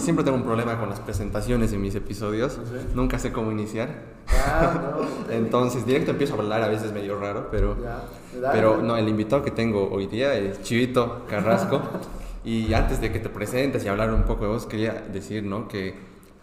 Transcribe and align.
siempre 0.00 0.24
tengo 0.24 0.36
un 0.36 0.44
problema 0.44 0.78
con 0.78 0.88
las 0.88 1.00
presentaciones 1.00 1.72
en 1.72 1.80
mis 1.80 1.94
episodios. 1.94 2.54
¿Sí? 2.54 2.60
Nunca 2.94 3.18
sé 3.18 3.32
cómo 3.32 3.50
iniciar. 3.52 3.88
Ah, 4.28 4.96
no. 5.28 5.32
Entonces, 5.32 5.86
directo 5.86 6.12
empiezo 6.12 6.34
a 6.34 6.38
hablar, 6.38 6.62
a 6.62 6.68
veces 6.68 6.92
medio 6.92 7.18
raro, 7.18 7.48
pero, 7.50 7.76
Ya, 7.82 8.02
pero 8.52 8.82
no, 8.82 8.96
el 8.96 9.08
invitado 9.08 9.42
que 9.42 9.50
tengo 9.50 9.90
hoy 9.90 10.06
día 10.06 10.34
es 10.34 10.62
Chivito 10.62 11.24
Carrasco. 11.28 11.82
y 12.44 12.72
antes 12.74 13.00
de 13.00 13.10
que 13.10 13.18
te 13.18 13.28
presentes 13.28 13.84
y 13.84 13.88
hablar 13.88 14.12
un 14.12 14.24
poco 14.24 14.44
de 14.44 14.50
vos, 14.50 14.66
quería 14.66 15.04
decir, 15.12 15.42
¿no? 15.44 15.68
Que 15.68 15.94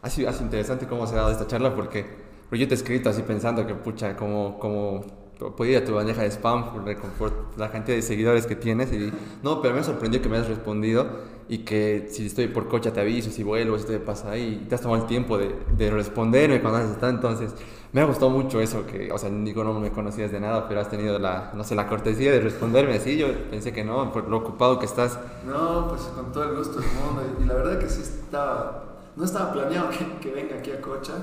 ha 0.02 0.10
sido, 0.10 0.30
ha 0.30 0.34
sido 0.34 0.46
interesante 0.46 0.88
cómo 0.88 1.06
se 1.08 1.14
ha 1.14 1.18
dado 1.18 1.32
esta 1.32 1.48
charla 1.48 1.76
porque 1.76 2.06
yo 2.52 2.68
te 2.68 2.74
he 2.74 2.78
escrito 2.78 3.10
así 3.10 3.22
pensando 3.22 3.66
que, 3.66 3.76
pucha, 3.76 4.16
como, 4.16 4.60
como 4.60 5.06
puede 5.50 5.72
ir 5.72 5.78
a 5.78 5.86
tu 5.86 5.94
bandeja 5.94 6.22
de 6.22 6.30
spam 6.30 6.72
por, 7.18 7.34
la 7.58 7.72
cantidad 7.72 7.98
de 7.98 8.02
seguidores 8.02 8.46
que 8.46 8.56
tienes. 8.56 8.94
Y 8.94 9.12
no, 9.42 9.62
pero 9.62 9.74
me 9.74 9.84
sorprendió 9.84 10.22
que 10.22 10.30
me 10.30 10.38
has 10.38 10.48
respondido 10.48 11.08
y 11.50 11.60
que 11.60 12.08
si 12.12 12.28
estoy 12.28 12.48
por 12.48 12.68
coche 12.68 12.92
te 12.92 13.02
aviso, 13.02 13.30
si 13.32 13.44
vuelvo, 13.44 13.78
si 13.78 13.86
te 13.86 14.00
pasa 14.00 14.32
ahí, 14.32 14.62
y 14.64 14.68
te 14.68 14.76
has 14.76 14.82
tomado 14.82 15.02
el 15.02 15.08
tiempo 15.08 15.38
de, 15.38 15.54
de 15.76 15.90
responderme 15.90 16.62
cuando 16.62 16.80
has 16.80 16.90
estado. 16.90 17.12
Entonces, 17.12 17.54
me 17.92 18.00
ha 18.00 18.06
gustado 18.06 18.30
mucho 18.30 18.62
eso, 18.62 18.86
que, 18.86 19.12
o 19.12 19.18
sea, 19.18 19.30
digo, 19.30 19.64
no 19.66 19.78
me 19.78 19.92
conocías 19.92 20.32
de 20.32 20.40
nada, 20.40 20.66
pero 20.70 20.80
has 20.80 20.90
tenido 20.90 21.20
la, 21.20 21.52
no 21.54 21.66
sé, 21.66 21.76
la 21.76 21.88
cortesía 21.88 22.32
de 22.32 22.40
responderme 22.40 22.94
así. 22.94 23.18
Yo 23.18 23.28
pensé 23.50 23.74
que 23.74 23.84
no, 23.84 24.14
por 24.14 24.30
lo 24.30 24.38
ocupado 24.38 24.80
que 24.80 24.86
estás. 24.86 25.20
No, 25.46 25.90
pues 25.90 26.04
con 26.04 26.32
todo 26.32 26.46
el 26.46 26.56
gusto 26.56 26.80
del 26.80 26.90
mundo. 26.94 27.24
Y 27.42 27.46
la 27.46 27.56
verdad 27.56 27.80
que 27.80 27.90
sí 27.90 28.02
estaba, 28.02 29.02
no 29.18 29.26
estaba 29.26 29.52
planeado 29.52 29.90
que, 30.20 30.20
que 30.22 30.34
venga 30.34 30.56
aquí 30.56 30.72
a 30.72 30.80
Cocha. 30.80 31.14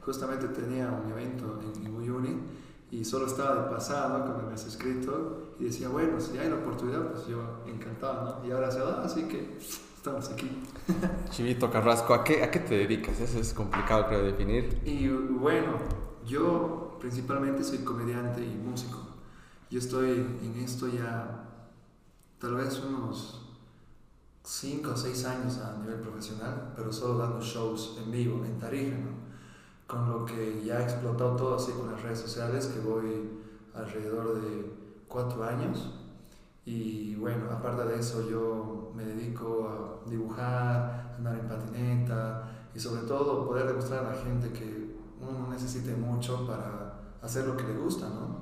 Justamente 0.00 0.48
tenía 0.48 0.88
un 0.88 1.10
evento 1.10 1.60
en, 1.60 1.86
en 1.86 1.94
Uyuni 1.94 2.36
y 2.94 3.04
solo 3.04 3.26
estaba 3.26 3.64
de 3.64 3.70
pasada 3.70 4.24
cuando 4.24 4.46
me 4.46 4.54
has 4.54 4.66
escrito 4.66 5.54
y 5.58 5.64
decía, 5.64 5.88
bueno, 5.88 6.20
si 6.20 6.38
hay 6.38 6.48
la 6.48 6.56
oportunidad, 6.56 7.10
pues 7.10 7.26
yo 7.26 7.42
encantado, 7.66 8.40
¿no? 8.40 8.46
Y 8.46 8.52
ahora 8.52 8.70
se 8.70 8.78
da, 8.78 9.02
así 9.02 9.24
que 9.24 9.58
estamos 9.96 10.30
aquí. 10.30 10.62
Chivito 11.30 11.68
Carrasco, 11.72 12.14
¿a 12.14 12.22
qué, 12.22 12.44
¿a 12.44 12.52
qué 12.52 12.60
te 12.60 12.76
dedicas? 12.76 13.18
Eso 13.18 13.40
es 13.40 13.52
complicado, 13.52 14.06
creo, 14.06 14.20
de 14.20 14.30
definir. 14.30 14.80
Y 14.84 15.08
bueno, 15.08 15.72
yo 16.24 16.96
principalmente 17.00 17.64
soy 17.64 17.78
comediante 17.78 18.44
y 18.44 18.54
músico. 18.54 19.00
Yo 19.70 19.80
estoy 19.80 20.10
en 20.10 20.62
esto 20.62 20.86
ya 20.86 21.48
tal 22.38 22.54
vez 22.54 22.80
unos 22.80 23.56
5 24.44 24.90
o 24.92 24.96
6 24.96 25.24
años 25.24 25.58
a 25.58 25.78
nivel 25.78 25.98
profesional, 25.98 26.72
pero 26.76 26.92
solo 26.92 27.18
dando 27.18 27.40
shows 27.40 27.98
en 28.04 28.12
vivo, 28.12 28.44
en 28.44 28.56
Tarija, 28.60 28.96
¿no? 28.98 29.23
Con 29.86 30.08
lo 30.10 30.24
que 30.24 30.62
ya 30.64 30.80
he 30.80 30.84
explotado 30.84 31.36
todo 31.36 31.56
así 31.56 31.72
con 31.72 31.90
las 31.92 32.02
redes 32.02 32.20
sociales, 32.20 32.66
que 32.66 32.80
voy 32.80 33.30
alrededor 33.74 34.40
de 34.40 34.72
4 35.08 35.44
años. 35.44 35.92
Y 36.64 37.14
bueno, 37.16 37.50
aparte 37.50 37.84
de 37.84 38.00
eso 38.00 38.28
yo 38.28 38.92
me 38.94 39.04
dedico 39.04 39.68
a 39.68 40.08
dibujar, 40.08 41.14
andar 41.18 41.38
en 41.38 41.48
patineta 41.48 42.68
y 42.74 42.78
sobre 42.78 43.02
todo 43.02 43.46
poder 43.46 43.66
demostrar 43.66 44.06
a 44.06 44.14
la 44.14 44.16
gente 44.16 44.50
que 44.50 44.96
uno 45.20 45.38
no 45.38 45.48
necesite 45.48 45.94
mucho 45.94 46.46
para 46.46 47.00
hacer 47.22 47.46
lo 47.46 47.56
que 47.56 47.64
le 47.64 47.76
gusta, 47.76 48.08
¿no? 48.08 48.40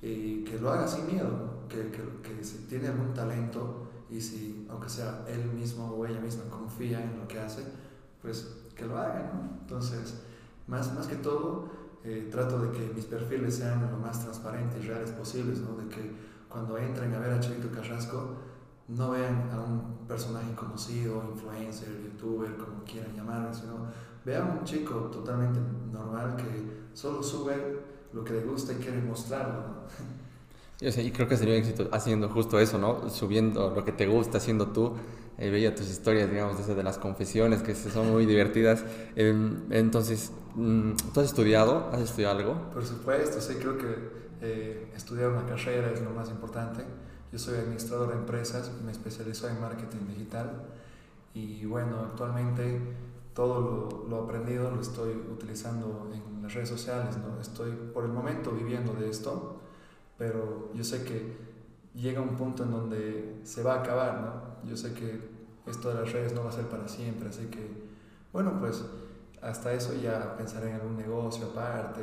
Y 0.00 0.44
que 0.44 0.58
lo 0.58 0.70
haga 0.70 0.86
sin 0.86 1.06
miedo, 1.06 1.66
que, 1.68 1.90
que, 1.90 2.02
que 2.22 2.44
si 2.44 2.66
tiene 2.66 2.88
algún 2.88 3.14
talento 3.14 3.88
y 4.10 4.20
si, 4.20 4.66
aunque 4.68 4.88
sea 4.88 5.24
él 5.28 5.52
mismo 5.52 5.86
o 5.86 6.04
ella 6.06 6.20
misma, 6.20 6.44
confía 6.50 7.02
en 7.02 7.18
lo 7.18 7.26
que 7.26 7.40
hace, 7.40 7.64
pues 8.20 8.54
que 8.76 8.86
lo 8.86 8.98
haga, 8.98 9.32
¿no? 9.32 9.60
Entonces, 9.60 10.22
más, 10.72 10.94
más 10.94 11.06
que 11.06 11.16
todo, 11.16 11.66
eh, 12.02 12.28
trato 12.32 12.58
de 12.58 12.70
que 12.72 12.94
mis 12.94 13.04
perfiles 13.04 13.56
sean 13.56 13.90
lo 13.90 13.98
más 13.98 14.22
transparentes 14.24 14.82
y 14.82 14.88
reales 14.88 15.10
posibles, 15.10 15.58
¿no? 15.58 15.76
De 15.76 15.86
que 15.88 16.10
cuando 16.48 16.78
entren 16.78 17.14
a 17.14 17.18
ver 17.18 17.30
a 17.30 17.40
Chavito 17.40 17.70
Carrasco, 17.70 18.36
no 18.88 19.10
vean 19.10 19.50
a 19.52 19.60
un 19.60 20.06
personaje 20.08 20.54
conocido, 20.54 21.22
influencer, 21.30 21.90
youtuber, 22.02 22.56
como 22.56 22.82
quieran 22.84 23.14
llamarlo, 23.14 23.52
sino 23.52 23.86
vean 24.24 24.48
a 24.48 24.52
un 24.60 24.64
chico 24.64 24.94
totalmente 25.12 25.60
normal 25.92 26.36
que 26.36 26.86
solo 26.94 27.22
sube 27.22 27.54
lo 28.12 28.24
que 28.24 28.32
le 28.32 28.44
gusta 28.44 28.72
y 28.72 28.76
quiere 28.76 29.00
mostrarlo, 29.02 29.60
¿no? 29.60 29.74
Yo 30.80 30.90
sé, 30.90 31.02
y 31.02 31.12
creo 31.12 31.28
que 31.28 31.36
sería 31.36 31.54
un 31.54 31.60
éxito 31.60 31.88
haciendo 31.92 32.28
justo 32.30 32.58
eso, 32.58 32.78
¿no? 32.78 33.08
Subiendo 33.08 33.70
lo 33.70 33.84
que 33.84 33.92
te 33.92 34.06
gusta, 34.06 34.38
haciendo 34.38 34.68
tú. 34.68 34.94
Eh, 35.42 35.50
veía 35.50 35.74
tus 35.74 35.90
historias, 35.90 36.30
digamos, 36.30 36.56
de, 36.56 36.62
esas 36.62 36.76
de 36.76 36.84
las 36.84 36.98
confesiones, 36.98 37.62
que 37.64 37.74
son 37.74 38.12
muy 38.12 38.26
divertidas. 38.26 38.84
Eh, 39.16 39.34
entonces, 39.70 40.30
¿tú 40.54 41.20
has 41.20 41.26
estudiado? 41.26 41.90
¿Has 41.92 42.00
estudiado 42.00 42.38
algo? 42.38 42.70
Por 42.72 42.86
supuesto, 42.86 43.40
sí, 43.40 43.54
creo 43.58 43.76
que 43.76 43.88
eh, 44.40 44.92
estudiar 44.94 45.30
una 45.30 45.44
carrera 45.44 45.90
es 45.90 46.00
lo 46.00 46.10
más 46.10 46.30
importante. 46.30 46.84
Yo 47.32 47.40
soy 47.40 47.58
administrador 47.58 48.10
de 48.10 48.18
empresas, 48.18 48.70
me 48.84 48.92
especializo 48.92 49.48
en 49.48 49.60
marketing 49.60 50.06
digital 50.06 50.62
y 51.34 51.64
bueno, 51.64 51.98
actualmente 51.98 52.78
todo 53.34 54.04
lo, 54.06 54.08
lo, 54.08 54.22
aprendido 54.22 54.70
lo 54.70 54.80
estoy 54.80 55.10
utilizando 55.10 56.08
en 56.14 56.40
las 56.40 56.54
redes 56.54 56.68
sociales, 56.68 57.16
¿no? 57.16 57.40
Estoy 57.40 57.72
por 57.92 58.04
el 58.04 58.12
momento 58.12 58.52
viviendo 58.52 58.92
de 58.92 59.10
esto, 59.10 59.60
pero 60.16 60.70
yo 60.72 60.84
sé 60.84 61.02
que 61.02 61.36
llega 61.94 62.20
un 62.20 62.36
punto 62.36 62.62
en 62.62 62.70
donde 62.70 63.40
se 63.42 63.64
va 63.64 63.74
a 63.74 63.80
acabar, 63.80 64.20
¿no? 64.20 64.70
Yo 64.70 64.76
sé 64.76 64.94
que 64.94 65.31
esto 65.66 65.88
de 65.88 66.02
las 66.02 66.12
redes 66.12 66.32
no 66.34 66.44
va 66.44 66.50
a 66.50 66.52
ser 66.52 66.66
para 66.66 66.88
siempre, 66.88 67.28
así 67.28 67.46
que, 67.46 67.66
bueno, 68.32 68.58
pues 68.60 68.84
hasta 69.40 69.72
eso 69.72 69.92
ya 70.00 70.36
pensaré 70.36 70.70
en 70.70 70.76
algún 70.76 70.96
negocio 70.96 71.46
aparte 71.46 72.00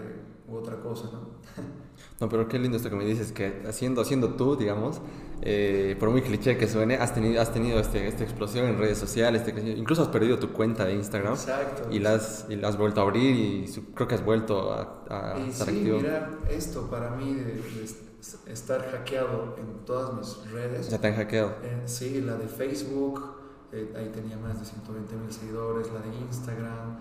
u 0.48 0.56
otra 0.56 0.78
cosa, 0.80 1.10
¿no? 1.12 1.40
No, 2.22 2.30
pero 2.30 2.48
qué 2.48 2.58
lindo 2.60 2.78
esto 2.78 2.90
que 2.90 2.96
me 2.96 3.06
dices, 3.06 3.32
que 3.34 3.64
haciendo, 3.68 4.02
haciendo 4.02 4.36
tú, 4.36 4.56
digamos, 4.56 5.02
eh, 5.42 5.96
por 6.00 6.10
muy 6.10 6.22
cliché 6.22 6.58
que 6.58 6.68
suene, 6.68 6.96
has 6.96 7.14
tenido, 7.14 7.42
has 7.42 7.52
tenido 7.54 7.78
este, 7.80 8.08
esta 8.08 8.24
explosión 8.24 8.68
en 8.68 8.78
redes 8.78 8.98
sociales, 8.98 9.42
este, 9.46 9.70
incluso 9.72 10.02
has 10.04 10.08
perdido 10.08 10.40
tu 10.40 10.52
cuenta 10.54 10.86
de 10.86 10.94
Instagram 10.94 11.34
Exacto. 11.34 11.90
y 11.92 12.00
la 12.00 12.14
has, 12.16 12.46
y 12.50 12.56
la 12.56 12.70
has 12.70 12.78
vuelto 12.78 13.02
a 13.02 13.04
abrir 13.04 13.36
y 13.36 13.68
su, 13.68 13.94
creo 13.94 14.08
que 14.08 14.16
has 14.16 14.24
vuelto 14.24 14.72
a, 14.72 15.34
a 15.34 15.40
y 15.40 15.50
estar 15.50 15.68
sí, 15.70 15.78
activo. 15.78 15.98
mira, 16.00 16.30
esto 16.50 16.90
para 16.90 17.12
mí 17.12 17.34
de, 17.34 17.44
de 17.46 18.52
estar 18.54 18.82
hackeado 18.92 19.56
en 19.58 19.86
todas 19.86 20.14
mis 20.14 20.52
redes. 20.52 20.90
Ya 20.90 21.00
te 21.00 21.08
han 21.08 21.16
hackeado. 21.16 21.56
Eh, 21.64 21.82
sí, 21.86 22.22
la 22.22 22.36
de 22.36 22.48
Facebook, 22.48 23.39
eh, 23.72 23.94
ahí 23.96 24.10
tenía 24.10 24.38
más 24.38 24.60
de 24.60 24.66
120 24.66 25.16
mil 25.16 25.32
seguidores, 25.32 25.92
la 25.92 26.00
de 26.02 26.16
Instagram. 26.16 26.98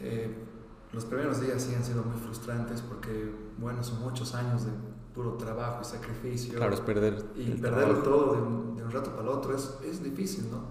Eh, 0.00 0.34
los 0.92 1.04
primeros 1.04 1.40
días 1.40 1.62
sí 1.62 1.74
han 1.74 1.84
sido 1.84 2.02
muy 2.02 2.18
frustrantes 2.18 2.82
porque, 2.82 3.32
bueno, 3.58 3.82
son 3.82 4.00
muchos 4.00 4.34
años 4.34 4.66
de 4.66 4.72
puro 5.14 5.34
trabajo 5.34 5.80
y 5.82 5.84
sacrificio. 5.84 6.54
Claro, 6.54 6.74
es 6.74 6.80
perder. 6.80 7.24
Y 7.34 7.52
perderlo 7.52 7.98
todo 8.02 8.34
de 8.34 8.42
un, 8.42 8.76
de 8.76 8.84
un, 8.84 8.90
rato 8.90 9.10
para 9.10 9.22
el 9.22 9.28
otro 9.28 9.54
es, 9.54 9.78
es 9.84 10.02
difícil, 10.02 10.50
¿no? 10.50 10.64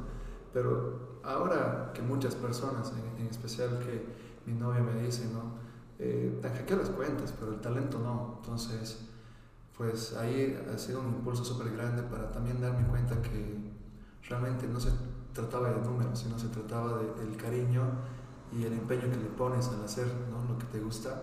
Pero 0.54 1.20
ahora 1.24 1.92
que 1.94 2.02
muchas 2.02 2.36
personas, 2.36 2.94
en, 2.94 3.26
en 3.26 3.32
especial 3.32 3.80
que 3.80 4.06
mi 4.46 4.54
novia 4.54 4.82
me 4.82 5.02
dice, 5.02 5.28
¿no? 5.34 5.66
Eh, 5.98 6.42
te 6.42 6.76
las 6.76 6.90
cuentas, 6.90 7.34
pero 7.40 7.54
el 7.54 7.62
talento 7.62 8.00
no. 8.00 8.36
Entonces, 8.38 9.08
pues 9.78 10.14
ahí 10.16 10.58
ha 10.74 10.78
sido 10.78 11.00
un 11.02 11.08
impulso 11.08 11.44
súper 11.44 11.72
grande 11.72 12.04
para 12.04 12.32
también 12.32 12.62
darme 12.62 12.88
cuenta 12.88 13.22
que 13.22 13.72
realmente 14.28 14.68
no 14.68 14.80
se 14.80 14.90
trataba 15.36 15.70
de 15.70 15.82
números, 15.82 16.18
sino 16.18 16.40
se 16.40 16.48
trataba 16.48 16.98
del 16.98 17.32
de 17.32 17.38
cariño 17.38 17.84
y 18.58 18.64
el 18.64 18.74
empeño 18.74 19.02
que 19.02 19.18
le 19.18 19.30
pones 19.38 19.68
al 19.68 19.84
hacer 19.84 20.08
¿no? 20.32 20.52
lo 20.52 20.58
que 20.58 20.66
te 20.66 20.80
gusta 20.80 21.22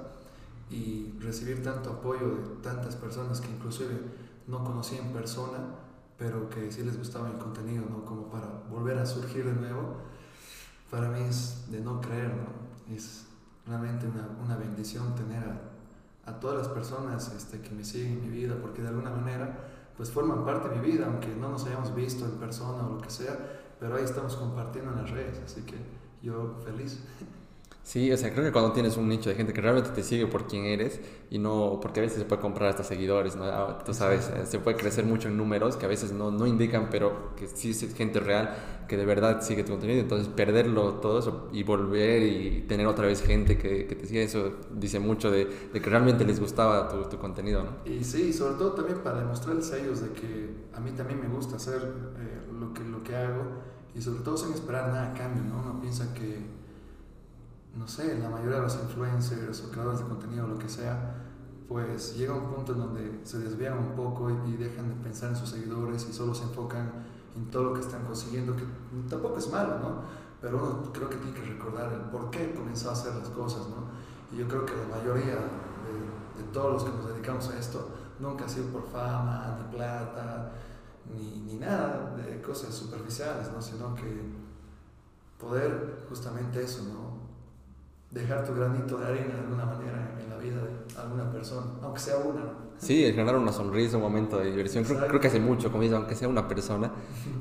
y 0.70 1.14
recibir 1.18 1.62
tanto 1.62 1.90
apoyo 1.90 2.28
de 2.28 2.62
tantas 2.62 2.94
personas 2.94 3.40
que 3.40 3.50
inclusive 3.50 3.98
no 4.46 4.62
conocí 4.62 4.96
en 4.96 5.12
persona, 5.12 5.58
pero 6.18 6.48
que 6.50 6.70
sí 6.70 6.82
les 6.82 6.98
gustaba 6.98 7.30
el 7.30 7.38
contenido, 7.38 7.84
¿no? 7.88 8.04
como 8.04 8.28
para 8.28 8.46
volver 8.70 8.98
a 8.98 9.06
surgir 9.06 9.46
de 9.46 9.54
nuevo, 9.54 9.96
para 10.90 11.08
mí 11.08 11.20
es 11.20 11.70
de 11.70 11.80
no 11.80 12.00
creer, 12.00 12.36
¿no? 12.36 12.94
es 12.94 13.26
realmente 13.66 14.06
una, 14.06 14.28
una 14.44 14.56
bendición 14.56 15.14
tener 15.14 15.42
a, 15.42 16.30
a, 16.30 16.38
todas 16.38 16.58
las 16.58 16.68
personas 16.68 17.32
este, 17.34 17.62
que 17.62 17.70
me 17.70 17.82
siguen 17.82 18.12
en 18.12 18.20
mi 18.20 18.28
vida, 18.28 18.58
porque 18.60 18.82
de 18.82 18.88
alguna 18.88 19.10
manera 19.10 19.68
pues 19.96 20.10
forman 20.10 20.44
parte 20.44 20.68
de 20.68 20.76
mi 20.76 20.92
vida, 20.92 21.06
aunque 21.06 21.28
no 21.28 21.50
nos 21.50 21.64
hayamos 21.64 21.94
visto 21.94 22.24
en 22.26 22.32
persona 22.32 22.86
o 22.86 22.94
lo 22.94 22.98
que 22.98 23.10
sea, 23.10 23.61
pero 23.82 23.96
ahí 23.96 24.04
estamos 24.04 24.36
compartiendo 24.36 24.92
en 24.92 24.98
las 24.98 25.10
redes, 25.10 25.40
así 25.44 25.62
que 25.62 25.74
yo 26.22 26.54
feliz. 26.64 27.02
Sí, 27.82 28.12
o 28.12 28.16
sea, 28.16 28.32
creo 28.32 28.44
que 28.44 28.52
cuando 28.52 28.70
tienes 28.70 28.96
un 28.96 29.08
nicho 29.08 29.28
de 29.28 29.34
gente 29.34 29.52
que 29.52 29.60
realmente 29.60 29.90
te 29.90 30.04
sigue 30.04 30.28
por 30.28 30.46
quién 30.46 30.66
eres 30.66 31.00
y 31.30 31.38
no, 31.40 31.80
porque 31.82 31.98
a 31.98 32.04
veces 32.04 32.20
se 32.20 32.24
puede 32.24 32.40
comprar 32.40 32.70
hasta 32.70 32.84
seguidores, 32.84 33.34
¿no? 33.34 33.44
Tú 33.84 33.92
sabes, 33.92 34.30
se 34.44 34.58
puede 34.60 34.76
crecer 34.76 35.04
mucho 35.04 35.26
en 35.26 35.36
números 35.36 35.76
que 35.76 35.86
a 35.86 35.88
veces 35.88 36.12
no, 36.12 36.30
no 36.30 36.46
indican, 36.46 36.90
pero 36.90 37.34
que 37.34 37.48
sí 37.48 37.70
es 37.70 37.92
gente 37.96 38.20
real 38.20 38.54
que 38.86 38.96
de 38.96 39.04
verdad 39.04 39.42
sigue 39.42 39.64
tu 39.64 39.72
contenido. 39.72 39.98
Entonces, 39.98 40.28
perderlo 40.28 40.94
todo 41.00 41.18
eso 41.18 41.48
y 41.52 41.64
volver 41.64 42.22
y 42.22 42.60
tener 42.68 42.86
otra 42.86 43.08
vez 43.08 43.20
gente 43.20 43.58
que, 43.58 43.88
que 43.88 43.96
te 43.96 44.06
sigue, 44.06 44.22
eso 44.22 44.52
dice 44.70 45.00
mucho 45.00 45.32
de, 45.32 45.46
de 45.72 45.80
que 45.80 45.90
realmente 45.90 46.24
les 46.24 46.38
gustaba 46.38 46.88
tu, 46.88 47.02
tu, 47.08 47.18
contenido, 47.18 47.64
¿no? 47.64 47.70
Y 47.84 48.04
sí, 48.04 48.32
sobre 48.32 48.54
todo 48.54 48.74
también 48.74 48.98
para 48.98 49.18
demostrarles 49.18 49.72
a 49.72 49.78
ellos 49.78 50.02
de 50.02 50.10
que 50.12 50.54
a 50.72 50.78
mí 50.78 50.92
también 50.92 51.20
me 51.20 51.26
gusta 51.26 51.56
hacer 51.56 51.82
eh, 52.16 52.42
lo, 52.52 52.72
que, 52.72 52.84
lo 52.84 53.02
que 53.02 53.16
hago 53.16 53.71
y 53.94 54.00
sobre 54.00 54.22
todo 54.22 54.36
sin 54.36 54.52
esperar 54.52 54.88
nada 54.88 55.12
a 55.12 55.14
cambio, 55.14 55.42
¿no? 55.42 55.62
Uno 55.62 55.80
piensa 55.80 56.12
que 56.14 56.62
no 57.76 57.88
sé, 57.88 58.18
la 58.18 58.28
mayoría 58.28 58.56
de 58.56 58.62
los 58.62 58.74
influencers 58.74 59.64
o 59.64 59.70
creadores 59.70 60.00
de 60.00 60.06
contenido 60.06 60.46
lo 60.46 60.58
que 60.58 60.68
sea, 60.68 61.14
pues 61.68 62.16
llega 62.16 62.34
un 62.34 62.52
punto 62.52 62.72
en 62.72 62.78
donde 62.78 63.20
se 63.24 63.38
desvían 63.38 63.78
un 63.78 63.92
poco 63.96 64.28
y, 64.30 64.50
y, 64.50 64.56
dejan 64.56 64.88
de 64.90 64.94
pensar 64.96 65.30
en 65.30 65.36
sus 65.36 65.48
seguidores 65.48 66.06
y 66.08 66.12
solo 66.12 66.34
se 66.34 66.42
enfocan 66.42 66.92
en 67.34 67.50
todo 67.50 67.64
lo 67.64 67.74
que 67.74 67.80
están 67.80 68.04
consiguiendo, 68.04 68.54
que 68.54 68.64
tampoco 69.08 69.38
es 69.38 69.50
malo, 69.50 69.78
¿no? 69.78 70.22
pero 70.42 70.56
uno 70.56 70.92
creo 70.92 71.08
que 71.08 71.16
tiene 71.16 71.32
que 71.32 71.46
recordar 71.46 71.92
el 71.92 72.00
por 72.10 72.28
qué 72.30 72.52
comenzó 72.52 72.90
a 72.90 72.92
hacer 72.94 73.14
las 73.14 73.28
cosas, 73.28 73.68
¿no? 73.68 73.86
Y 74.32 74.40
yo 74.40 74.48
creo 74.48 74.66
que 74.66 74.72
la 74.76 74.96
mayoría 74.96 75.36
de, 75.36 76.42
de 76.42 76.48
todos 76.52 76.72
los 76.72 76.84
que 76.84 76.90
nos 76.90 77.08
dedicamos 77.08 77.48
a 77.48 77.58
esto 77.58 77.88
nunca 78.18 78.44
ha 78.44 78.48
sido 78.48 78.66
por 78.66 78.84
fama, 78.88 79.56
ni 79.58 79.76
plata, 79.76 80.52
ni, 81.14 81.52
ni 81.52 81.58
nada 81.58 82.14
de 82.16 82.40
cosas 82.40 82.74
superficiales, 82.74 83.50
¿no? 83.52 83.60
Sino 83.60 83.94
que 83.94 84.02
poder 85.38 86.04
justamente 86.08 86.62
eso, 86.62 86.84
¿no? 86.84 87.22
Dejar 88.10 88.44
tu 88.46 88.54
granito 88.54 88.98
de 88.98 89.06
arena 89.06 89.34
de 89.34 89.40
alguna 89.40 89.64
manera 89.64 90.16
en 90.22 90.28
la 90.28 90.36
vida 90.36 90.60
de 90.62 91.00
alguna 91.00 91.32
persona, 91.32 91.66
aunque 91.82 92.00
sea 92.00 92.18
una. 92.18 92.42
Sí, 92.76 93.04
el 93.04 93.14
ganar 93.14 93.36
una 93.36 93.52
sonrisa, 93.52 93.96
un 93.96 94.02
momento 94.02 94.38
de 94.38 94.50
diversión. 94.50 94.84
Creo, 94.84 95.06
creo, 95.06 95.20
que 95.20 95.28
hace 95.28 95.40
mucho, 95.40 95.70
como 95.70 95.82
dices, 95.82 95.96
aunque 95.96 96.14
sea 96.14 96.28
una 96.28 96.46
persona. 96.46 96.92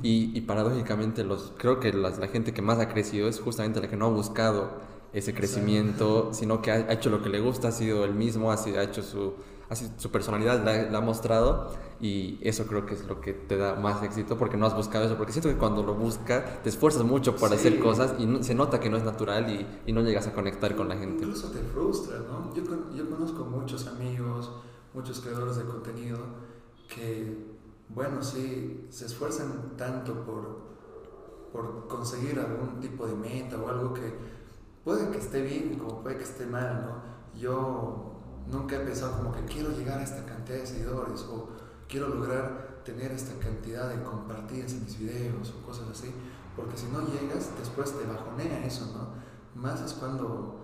Y, 0.02 0.36
y 0.36 0.40
paradójicamente, 0.42 1.24
los, 1.24 1.52
creo 1.58 1.78
que 1.78 1.92
la 1.92 2.10
gente 2.28 2.54
que 2.54 2.62
más 2.62 2.78
ha 2.78 2.88
crecido 2.88 3.28
es 3.28 3.40
justamente 3.40 3.80
la 3.80 3.88
que 3.88 3.96
no 3.96 4.06
ha 4.06 4.10
buscado 4.10 4.92
ese 5.12 5.34
crecimiento, 5.34 6.32
sino 6.32 6.62
que 6.62 6.70
ha, 6.70 6.92
hecho 6.92 7.10
lo 7.10 7.22
que 7.22 7.28
le 7.28 7.40
gusta, 7.40 7.68
ha 7.68 7.72
sido 7.72 8.04
el 8.04 8.14
mismo, 8.14 8.50
ha, 8.50 8.56
sido, 8.56 8.80
ha 8.80 8.82
hecho 8.82 9.02
su, 9.02 9.34
así, 9.72 9.90
su 9.96 10.10
personalidad 10.10 10.62
la, 10.64 10.98
ha 10.98 11.00
mostrado 11.00 11.70
y 12.00 12.38
eso 12.42 12.66
creo 12.66 12.84
que 12.84 12.94
es 12.94 13.06
lo 13.06 13.20
que 13.20 13.32
te 13.32 13.56
da 13.56 13.74
más 13.74 14.02
éxito 14.02 14.36
porque 14.36 14.56
no 14.56 14.66
has 14.66 14.76
buscado 14.76 15.06
eso, 15.06 15.16
porque 15.16 15.32
siento 15.32 15.48
que 15.48 15.56
cuando 15.56 15.82
lo 15.82 15.94
buscas 15.94 16.62
te 16.62 16.68
esfuerzas 16.68 17.04
mucho 17.04 17.34
por 17.36 17.52
hacer 17.52 17.80
cosas 17.80 18.14
y 18.18 18.44
se 18.44 18.54
nota 18.54 18.80
que 18.80 18.90
no 18.90 18.98
es 18.98 19.02
natural 19.02 19.50
y, 19.50 19.66
y, 19.86 19.92
no 19.92 20.02
llegas 20.02 20.26
a 20.26 20.32
conectar 20.32 20.76
con 20.76 20.88
la 20.88 20.96
gente. 20.96 21.24
Incluso 21.24 21.50
te 21.50 21.60
frustra, 21.60 22.18
¿no? 22.18 22.54
Yo, 22.54 22.62
yo 22.94 23.08
conozco 23.08 23.44
muchos 23.44 23.86
amigos, 23.86 24.52
muchos 24.92 25.20
creadores 25.20 25.56
de 25.56 25.64
contenido 25.64 26.18
que, 26.94 27.54
bueno, 27.88 28.22
sí, 28.22 28.86
se 28.90 29.06
esfuerzan 29.06 29.76
tanto 29.78 30.12
por, 30.24 30.72
por 31.50 31.88
conseguir 31.88 32.38
algún 32.38 32.78
tipo 32.78 33.06
de 33.06 33.14
meta 33.14 33.56
o 33.56 33.68
algo 33.68 33.94
que 33.94 34.12
puede 34.84 35.10
que 35.10 35.18
esté 35.18 35.40
bien 35.40 35.78
como 35.78 36.02
puede 36.02 36.18
que 36.18 36.24
esté 36.24 36.44
mal, 36.44 36.84
¿no? 36.84 37.40
Yo 37.40 38.11
nunca 38.52 38.76
he 38.76 38.80
pensado 38.80 39.16
como 39.16 39.32
que 39.32 39.44
quiero 39.46 39.70
llegar 39.70 39.98
a 39.98 40.04
esta 40.04 40.24
cantidad 40.24 40.58
de 40.58 40.66
seguidores 40.66 41.22
o 41.22 41.48
quiero 41.88 42.08
lograr 42.08 42.82
tener 42.84 43.10
esta 43.12 43.38
cantidad 43.38 43.88
de 43.88 44.02
compartidas 44.02 44.72
en 44.72 44.84
mis 44.84 44.98
videos 44.98 45.50
o 45.50 45.66
cosas 45.66 45.88
así, 45.90 46.12
porque 46.54 46.76
si 46.76 46.86
no 46.86 47.00
llegas, 47.06 47.50
después 47.58 47.96
te 47.96 48.06
bajonea 48.06 48.64
eso, 48.66 48.86
¿no? 48.94 49.60
Más 49.60 49.80
es 49.80 49.94
cuando 49.94 50.60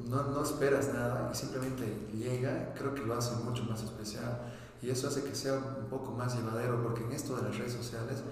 no, 0.00 0.22
no 0.22 0.42
esperas 0.42 0.92
nada 0.92 1.30
y 1.32 1.36
simplemente 1.36 2.08
llega, 2.12 2.74
creo 2.74 2.94
que 2.94 3.02
lo 3.02 3.14
hace 3.14 3.34
mucho 3.44 3.64
más 3.64 3.82
especial 3.82 4.52
y 4.82 4.90
eso 4.90 5.08
hace 5.08 5.24
que 5.24 5.34
sea 5.34 5.54
un 5.54 5.88
poco 5.88 6.12
más 6.12 6.36
llevadero, 6.36 6.82
porque 6.82 7.04
en 7.04 7.12
esto 7.12 7.36
de 7.36 7.42
las 7.42 7.56
redes 7.56 7.72
sociales 7.72 8.22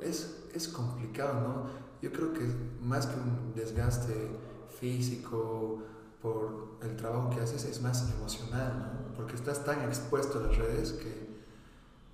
es, 0.00 0.44
es 0.54 0.68
complicado, 0.68 1.40
¿no? 1.40 1.90
Yo 2.00 2.10
creo 2.10 2.32
que 2.32 2.46
más 2.80 3.06
que 3.06 3.20
un 3.20 3.52
desgaste 3.54 4.30
físico, 4.80 5.82
por 6.22 6.76
el 6.82 6.96
trabajo 6.96 7.30
que 7.30 7.40
haces 7.40 7.64
es 7.64 7.80
más 7.80 8.10
emocional, 8.12 8.78
¿no? 8.78 9.14
Porque 9.14 9.34
estás 9.34 9.64
tan 9.64 9.82
expuesto 9.82 10.38
a 10.38 10.42
las 10.42 10.56
redes 10.56 10.92
que 10.92 11.30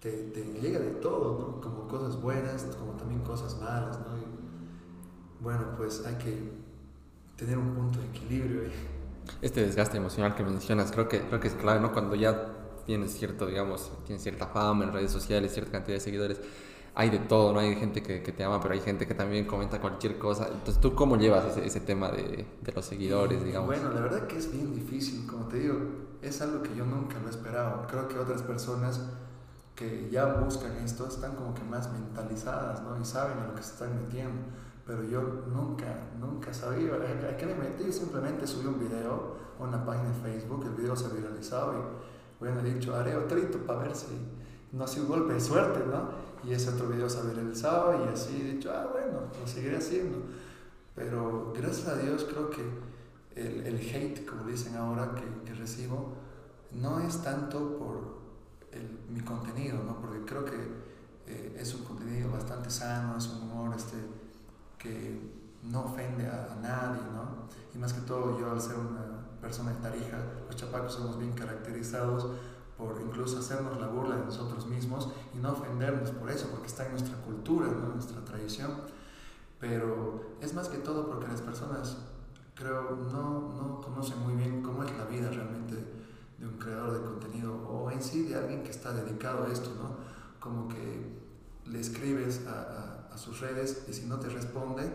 te, 0.01 0.11
te 0.31 0.45
llega 0.61 0.79
de 0.79 0.91
todo, 0.93 1.39
¿no? 1.39 1.61
Como 1.61 1.89
cosas 1.89 2.21
buenas, 2.21 2.63
como 2.79 2.93
también 2.93 3.23
cosas 3.23 3.61
malas, 3.61 3.99
¿no? 4.01 4.17
Y, 4.17 5.43
bueno, 5.43 5.75
pues 5.77 6.05
hay 6.07 6.15
que 6.17 6.53
tener 7.37 7.59
un 7.59 7.75
punto 7.75 7.99
de 7.99 8.07
equilibrio. 8.07 8.63
Este 9.43 9.65
desgaste 9.65 9.97
emocional 9.97 10.35
que 10.35 10.45
mencionas, 10.45 10.93
creo 10.93 11.09
que, 11.09 11.21
creo 11.21 11.41
que 11.41 11.49
es 11.49 11.55
clave, 11.55 11.81
¿no? 11.81 11.93
Cuando 11.93 12.15
ya 12.15 12.53
tienes 12.87 13.13
cierto, 13.13 13.47
digamos, 13.47 13.91
tienes 14.07 14.23
cierta 14.23 14.47
fama 14.47 14.85
en 14.85 14.93
redes 14.93 15.11
sociales, 15.11 15.53
cierta 15.53 15.73
cantidad 15.73 15.97
de 15.97 16.01
seguidores, 16.01 16.41
hay 16.99 17.11
de 17.11 17.19
todo, 17.19 17.53
¿no? 17.53 17.61
Hay 17.61 17.77
gente 17.77 18.03
que, 18.03 18.23
que, 18.23 18.33
te 18.33 18.43
ama, 18.43 18.59
pero 18.59 18.73
hay 18.73 18.81
gente 18.81 19.07
que 19.07 19.15
también 19.15 19.47
comenta 19.47 19.79
cualquier 19.83 20.19
cosa. 20.19 20.49
Entonces, 20.49 20.81
¿tú 20.81 20.95
cómo 20.95 21.19
llevas 21.19 21.45
ese, 21.45 21.67
ese 21.67 21.81
tema 21.81 22.11
de, 22.11 22.47
de, 22.63 22.73
los 22.73 22.87
seguidores, 22.87 23.45
digamos? 23.45 23.69
Bueno, 23.69 23.91
la 23.91 24.01
verdad 24.01 24.27
que 24.27 24.39
es 24.39 24.51
bien 24.51 24.75
difícil, 24.75 25.27
como 25.27 25.45
te 25.45 25.59
digo, 25.59 25.77
es 26.23 26.41
algo 26.41 26.63
que 26.63 26.75
yo 26.75 26.87
nunca 26.87 27.19
lo 27.19 27.27
he 27.27 27.31
esperado. 27.31 27.87
Creo 27.87 28.09
que 28.09 28.19
otras 28.19 28.41
personas 28.41 29.03
que 29.75 30.09
ya 30.11 30.25
buscan 30.25 30.73
esto 30.79 31.07
están 31.07 31.35
como 31.35 31.53
que 31.53 31.63
más 31.65 31.93
mentalizadas, 31.93 32.83
¿no? 32.83 32.99
Y 32.99 33.05
saben 33.05 33.41
a 33.41 33.49
lo 33.49 33.55
que 33.55 33.63
se 33.63 33.73
están 33.73 33.95
metiendo. 33.95 34.41
Pero 34.87 35.05
yo 35.05 35.21
nunca, 35.53 35.87
nunca 36.19 36.55
sabía 36.55 36.95
a 36.95 37.37
qué 37.37 37.45
me 37.45 37.57
metí. 37.57 37.93
Simplemente 37.93 38.47
subí 38.47 38.67
un 38.67 38.79
video 38.79 39.37
a 39.61 39.63
una 39.63 39.85
página 39.85 40.09
de 40.09 40.15
Facebook, 40.15 40.65
el 40.65 40.75
video 40.75 40.97
se 40.97 41.07
ha 41.07 41.09
viralizado 41.11 41.75
y, 41.75 42.41
bueno, 42.41 42.61
he 42.61 42.73
dicho, 42.73 42.97
haré 42.97 43.15
otro 43.17 43.39
para 43.67 43.81
ver 43.81 43.95
si 43.95 44.07
no 44.73 44.85
ha 44.85 44.87
sido 44.87 45.05
un 45.05 45.11
golpe 45.11 45.35
de 45.35 45.41
suerte, 45.41 45.81
¿no? 45.87 46.26
Y 46.47 46.53
ese 46.53 46.71
otro 46.71 46.89
video 46.89 47.09
se 47.09 47.19
ha 47.19 47.23
viralizado 47.23 48.05
y 48.05 48.09
así 48.09 48.41
he 48.41 48.55
dicho, 48.55 48.71
ah, 48.73 48.89
bueno, 48.93 49.23
lo 49.39 49.47
seguiré 49.47 49.77
haciendo. 49.77 50.19
Pero 50.95 51.53
gracias 51.57 51.89
a 51.89 51.97
Dios 51.97 52.25
creo 52.31 52.51
que 52.51 52.63
el, 53.35 53.67
el 53.67 53.77
hate, 53.79 54.25
como 54.25 54.45
dicen 54.45 54.77
ahora, 54.77 55.15
que, 55.15 55.45
que, 55.45 55.55
recibo, 55.55 56.15
no 56.73 57.01
es 57.01 57.23
tanto 57.23 57.77
por 57.79 58.19
el, 58.71 58.99
mi 59.11 59.21
contenido, 59.21 59.83
¿no? 59.83 60.01
porque 60.01 60.25
creo 60.25 60.45
que 60.45 60.57
eh, 61.27 61.57
es 61.59 61.75
un 61.75 61.85
contenido 61.85 62.31
bastante 62.31 62.71
sano, 62.71 63.19
es 63.19 63.27
un 63.27 63.51
humor 63.51 63.75
este, 63.75 63.97
que 64.79 65.21
no 65.65 65.85
ofende 65.85 66.27
a, 66.29 66.53
a, 66.53 66.57
nadie, 66.57 67.03
¿no? 67.13 67.49
y 67.75 67.79
más 67.79 67.93
que 67.93 68.03
todo 68.03 68.39
yo 68.39 68.53
al 68.53 68.61
ser 68.61 68.77
una 68.77 69.27
persona 69.41 69.73
de 69.73 69.81
Tarija, 69.81 70.19
los 70.47 70.55
chapacos 70.57 70.95
somos 70.95 71.19
bien 71.19 71.33
caracterizados 71.33 72.31
por 72.77 73.01
incluso 73.01 73.39
hacernos 73.39 73.81
la 73.81 73.89
burla 73.89 74.17
de 74.17 74.25
nosotros 74.27 74.67
mismos 74.67 75.09
y 75.35 75.39
no 75.39 75.53
ofendernos 75.53 76.11
por 76.11 76.31
eso, 76.31 76.49
porque 76.51 76.67
está 76.67 76.85
en 76.85 76.93
nuestra 76.93 77.17
cultura, 77.23 77.67
¿no? 77.69 77.87
en 77.87 77.95
nuestra 77.95 78.23
tradición. 78.25 78.71
Pero 79.59 80.37
es 80.41 80.53
más 80.55 80.69
que 80.69 80.79
todo 80.79 81.07
porque 81.07 81.29
las 81.29 81.41
personas, 81.41 81.97
creo, 82.55 82.97
no, 83.11 83.55
no 83.55 83.81
conocen 83.81 84.19
muy 84.21 84.35
bien 84.35 84.63
cómo 84.63 84.85
es 84.85 84.97
la 84.97 85.05
vida 85.07 85.31
realmente 85.31 85.75
de 86.39 86.47
un 86.47 86.59
creador 86.59 86.93
de 86.93 87.01
contenido 87.01 87.55
o 87.67 87.91
en 87.91 88.03
sí 88.03 88.25
de 88.25 88.35
alguien 88.35 88.63
que 88.63 88.71
está 88.71 88.93
dedicado 88.93 89.45
a 89.45 89.53
esto, 89.53 89.71
¿no? 89.75 89.97
Como 90.39 90.69
que 90.69 91.17
le 91.65 91.81
escribes 91.81 92.47
a, 92.47 93.09
a, 93.11 93.15
a 93.15 93.19
sus 93.19 93.41
redes 93.41 93.87
y 93.89 93.95
si 93.95 94.05
no 94.05 94.19
te 94.19 94.29
responde, 94.29 94.93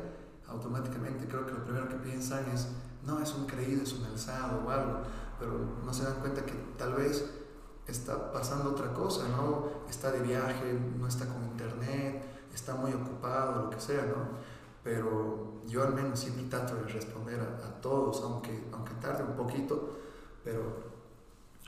automáticamente 0.47 1.27
creo 1.27 1.45
que 1.47 1.53
lo 1.53 1.63
primero 1.63 1.89
que 1.89 1.95
piensan 1.95 2.45
es, 2.53 2.67
no, 3.03 3.19
es 3.19 3.33
un 3.33 3.47
creído, 3.47 3.81
es 3.81 3.93
un 3.93 4.05
alzado 4.05 4.63
o 4.63 4.69
algo, 4.69 4.99
pero 5.39 5.53
no 5.83 5.91
se 5.91 6.03
dan 6.03 6.19
cuenta 6.19 6.45
que 6.45 6.53
tal 6.77 6.93
vez 6.93 7.40
está 7.87 8.31
pasando 8.31 8.71
otra 8.71 8.93
cosa, 8.93 9.27
¿no? 9.29 9.65
Está 9.89 10.11
de 10.11 10.21
viaje, 10.21 10.79
no 10.97 11.07
está 11.07 11.25
con 11.25 11.43
internet, 11.43 12.23
está 12.53 12.75
muy 12.75 12.91
ocupado, 12.93 13.63
lo 13.63 13.69
que 13.69 13.79
sea, 13.79 14.03
¿no? 14.05 14.39
Pero 14.83 15.61
yo 15.67 15.83
al 15.83 15.93
menos 15.93 16.19
siempre 16.19 16.45
trato 16.45 16.75
de 16.75 16.83
responder 16.83 17.39
a, 17.39 17.81
todos, 17.81 18.21
aunque, 18.23 18.67
aunque 18.71 18.93
tarde 18.95 19.23
un 19.23 19.35
poquito, 19.35 19.97
pero 20.43 20.91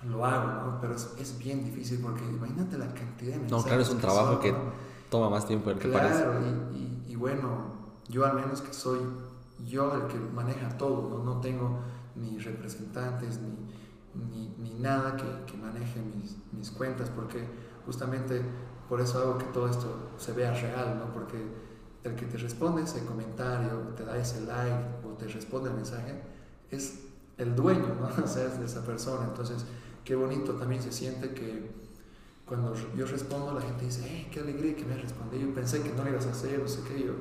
lo 0.03 0.25
hago, 0.25 0.71
¿no? 0.71 0.81
Pero 0.81 0.95
es, 0.95 1.09
es 1.17 1.37
bien 1.37 1.63
difícil 1.63 1.99
porque 2.01 2.23
imagínate 2.23 2.77
la 2.77 2.87
cantidad 2.93 3.33
de 3.33 3.39
mensajes. 3.39 3.51
No, 3.51 3.63
claro, 3.63 3.81
es 3.81 3.89
un 3.89 3.99
trabajo 3.99 4.39
que 4.39 4.53
toma 5.09 5.29
más 5.29 5.47
tiempo 5.47 5.69
del 5.69 5.79
que 5.79 5.89
parece. 5.89 6.23
Claro, 6.23 6.39
y, 6.41 6.77
y, 6.77 7.05
y, 7.09 7.15
bueno, 7.15 7.47
yo 8.09 8.25
al 8.25 8.33
menos 8.35 8.61
que 8.61 8.73
soy 8.73 8.99
yo 9.65 9.93
el 9.95 10.07
que 10.07 10.17
maneja 10.17 10.77
todo, 10.77 11.09
¿no? 11.09 11.23
No 11.23 11.39
tengo 11.39 11.79
ni 12.15 12.37
representantes, 12.39 13.39
ni 13.39 13.62
ni, 14.15 14.49
ni 14.57 14.73
nada 14.79 15.15
que, 15.15 15.51
que 15.51 15.57
maneje 15.57 16.01
mis, 16.01 16.37
mis, 16.51 16.71
cuentas, 16.71 17.09
porque 17.09 17.45
justamente 17.85 18.41
por 18.87 19.01
eso 19.01 19.19
hago 19.19 19.37
que 19.37 19.45
todo 19.45 19.67
esto 19.67 20.11
se 20.17 20.33
vea 20.33 20.53
real, 20.53 20.99
¿no? 20.99 21.13
Porque 21.13 21.37
el 22.03 22.15
que 22.15 22.25
te 22.25 22.37
responde 22.37 22.83
ese 22.83 23.05
comentario, 23.05 23.77
te 23.95 24.05
da 24.05 24.17
ese 24.17 24.41
like 24.41 25.07
o 25.07 25.13
te 25.13 25.27
responde 25.27 25.69
el 25.69 25.75
mensaje, 25.75 26.21
es 26.69 27.05
el 27.37 27.55
dueño, 27.55 27.95
¿no? 27.99 28.09
Es 28.23 28.59
de 28.59 28.65
esa 28.65 28.83
persona. 28.85 29.25
Entonces, 29.25 29.65
qué 30.03 30.15
bonito 30.15 30.53
también 30.53 30.81
se 30.81 30.91
siente 30.91 31.33
que 31.33 31.71
cuando 32.45 32.73
yo 32.95 33.05
respondo, 33.05 33.53
la 33.53 33.61
gente 33.61 33.85
dice, 33.85 34.27
qué 34.31 34.41
alegría 34.41 34.75
que 34.75 34.85
me 34.85 34.97
respondido, 34.97 35.47
yo 35.47 35.53
pensé 35.53 35.81
que 35.81 35.91
no 35.93 36.03
lo 36.03 36.09
ibas 36.09 36.27
a 36.27 36.31
hacer, 36.31 36.59
no 36.59 36.67
sé 36.67 36.81
qué, 36.87 37.05
yo 37.05 37.13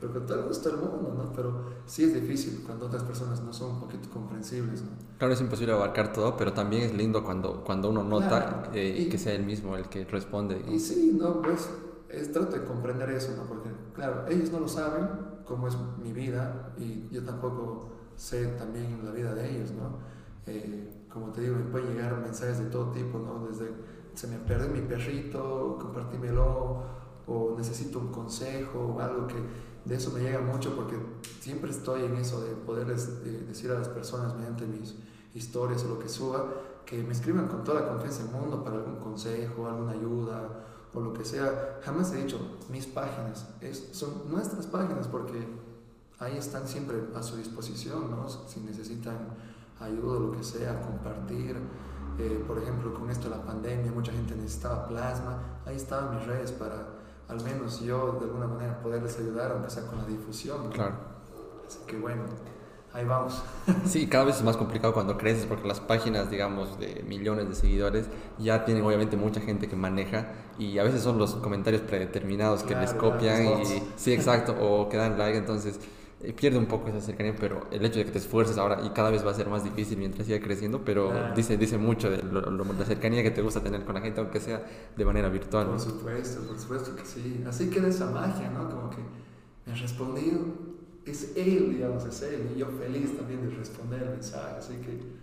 pero 0.00 0.12
con 0.12 0.26
todo 0.26 0.40
el 0.40 0.46
gusto 0.46 0.70
del 0.70 0.78
mundo, 0.78 1.14
¿no? 1.16 1.32
Pero 1.32 1.64
sí 1.84 2.04
es 2.04 2.14
difícil 2.14 2.62
cuando 2.64 2.86
otras 2.86 3.02
personas 3.02 3.42
no 3.42 3.52
son 3.52 3.72
un 3.72 3.80
poquito 3.80 4.08
comprensibles, 4.10 4.82
¿no? 4.82 4.90
Claro, 5.18 5.34
es 5.34 5.40
imposible 5.40 5.74
abarcar 5.74 6.12
todo, 6.12 6.36
pero 6.36 6.52
también 6.52 6.82
es 6.84 6.94
lindo 6.94 7.22
cuando, 7.22 7.62
cuando 7.62 7.90
uno 7.90 8.02
nota 8.02 8.28
claro. 8.28 8.62
eh, 8.72 8.96
y, 8.98 9.08
que 9.08 9.18
sea 9.18 9.34
el 9.34 9.44
mismo 9.44 9.76
el 9.76 9.88
que 9.88 10.04
responde. 10.06 10.64
Y 10.70 10.78
sí, 10.78 11.16
no, 11.20 11.42
pues 11.42 11.68
es, 12.08 12.32
trato 12.32 12.56
de 12.56 12.64
comprender 12.64 13.10
eso, 13.10 13.34
¿no? 13.36 13.44
Porque, 13.44 13.70
claro, 13.94 14.26
ellos 14.28 14.50
no 14.50 14.60
lo 14.60 14.68
saben 14.68 15.08
cómo 15.44 15.68
es 15.68 15.76
mi 16.02 16.12
vida 16.12 16.72
y 16.78 17.08
yo 17.10 17.22
tampoco 17.24 17.90
sé 18.16 18.46
también 18.46 19.04
la 19.04 19.10
vida 19.10 19.34
de 19.34 19.50
ellos, 19.50 19.72
¿no? 19.72 19.98
Eh, 20.46 21.04
como 21.12 21.30
te 21.30 21.42
digo, 21.42 21.56
me 21.56 21.64
pueden 21.64 21.88
llegar 21.88 22.16
mensajes 22.18 22.58
de 22.58 22.66
todo 22.66 22.90
tipo, 22.92 23.18
¿no? 23.18 23.46
Desde 23.46 23.68
se 24.14 24.26
me 24.26 24.38
pierde 24.38 24.68
mi 24.68 24.80
perrito, 24.80 25.78
compartímelo, 25.80 26.82
o 27.26 27.54
necesito 27.56 27.98
un 27.98 28.08
consejo, 28.08 28.94
o 28.96 29.00
algo 29.00 29.26
que 29.26 29.36
de 29.84 29.94
eso 29.96 30.10
me 30.10 30.20
llega 30.20 30.40
mucho 30.40 30.74
porque 30.76 30.96
siempre 31.40 31.70
estoy 31.70 32.04
en 32.04 32.16
eso 32.16 32.40
de 32.42 32.52
poderles 32.52 33.24
de 33.24 33.40
decir 33.40 33.70
a 33.70 33.74
las 33.74 33.88
personas 33.88 34.34
mediante 34.34 34.66
mis 34.66 34.94
historias 35.34 35.84
o 35.84 35.88
lo 35.88 35.98
que 35.98 36.08
suba 36.08 36.46
que 36.84 37.02
me 37.02 37.12
escriban 37.12 37.46
con 37.46 37.62
toda 37.62 37.82
la 37.82 37.88
confianza 37.88 38.24
del 38.24 38.32
mundo 38.32 38.64
para 38.64 38.76
algún 38.76 38.96
consejo, 38.96 39.66
alguna 39.66 39.92
ayuda 39.92 40.66
o 40.92 41.00
lo 41.00 41.12
que 41.12 41.24
sea. 41.24 41.78
Jamás 41.84 42.12
he 42.12 42.24
dicho 42.24 42.58
mis 42.68 42.86
páginas, 42.86 43.46
son 43.92 44.30
nuestras 44.30 44.66
páginas 44.66 45.06
porque 45.06 45.46
ahí 46.18 46.36
están 46.36 46.66
siempre 46.66 46.96
a 47.14 47.22
su 47.22 47.36
disposición, 47.36 48.10
¿no? 48.10 48.28
Si 48.28 48.60
necesitan 48.60 49.18
ayuda 49.78 50.18
o 50.18 50.20
lo 50.20 50.32
que 50.32 50.42
sea, 50.42 50.80
compartir. 50.82 51.56
Eh, 52.18 52.44
por 52.46 52.58
ejemplo, 52.58 52.92
con 52.92 53.08
esto 53.08 53.30
de 53.30 53.36
la 53.36 53.42
pandemia, 53.42 53.92
mucha 53.92 54.12
gente 54.12 54.34
necesitaba 54.34 54.86
plasma. 54.88 55.60
Ahí 55.64 55.76
estaban 55.76 56.16
mis 56.16 56.26
redes 56.26 56.52
para, 56.52 56.99
al 57.30 57.42
menos 57.42 57.80
yo, 57.80 58.18
de 58.20 58.26
alguna 58.26 58.46
manera, 58.46 58.80
poderles 58.82 59.18
ayudar, 59.18 59.52
aunque 59.52 59.70
sea 59.70 59.86
con 59.86 59.98
la 59.98 60.06
difusión. 60.06 60.70
Claro. 60.70 60.94
Así 61.66 61.78
que 61.86 61.96
bueno, 61.96 62.22
ahí 62.92 63.04
vamos. 63.04 63.42
Sí, 63.86 64.06
cada 64.08 64.24
vez 64.24 64.36
es 64.36 64.42
más 64.42 64.56
complicado 64.56 64.92
cuando 64.92 65.16
creces 65.16 65.46
porque 65.46 65.68
las 65.68 65.80
páginas, 65.80 66.30
digamos, 66.30 66.78
de 66.78 67.04
millones 67.06 67.48
de 67.48 67.54
seguidores 67.54 68.06
ya 68.38 68.64
tienen 68.64 68.84
obviamente 68.84 69.16
mucha 69.16 69.40
gente 69.40 69.68
que 69.68 69.76
maneja 69.76 70.32
y 70.58 70.78
a 70.78 70.82
veces 70.82 71.02
son 71.02 71.18
los 71.18 71.34
comentarios 71.36 71.82
predeterminados 71.82 72.64
que 72.64 72.74
les 72.74 72.92
copian 72.94 73.62
y 73.62 73.82
sí, 73.96 74.12
exacto, 74.12 74.56
o 74.60 74.88
que 74.88 74.96
dan 74.96 75.16
like, 75.18 75.38
entonces 75.38 75.80
pierde 76.36 76.58
un 76.58 76.66
poco 76.66 76.88
esa 76.88 77.00
cercanía, 77.00 77.34
pero 77.38 77.66
el 77.70 77.84
hecho 77.84 77.98
de 77.98 78.04
que 78.04 78.10
te 78.10 78.18
esfuerces 78.18 78.58
ahora 78.58 78.80
y 78.84 78.90
cada 78.90 79.10
vez 79.10 79.24
va 79.24 79.30
a 79.30 79.34
ser 79.34 79.48
más 79.48 79.64
difícil 79.64 79.98
mientras 79.98 80.26
siga 80.26 80.40
creciendo, 80.40 80.84
pero 80.84 81.12
dice, 81.34 81.56
dice 81.56 81.78
mucho 81.78 82.10
de 82.10 82.22
la 82.22 82.84
cercanía 82.84 83.22
que 83.22 83.30
te 83.30 83.42
gusta 83.42 83.62
tener 83.62 83.84
con 83.84 83.94
la 83.94 84.00
gente, 84.00 84.20
aunque 84.20 84.40
sea 84.40 84.62
de 84.96 85.04
manera 85.04 85.28
virtual. 85.28 85.66
Por 85.66 85.80
supuesto, 85.80 86.42
por 86.46 86.58
supuesto 86.58 86.96
que 86.96 87.04
sí. 87.04 87.42
Así 87.46 87.70
queda 87.70 87.88
esa 87.88 88.10
magia, 88.10 88.50
¿no? 88.50 88.68
Como 88.68 88.90
que 88.90 88.98
me 89.66 89.72
ha 89.72 89.76
respondido 89.76 90.70
es 91.10 91.32
él, 91.36 91.72
digamos, 91.72 92.04
es 92.04 92.22
él, 92.22 92.52
y 92.54 92.58
yo 92.58 92.66
feliz 92.66 93.16
también 93.16 93.48
de 93.48 93.56
responder 93.56 94.02
el 94.02 94.10
mensaje, 94.10 94.56
así 94.58 94.74
que, 94.74 95.19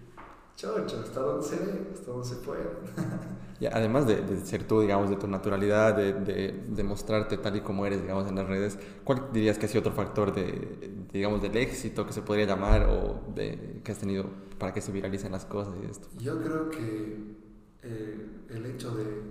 chocho, 0.57 0.99
hasta 1.01 1.21
donde 1.21 1.47
se 1.47 1.55
ve, 1.55 1.87
hasta 1.93 2.11
donde 2.11 2.27
se 2.27 2.35
puede. 2.37 2.63
Y 3.59 3.65
además 3.65 4.05
de, 4.05 4.21
de, 4.21 4.45
ser 4.45 4.67
tú, 4.67 4.81
digamos, 4.81 5.09
de 5.09 5.15
tu 5.15 5.27
naturalidad, 5.27 5.95
de, 5.95 6.13
de, 6.13 6.83
mostrarte 6.83 7.37
tal 7.37 7.55
y 7.55 7.61
como 7.61 7.87
eres, 7.87 8.03
digamos, 8.03 8.27
en 8.27 8.35
las 8.35 8.45
redes, 8.45 8.77
¿cuál 9.03 9.29
dirías 9.33 9.57
que 9.57 9.65
ha 9.65 9.69
sido 9.69 9.79
otro 9.79 9.93
factor 9.93 10.31
de, 10.31 11.07
digamos, 11.11 11.41
del 11.41 11.57
éxito 11.57 12.05
que 12.05 12.13
se 12.13 12.21
podría 12.21 12.45
llamar 12.45 12.83
o 12.83 13.19
de, 13.33 13.81
que 13.83 13.91
has 13.91 13.97
tenido 13.97 14.25
para 14.59 14.75
que 14.75 14.81
se 14.81 14.91
viralicen 14.91 15.31
las 15.31 15.45
cosas 15.45 15.73
y 15.81 15.89
esto? 15.89 16.07
Yo 16.19 16.39
creo 16.39 16.69
que 16.69 17.35
eh, 17.81 18.29
el 18.49 18.65
hecho 18.67 18.91
de 18.95 19.23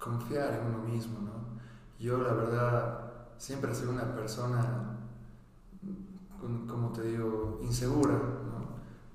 confiar 0.00 0.54
en 0.54 0.74
uno 0.74 0.92
mismo, 0.92 1.20
¿no? 1.20 1.60
Yo, 2.00 2.18
la 2.18 2.32
verdad, 2.32 3.12
siempre 3.38 3.70
he 3.70 3.74
sido 3.76 3.92
una 3.92 4.16
persona 4.16 4.98
como 6.68 6.92
te 6.92 7.02
digo, 7.02 7.60
insegura. 7.62 8.20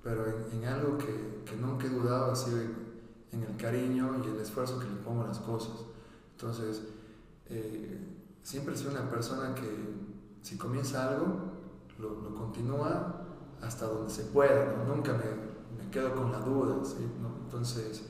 Pero 0.04 0.26
en, 0.52 0.66
algo 0.66 0.98
que, 0.98 1.44
que, 1.46 1.56
nunca 1.56 1.88
he 1.88 1.90
dudado 1.90 2.32
ha 2.32 2.36
sido 2.36 2.60
en, 2.60 3.44
el 3.44 3.58
cariño 3.58 4.22
y 4.24 4.28
el 4.28 4.40
esfuerzo 4.40 4.80
que 4.80 4.86
le 4.86 4.96
pongo 4.98 5.24
a 5.24 5.28
las 5.28 5.40
cosas. 5.40 5.86
Entonces, 6.32 6.84
eh, 7.48 8.00
siempre 8.42 8.76
soy 8.76 8.88
una 8.88 9.10
persona 9.10 9.54
que 9.54 9.70
si 10.42 10.58
comienza 10.58 11.10
algo, 11.10 11.28
lo, 11.98 12.22
lo 12.22 12.34
continúa 12.34 13.26
hasta 13.62 13.86
donde 13.86 14.12
se 14.12 14.24
pueda, 14.24 14.78
¿no? 14.78 14.96
nunca 14.96 15.14
me, 15.14 15.84
me, 15.84 15.92
quedo 15.92 16.16
con 16.16 16.32
la 16.32 16.40
duda. 16.40 16.84
¿sí? 16.84 17.06
¿no? 17.22 17.36
Entonces, 17.44 18.04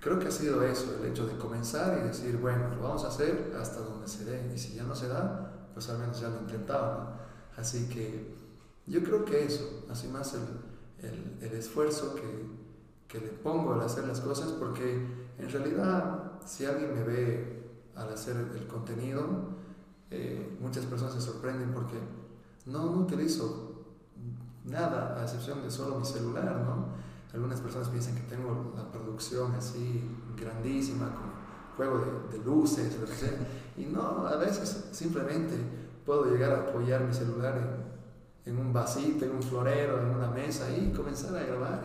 creo 0.00 0.18
que 0.18 0.28
ha 0.28 0.30
sido 0.30 0.62
eso, 0.62 0.96
el 1.00 1.10
hecho 1.10 1.26
de 1.26 1.36
comenzar 1.36 1.98
y 1.98 2.08
decir, 2.08 2.38
bueno, 2.38 2.74
lo 2.74 2.82
vamos 2.82 3.04
a 3.04 3.08
hacer 3.08 3.54
hasta 3.60 3.80
donde 3.80 4.08
se 4.08 4.24
dé, 4.24 4.52
y 4.54 4.58
si 4.58 4.74
ya 4.74 4.84
no 4.84 4.94
se 4.94 5.08
da, 5.08 5.68
pues 5.74 5.88
al 5.90 5.98
menos 5.98 6.20
ya 6.20 6.28
lo 6.28 6.38
he 6.38 6.40
intentado. 6.40 7.04
¿no? 7.04 7.10
Así 7.56 7.88
que 7.88 8.34
yo 8.86 9.02
creo 9.02 9.24
que 9.24 9.44
eso, 9.44 9.84
así 9.90 10.08
más 10.08 10.34
el, 10.34 10.69
el, 11.02 11.38
el 11.40 11.52
esfuerzo 11.54 12.14
que, 12.14 12.46
que, 13.08 13.24
le 13.24 13.32
pongo 13.32 13.74
al 13.74 13.80
hacer 13.80 14.06
las 14.06 14.20
cosas, 14.20 14.52
porque 14.52 15.06
en 15.38 15.50
realidad 15.50 16.32
si 16.44 16.64
alguien 16.66 16.94
me 16.94 17.02
ve 17.02 17.70
al 17.94 18.12
hacer 18.12 18.36
el 18.36 18.66
contenido, 18.66 19.22
eh, 20.10 20.56
muchas 20.60 20.84
personas 20.86 21.14
se 21.14 21.20
sorprenden 21.20 21.72
porque 21.72 21.96
no, 22.66 22.86
no 22.90 23.00
utilizo 23.02 23.84
nada 24.64 25.18
a 25.18 25.22
excepción 25.22 25.62
de 25.62 25.70
solo 25.70 25.98
mi 25.98 26.04
celular, 26.04 26.62
¿no? 26.64 27.00
Algunas 27.32 27.60
personas 27.60 27.88
piensan 27.88 28.16
que 28.16 28.22
tengo 28.22 28.72
la 28.76 28.90
producción 28.90 29.52
así 29.52 30.02
grandísima, 30.36 31.14
con 31.14 31.30
juego 31.76 31.98
de, 31.98 32.38
de 32.38 32.44
luces, 32.44 32.96
lo 32.98 33.06
y 33.80 33.86
no, 33.86 34.26
a 34.26 34.36
veces 34.36 34.88
simplemente 34.90 35.56
puedo 36.04 36.24
llegar 36.24 36.52
a 36.52 36.60
apoyar 36.68 37.04
mi 37.04 37.14
celular 37.14 37.56
en, 37.56 37.89
en, 38.50 38.58
un 38.58 38.72
vasito, 38.72 39.24
en 39.24 39.32
un 39.32 39.42
florero, 39.42 40.00
en 40.00 40.10
una 40.10 40.28
mesa 40.28 40.66
y 40.70 40.92
comenzar 40.92 41.36
a 41.36 41.44
grabar 41.44 41.82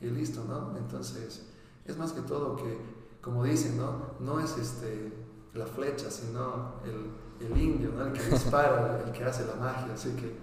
y, 0.00 0.06
y, 0.06 0.10
listo, 0.10 0.44
¿no? 0.48 0.76
Entonces, 0.76 1.46
es 1.84 1.96
más 1.96 2.12
que 2.12 2.20
todo 2.22 2.56
que, 2.56 2.78
como 3.20 3.44
dicen, 3.44 3.76
¿no? 3.76 4.14
No 4.20 4.40
es 4.40 4.56
este, 4.56 5.12
la 5.54 5.66
flecha, 5.66 6.10
sino 6.10 6.74
el, 6.84 7.46
el 7.46 7.60
indio, 7.60 7.90
¿no? 7.92 8.06
El 8.06 8.12
que 8.12 8.22
dispara, 8.22 9.02
el 9.06 9.12
que 9.12 9.24
hace 9.24 9.44
la 9.46 9.56
magia, 9.56 9.94
así 9.94 10.10
que, 10.10 10.36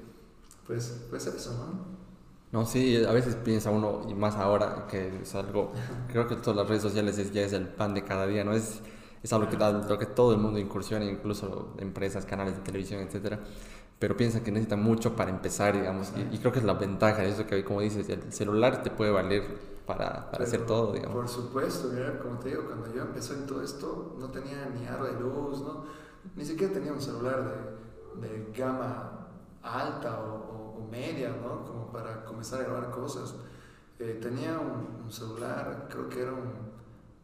pues, 0.68 1.06
pues 1.10 1.26
eso, 1.28 1.54
¿no? 1.54 1.94
No, 2.52 2.66
sí, 2.68 3.04
a 3.04 3.12
veces 3.12 3.36
piensa 3.36 3.72
uno, 3.72 4.04
y 4.08 4.14
más 4.14 4.36
ahora, 4.36 4.86
que 4.88 5.22
es 5.22 5.34
algo, 5.34 5.72
creo 6.08 6.28
que 6.28 6.36
todas 6.36 6.58
las 6.58 6.68
redes 6.68 6.84
sociales 6.84 7.18
es, 7.18 7.32
ya 7.32 7.42
es 7.42 7.54
el 7.54 7.68
pan 7.68 7.96
de 7.96 8.04
cada 8.04 8.28
día, 8.28 8.44
¿no? 8.44 8.54
Es 8.54 8.82
es 9.24 9.32
algo 9.32 9.50
que, 9.50 9.56
lo 9.56 9.98
que 9.98 10.06
todo 10.06 10.34
el 10.34 10.40
mundo 10.40 10.60
incursiona, 10.60 11.06
incluso 11.06 11.74
empresas, 11.78 12.26
canales 12.26 12.58
de 12.58 12.62
televisión, 12.62 13.02
etcétera, 13.02 13.40
pero 14.04 14.18
piensan 14.18 14.44
que 14.44 14.52
necesitan 14.52 14.84
mucho 14.84 15.16
para 15.16 15.30
empezar, 15.30 15.76
digamos, 15.76 16.12
y, 16.30 16.38
creo 16.38 16.52
que 16.52 16.60
es 16.60 16.66
la 16.66 16.74
ventaja 16.74 17.22
de 17.22 17.30
eso 17.30 17.48
que, 17.48 17.64
como 17.64 17.80
dices, 17.80 18.10
el 18.10 18.34
celular 18.34 18.84
te 18.84 18.92
puede 18.92 19.12
valer 19.12 19.46
para, 19.86 20.30
para 20.30 20.44
hacer 20.44 20.66
todo, 20.66 20.92
digamos. 20.92 21.16
Por 21.16 21.30
supuesto, 21.30 21.88
mira, 21.88 22.20
como 22.20 22.38
te 22.38 22.50
digo, 22.50 22.66
cuando 22.66 22.94
yo 22.94 23.02
empecé 23.02 23.36
en 23.36 23.46
todo 23.46 23.64
esto, 23.64 24.18
no 24.20 24.28
tenía 24.28 24.70
ni 24.78 24.86
aro 24.88 25.06
de 25.06 25.14
luz, 25.14 25.62
¿no? 25.62 25.86
ni 26.36 26.44
siquiera 26.44 26.74
tenía 26.74 26.92
un 26.92 27.00
celular 27.00 27.80
de, 28.20 28.28
de 28.28 28.52
gama 28.52 29.30
alta 29.62 30.20
o, 30.20 30.82
o, 30.82 30.88
media, 30.92 31.30
¿no? 31.42 31.64
Como 31.64 31.90
para 31.94 32.26
comenzar 32.26 32.60
a 32.60 32.64
grabar 32.66 32.92
cosas. 32.92 33.36
Eh, 34.00 34.20
tenía 34.22 34.60
un, 34.60 35.06
un 35.06 35.12
celular, 35.14 35.88
creo 35.90 36.10
que 36.10 36.24
era 36.24 36.34
un 36.34 36.52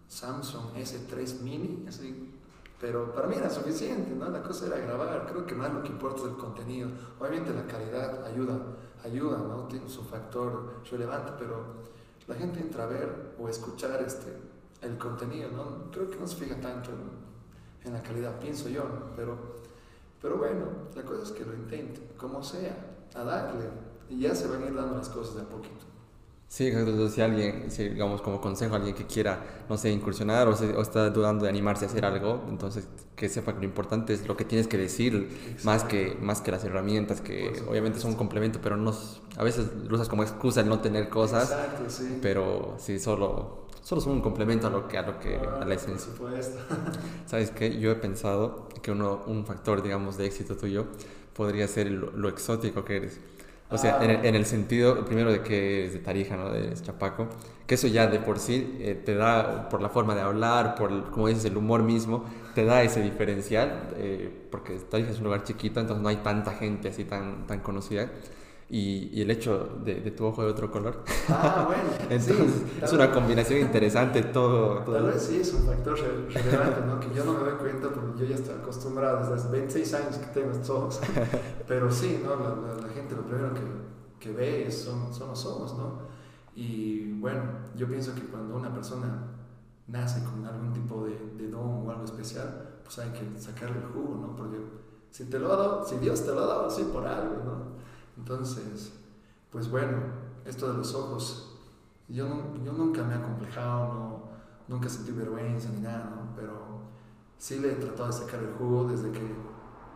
Samsung 0.08 0.76
S3 0.78 1.42
Mini, 1.42 1.86
así. 1.90 2.38
Pero 2.80 3.14
para 3.14 3.28
mí 3.28 3.36
era 3.36 3.50
suficiente, 3.50 4.16
¿no? 4.16 4.30
La 4.30 4.42
cosa 4.42 4.68
era 4.68 4.78
grabar, 4.78 5.26
creo 5.30 5.46
que 5.46 5.54
más 5.54 5.74
lo 5.74 5.84
que 5.84 5.90
importa 5.90 6.22
es 6.22 6.28
el 6.28 6.38
contenido. 6.38 6.90
Obviamente 7.20 7.54
la 7.54 7.68
calidad 7.68 8.26
ayuda, 8.26 8.58
ayuda, 9.04 9.38
¿no? 9.38 9.68
Tiene 9.68 9.90
su 9.90 10.04
factor 10.04 10.82
relevante, 10.90 11.34
pero 11.38 11.66
la 12.28 12.36
gente 12.36 12.62
entra 12.62 12.86
a 12.86 12.88
ver 12.88 13.36
o 13.38 13.50
escuchar 13.50 14.02
este, 14.02 14.34
el 14.82 14.98
contenido, 14.98 15.50
¿no? 15.52 15.92
Creo 15.92 16.10
que 16.10 16.18
no 16.18 16.26
se 16.26 16.38
fija 16.38 16.60
tanto 16.62 16.92
en, 17.84 17.94
la 17.94 18.04
calidad, 18.04 18.40
pienso 18.40 18.70
yo, 18.70 18.84
¿no? 18.84 19.16
Pero, 19.16 19.36
pero 20.22 20.38
bueno, 20.38 20.66
la 20.96 21.04
cosa 21.04 21.24
es 21.24 21.32
que 21.32 21.44
lo 21.44 21.54
intente, 21.56 22.14
como 22.18 22.44
sea, 22.44 22.78
a 23.16 23.24
darle, 23.24 23.66
y 24.08 24.20
ya 24.20 24.36
se 24.36 24.48
van 24.48 24.62
a 24.62 24.68
ir 24.68 24.76
dando 24.76 24.96
las 24.96 25.10
cosas 25.10 25.36
de 25.36 25.42
a 25.42 25.50
poquito. 25.50 25.86
Sí, 26.50 26.65
entonces 26.65 27.13
si 27.13 27.22
alguien, 27.22 27.70
si, 27.70 27.89
digamos 27.89 28.24
como 28.24 28.41
consejo, 28.41 28.74
alguien 28.74 28.96
que 28.96 29.06
quiera, 29.06 29.39
no 29.70 29.77
sé, 29.77 29.91
incursionar 29.91 30.48
o, 30.48 30.51
o, 30.51 30.82
está 30.82 31.12
dudando 31.12 31.44
de 31.44 31.50
animarse 31.50 31.86
a 31.86 31.88
hacer 31.88 32.03
algo, 32.03 32.44
entonces 32.50 32.88
que 33.15 33.29
sepa 33.29 33.53
que 33.53 33.60
lo 33.60 33.65
importante 33.65 34.13
es 34.13 34.27
lo 34.27 34.36
que 34.36 34.46
tienes 34.46 34.68
que 34.68 34.75
decir, 34.75 35.29
más 35.63 35.84
que, 35.84 36.18
más 36.20 36.41
que 36.41 36.50
las 36.50 36.63
herramientas, 36.63 37.22
que 37.22 37.53
obviamente 37.70 38.00
son 38.00 38.12
un 38.12 38.18
complemento, 38.18 38.60
pero 38.63 38.77
no, 38.77 38.91
a 39.38 39.44
veces 39.44 39.68
lo 39.88 39.94
usas 39.94 40.10
como 40.10 40.24
excusa 40.24 40.62
el 40.62 40.70
no 40.70 40.79
tener 40.79 41.10
cosas, 41.10 41.51
Exacto, 41.51 41.84
sí. 41.88 42.18
pero 42.20 42.77
sí, 42.79 42.98
solo, 42.98 43.68
solo 43.84 44.01
son 44.01 44.13
un 44.13 44.22
complemento 44.22 44.65
a 44.65 44.70
lo 44.72 44.88
que, 44.88 44.98
a, 44.98 45.03
lo 45.03 45.20
que, 45.20 45.36
ah, 45.36 45.60
a 45.62 45.65
la 45.65 45.75
esencia. 45.75 46.12
Por 46.18 46.29
supuesto. 46.29 46.58
¿Sabes 47.27 47.51
qué? 47.51 47.77
Yo 47.79 47.91
he 47.91 47.96
pensado 47.96 48.70
que 48.82 48.89
uno, 48.89 49.22
un 49.27 49.46
factor, 49.46 49.84
digamos, 49.84 50.18
de 50.18 50.25
éxito 50.25 50.58
tuyo 50.58 50.88
podría 51.36 51.68
ser 51.68 51.91
lo, 51.91 52.10
lo 52.10 52.27
exótico 52.27 52.84
que 52.84 52.98
eres. 52.98 53.20
O 53.72 53.78
sea, 53.78 54.04
en, 54.04 54.10
el, 54.10 54.26
en, 54.26 54.36
el, 54.36 54.46
sentido, 54.48 55.06
primero 55.06 55.32
de 55.32 55.44
que 55.44 55.86
es 55.86 55.94
de 55.94 56.00
Tarija, 56.00 56.36
¿no? 56.36 56.50
De 56.50 56.74
Chapaco, 56.74 57.28
que 57.68 57.76
eso 57.76 57.86
ya 57.86 58.08
de 58.08 58.18
por 58.18 58.40
sí 58.40 58.78
eh, 58.80 58.96
te 58.96 59.14
da, 59.14 59.70
por 59.70 59.80
la 59.80 59.90
forma 59.90 60.16
de 60.16 60.22
hablar, 60.22 60.74
por, 60.74 61.12
como 61.12 61.28
dices, 61.28 61.46
el 61.46 61.56
humor 61.56 61.84
mismo, 61.84 62.26
te 62.56 62.66
da 62.66 62.82
ese 62.82 63.04
diferencial, 63.04 63.92
eh, 63.98 64.32
porque 64.50 64.74
Tarija 64.80 65.12
es 65.12 65.20
un 65.20 65.26
lugar 65.26 65.44
chiquito, 65.44 65.80
entonces 65.80 66.02
no 66.02 66.10
hay 66.10 66.18
tanta 66.18 66.54
gente 66.54 66.90
así 66.90 67.06
tan, 67.06 67.46
tan 67.46 67.60
conocida. 67.60 68.10
Y, 68.72 69.10
y 69.12 69.22
el 69.22 69.32
hecho 69.32 69.80
de, 69.84 69.96
de, 69.96 70.12
tu 70.12 70.26
ojo 70.26 70.44
de 70.44 70.52
otro 70.52 70.70
color. 70.70 71.04
Ah, 71.28 71.66
bueno. 71.68 71.90
entonces, 72.04 72.38
sí, 72.38 72.80
es 72.84 72.94
una 72.94 73.12
combinación 73.12 73.62
interesante 73.62 74.22
todo. 74.22 74.84
todo 74.84 74.96
tal 74.96 75.06
vez 75.08 75.24
sí 75.24 75.40
es 75.40 75.52
un 75.54 75.66
factor 75.66 75.98
relevante, 75.98 76.82
¿no? 76.86 77.00
Que 77.00 77.12
yo 77.16 77.26
no 77.26 77.34
me 77.34 77.40
doy 77.40 77.54
cuenta 77.54 77.90
porque 77.90 78.20
yo 78.20 78.26
ya 78.26 78.36
estoy 78.36 78.56
acostumbrado 78.56 79.22
desde 79.22 79.34
hace 79.34 79.50
26 79.50 79.94
años 79.96 80.18
que 80.18 80.28
tengo 80.28 80.52
estos 80.52 80.70
ojos. 80.70 81.00
Pero 81.68 81.92
sí, 81.92 82.22
¿no? 82.24 82.36
La, 82.36 82.50
la, 82.50 82.88
la 82.88 82.94
gente 82.94 83.16
lo 83.16 83.24
primero 83.24 83.54
que, 83.56 83.62
que 84.20 84.32
ve 84.32 84.72
son, 84.72 85.12
son 85.14 85.30
los 85.30 85.46
ojos, 85.48 85.76
¿no? 85.76 86.10
Y 86.56 87.14
bueno, 87.14 87.42
yo 87.76 87.88
pienso 87.88 88.14
que 88.14 88.22
cuando 88.22 88.56
una 88.56 88.72
persona 88.74 89.30
nace 89.88 90.24
con 90.24 90.46
algún 90.46 90.74
tipo 90.74 91.06
de, 91.06 91.18
de 91.38 91.50
don 91.50 91.88
o 91.88 91.90
algo 91.90 92.04
especial, 92.04 92.82
pues 92.84 93.00
hay 93.00 93.10
que 93.12 93.40
sacarle 93.40 93.78
el 93.78 93.86
jugo, 93.94 94.16
¿no? 94.22 94.36
Porque 94.36 94.58
si, 95.10 95.26
te 95.26 95.40
lo 95.40 95.54
ha 95.54 95.58
dado, 95.58 95.86
si 95.86 95.98
Dios 95.98 96.24
te 96.24 96.32
lo 96.32 96.44
ha 96.44 96.48
dado 96.48 96.68
así 96.68 96.84
por 96.84 97.06
algo, 97.06 97.36
¿no? 97.44 97.80
Entonces, 98.20 98.92
pues 99.50 99.72
bueno, 99.72 99.98
esto 100.46 100.72
de 100.72 100.78
los 100.78 100.94
ojos, 100.94 101.58
yo, 102.08 102.28
yo 102.64 102.74
nunca 102.74 103.02
me 103.04 103.14
he 103.14 103.18
acomplejado, 103.18 103.94
no, 103.94 104.24
nunca 104.68 104.90
sentí 104.90 105.12
vergüenza 105.12 105.70
ni 105.70 105.82
nada, 105.82 106.14
¿no? 106.16 106.36
Pero 106.36 106.82
sí 107.38 107.60
le 107.60 107.72
he 107.72 107.76
tratado 107.76 108.08
de 108.08 108.14
sacar 108.14 108.42
el 108.42 108.54
jugo 108.54 108.90
desde 108.90 109.12
que 109.12 109.22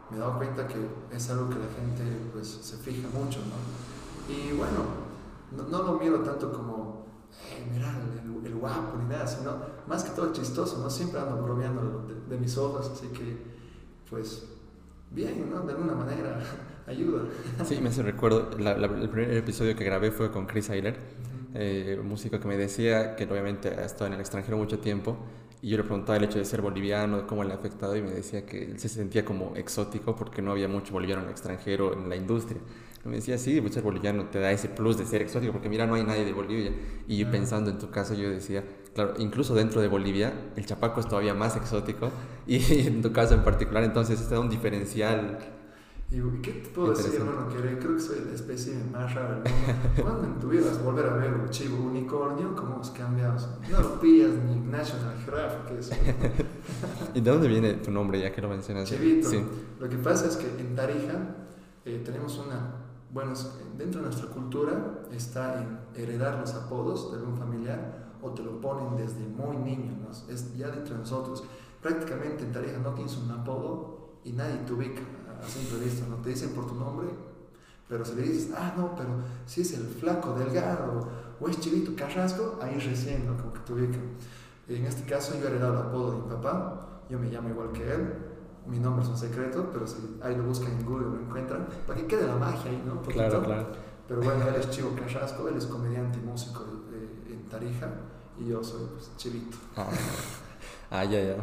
me 0.10 0.18
he 0.18 0.20
dado 0.20 0.38
cuenta 0.38 0.68
que 0.68 0.88
es 1.12 1.30
algo 1.30 1.50
que 1.50 1.60
la 1.60 1.68
gente 1.68 2.30
pues 2.32 2.48
se 2.48 2.78
fija 2.78 3.08
mucho, 3.10 3.40
¿no? 3.40 4.34
Y 4.34 4.56
bueno, 4.58 4.86
no, 5.70 5.84
lo 5.84 6.00
miro 6.00 6.20
tanto 6.22 6.52
como, 6.52 7.06
eh, 7.52 7.70
mira, 7.72 7.94
el, 8.44 8.56
guapo 8.56 8.98
ni 8.98 9.10
nada, 9.10 9.28
sino 9.28 9.52
más 9.88 10.04
que 10.04 10.12
todo 10.12 10.32
chistoso, 10.32 10.80
¿no? 10.80 10.90
Siempre 10.90 11.20
ando 11.20 11.44
bromeando 11.44 12.08
de, 12.30 12.38
mis 12.38 12.58
ojos, 12.58 12.90
así 12.94 13.08
que 13.08 13.54
pues 14.10 14.46
bien, 15.12 15.52
¿no? 15.52 15.62
De 15.62 15.74
alguna 15.74 15.96
manera 15.96 16.42
ayuda. 16.88 17.24
Sí, 17.66 17.80
me 17.82 17.90
hace 17.90 18.04
recuerdo, 18.04 18.50
el 18.58 19.10
primer 19.10 19.38
episodio 19.38 19.76
que 19.76 19.84
grabé 19.84 20.12
fue 20.12 20.32
con 20.32 20.46
Chris 20.46 20.70
Ayler, 20.70 20.98
eh, 21.56 21.98
un 22.00 22.08
músico 22.08 22.40
que 22.40 22.48
me 22.48 22.58
decía 22.58 23.16
que 23.16 23.26
obviamente 23.26 23.70
ha 23.70 23.86
estado 23.86 24.08
en 24.08 24.14
el 24.14 24.20
extranjero 24.20 24.58
mucho 24.58 24.80
tiempo 24.80 25.18
y 25.64 25.70
yo 25.70 25.78
le 25.78 25.84
preguntaba 25.84 26.18
el 26.18 26.26
hecho 26.26 26.40
de 26.40 26.46
ser 26.46 26.62
boliviano, 26.62 27.26
cómo 27.26 27.44
le 27.46 27.54
ha 27.54 27.56
afectado 27.56 27.96
y 27.96 28.02
me 28.02 28.12
decía 28.12 28.46
que 28.46 28.66
él 28.66 28.80
se 28.80 28.90
sentía 28.90 29.24
como 29.24 29.56
exótico 29.56 30.14
porque 30.14 30.42
no 30.42 30.52
había 30.52 30.68
mucho 30.68 30.92
boliviano 30.92 31.22
en 31.22 31.28
el 31.28 31.32
extranjero 31.32 31.94
en 31.94 32.10
la 32.10 32.18
industria. 32.18 32.60
Y 33.06 33.08
me 33.08 33.16
decía, 33.16 33.38
sí, 33.38 33.62
pues 33.62 33.74
ser 33.74 33.82
boliviano 33.82 34.26
te 34.26 34.40
da 34.40 34.52
ese 34.52 34.68
plus 34.68 34.98
de 34.98 35.06
ser 35.06 35.22
exótico 35.22 35.54
porque 35.54 35.70
mira, 35.70 35.86
no 35.86 35.96
hay 35.96 36.04
nadie 36.04 36.26
de 36.26 36.34
Bolivia. 36.34 36.74
Y 37.08 37.18
yo 37.18 37.32
pensando 37.32 37.70
en 37.70 37.78
tu 37.78 37.90
caso, 37.90 38.14
yo 38.14 38.30
decía, 38.30 38.64
claro, 38.94 39.14
incluso 39.20 39.56
dentro 39.56 39.80
de 39.80 39.88
Bolivia, 39.88 40.34
el 40.58 40.66
chapaco 40.66 41.00
es 41.00 41.08
todavía 41.08 41.34
más 41.34 41.56
exótico 41.56 42.12
y 42.48 42.86
en 42.86 43.02
tu 43.02 43.14
caso 43.14 43.34
en 43.34 43.44
particular, 43.44 43.86
entonces 43.86 44.20
este 44.20 44.34
da 44.34 44.42
un 44.42 44.50
diferencial 44.50 45.40
y 46.14 46.42
¿qué 46.44 46.52
te 46.52 46.70
puedo 46.70 46.94
decir, 46.94 47.16
hermano? 47.16 47.50
Que 47.50 47.58
creo 47.80 47.96
que 47.96 48.00
soy 48.00 48.20
la 48.24 48.34
especie 48.34 48.76
más 48.92 49.16
rara 49.16 49.40
del 49.40 49.52
mundo. 49.52 49.74
¿Cuándo 50.04 50.40
tuvieras 50.40 50.84
volver 50.84 51.08
a 51.08 51.16
ver 51.16 51.34
un 51.34 51.50
chivo 51.50 51.84
unicornio? 51.86 52.56
¿Cómo 52.56 52.76
hemos 52.76 52.92
cambiado? 52.92 53.36
No 53.72 53.80
lo 53.80 54.00
pillas 54.00 54.30
ni 54.48 54.58
National 54.58 55.16
Geographic, 55.26 55.80
eso. 55.80 55.96
¿Y 57.16 57.22
de 57.22 57.32
dónde 57.32 57.48
viene 57.48 57.74
tu 57.76 57.90
nombre, 57.90 58.20
ya 58.20 58.32
que 58.32 58.42
lo 58.44 58.50
mencionas? 58.50 58.88
Chivito. 58.88 59.28
Sí. 59.28 59.44
Lo 59.80 59.90
que 59.90 59.98
pasa 59.98 60.28
es 60.28 60.38
que 60.38 60.46
en 60.62 60.76
Tarija 60.76 61.36
eh, 61.84 62.04
tenemos 62.06 62.38
una... 62.38 62.76
Bueno, 63.12 63.34
dentro 63.76 64.02
de 64.02 64.08
nuestra 64.08 64.30
cultura 64.30 65.06
está 65.12 65.64
en 65.64 65.80
heredar 65.96 66.40
los 66.40 66.54
apodos 66.54 67.12
de 67.12 67.18
algún 67.18 67.40
familiar 67.40 68.12
o 68.22 68.30
te 68.32 68.44
lo 68.44 68.62
ponen 68.62 68.96
desde 68.98 69.26
muy 69.26 69.58
niño, 69.58 69.98
¿no? 70.00 70.12
Es 70.32 70.56
ya 70.56 70.68
dentro 70.70 70.94
de 70.94 71.00
nosotros. 71.00 71.44
Prácticamente 71.82 72.44
en 72.44 72.52
Tarija 72.52 72.78
no 72.78 72.94
tienes 72.94 73.18
un 73.18 73.32
apodo 73.32 74.20
y 74.24 74.32
nadie 74.32 74.58
te 74.66 74.74
ubica 74.74 75.02
a 75.44 75.50
simple 75.50 75.80
vista, 75.80 76.06
no 76.08 76.18
te 76.18 76.30
dicen 76.30 76.50
por 76.52 76.68
tu 76.68 76.76
nombre, 76.76 77.08
pero 77.88 78.06
si 78.06 78.16
le 78.16 78.24
dices, 78.24 78.52
ah, 78.56 78.74
no, 78.78 78.96
pero 78.96 79.10
si 79.46 79.62
es 79.62 79.74
el 79.74 79.86
flaco 79.86 80.34
delgado 80.34 81.08
o 81.40 81.50
es 81.50 81.60
chivito 81.60 81.96
carrasco, 81.96 82.58
ahí 82.62 82.80
recién, 82.80 83.26
¿no? 83.26 83.38
Como 83.38 83.54
que 83.54 83.60
te 83.60 83.74
ubican. 83.74 84.02
En 84.68 84.86
este 84.86 85.04
caso 85.04 85.38
yo 85.38 85.46
he 85.46 85.52
heredado 85.52 85.74
el 85.74 85.88
apodo 85.88 86.12
de 86.12 86.18
mi 86.24 86.30
papá, 86.30 87.02
yo 87.10 87.20
me 87.20 87.28
llamo 87.30 87.50
igual 87.50 87.72
que 87.72 87.84
él, 87.84 88.14
mi 88.66 88.80
nombre 88.80 89.04
es 89.04 89.10
un 89.10 89.18
secreto, 89.18 89.70
pero 89.74 89.86
si 89.86 89.98
ahí 90.22 90.36
lo 90.36 90.44
buscan 90.44 90.72
en 90.72 90.86
Google 90.86 91.08
lo 91.08 91.20
encuentran, 91.20 91.68
para 91.86 92.00
que 92.00 92.08
quede 92.08 92.28
la 92.28 92.36
magia 92.36 92.72
ahí, 92.72 92.82
¿no? 92.86 93.02
claro, 93.02 93.44
claro. 93.44 93.68
Pero 94.08 94.22
bueno, 94.22 94.48
él 94.48 94.56
es 94.56 94.70
Chivo 94.70 94.96
Carrasco, 94.96 95.48
él 95.48 95.58
es 95.58 95.66
comediante 95.66 96.20
y 96.20 96.22
músico 96.22 96.66
en 97.30 97.44
Tarija, 97.50 97.90
y 98.38 98.48
yo 98.48 98.64
soy 98.64 98.88
pues, 98.94 99.12
Chivito. 99.18 99.58
Ah, 99.76 99.88
ah 100.92 101.04
ya, 101.06 101.22
ya. 101.22 101.36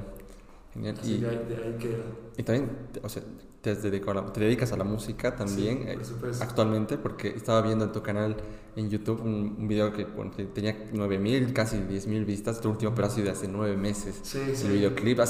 Genial. 0.73 0.97
Así 1.01 1.15
y, 1.15 1.21
de 1.21 1.29
ahí, 1.29 1.47
de 1.49 1.57
ahí 1.57 1.77
queda. 1.79 2.05
Y 2.37 2.43
también, 2.43 2.71
o 3.03 3.09
sea, 3.09 3.23
te, 3.61 3.77
te, 3.77 3.91
dedicas 3.91 4.73
a 4.73 4.77
la 4.77 4.85
música 4.85 5.37
también 5.37 5.87
eh, 5.87 5.99
actualmente, 6.41 6.97
porque 6.97 7.29
estaba 7.29 7.61
viendo 7.61 7.85
en 7.85 7.93
tu 7.93 8.03
canal 8.03 8.37
en 8.77 8.89
YouTube 8.89 9.21
un, 9.21 9.57
un 9.59 9.69
video 9.69 9.93
que, 9.93 10.07
tenía 10.47 10.89
9000, 10.93 11.53
casi 11.53 11.79
10000 11.79 12.25
vistas, 12.25 12.61
tu 12.61 12.71
último, 12.71 12.95
pero 12.95 13.09
ha 13.09 13.11
sido 13.11 13.27
de 13.27 13.33
hace 13.33 13.49
9 13.49 13.77
meses. 13.77 14.21
Sí, 14.23 14.41
el 14.65 14.73
videoclip, 14.73 15.21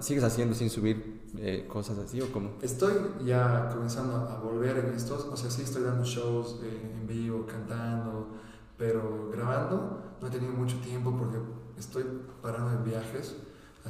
¿sigues 0.00 0.24
haciendo 0.24 0.54
sin 0.54 0.70
subir 0.70 1.20
eh, 1.38 1.66
cosas 1.68 1.98
así 1.98 2.20
o 2.20 2.32
cómo? 2.32 2.50
Estoy 2.60 2.94
ya 3.24 3.68
comenzando 3.72 4.16
a 4.16 4.38
volver 4.40 4.78
en 4.78 4.94
estos, 4.94 5.26
o 5.26 5.36
sea, 5.36 5.50
sí 5.50 5.62
estoy 5.62 5.84
dando 5.84 6.04
shows 6.04 6.60
eh, 6.64 6.92
en 7.00 7.06
vivo, 7.06 7.46
cantando, 7.46 8.28
pero 8.76 9.30
grabando 9.32 10.16
no 10.20 10.26
he 10.26 10.30
tenido 10.30 10.52
mucho 10.52 10.78
tiempo 10.78 11.16
porque 11.16 11.38
estoy 11.78 12.04
parando 12.42 12.72
en 12.72 12.84
viajes 12.84 13.36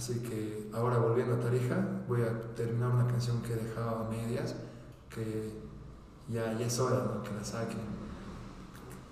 Así 0.00 0.20
que 0.20 0.70
ahora 0.72 0.96
volviendo 0.96 1.34
a 1.34 1.40
Tarija, 1.40 1.76
voy 2.08 2.22
a 2.22 2.54
terminar 2.54 2.90
una 2.90 3.06
canción 3.06 3.42
que 3.42 3.52
he 3.52 3.56
dejado 3.56 3.96
a 3.96 4.08
medias, 4.08 4.54
que 5.10 5.52
ya, 6.26 6.58
es 6.58 6.78
hora 6.78 7.20
que 7.22 7.34
la 7.34 7.44
saquen. 7.44 7.82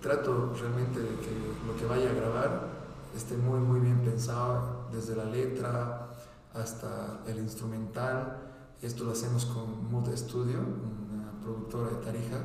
Trato 0.01 0.55
realmente 0.59 1.01
de 1.01 1.11
que 1.21 1.67
lo 1.67 1.77
que 1.77 1.85
vaya 1.85 2.09
a 2.09 2.15
grabar 2.15 2.69
esté 3.15 3.37
muy, 3.37 3.61
muy 3.61 3.81
bien 3.81 4.01
pensado, 4.01 4.89
desde 4.91 5.15
la 5.15 5.27
letra 5.27 6.09
hasta 6.55 7.21
el 7.27 7.37
instrumental. 7.37 8.39
Esto 8.81 9.05
lo 9.05 9.13
hacemos 9.13 9.45
con 9.45 9.93
Mood 9.93 10.09
Studio, 10.17 10.57
una 10.59 11.39
productora 11.43 11.91
de 11.91 11.97
Tarija, 11.97 12.39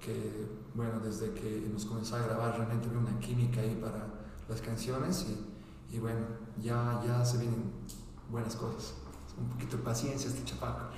que, 0.00 0.44
bueno, 0.74 0.98
desde 0.98 1.32
que 1.34 1.70
nos 1.72 1.84
comenzó 1.84 2.16
a 2.16 2.22
grabar 2.22 2.56
realmente 2.56 2.88
había 2.88 2.98
una 2.98 3.16
química 3.20 3.60
ahí 3.60 3.78
para 3.80 4.08
las 4.48 4.60
canciones 4.60 5.24
y 5.88 6.00
bueno, 6.00 6.45
ya, 6.62 7.00
ya 7.06 7.24
se 7.24 7.38
vienen 7.38 7.72
buenas 8.30 8.56
cosas. 8.56 8.94
Un 9.38 9.50
poquito 9.50 9.76
de 9.76 9.82
paciencia 9.82 10.28
este 10.30 10.44
chapaco. 10.44 10.90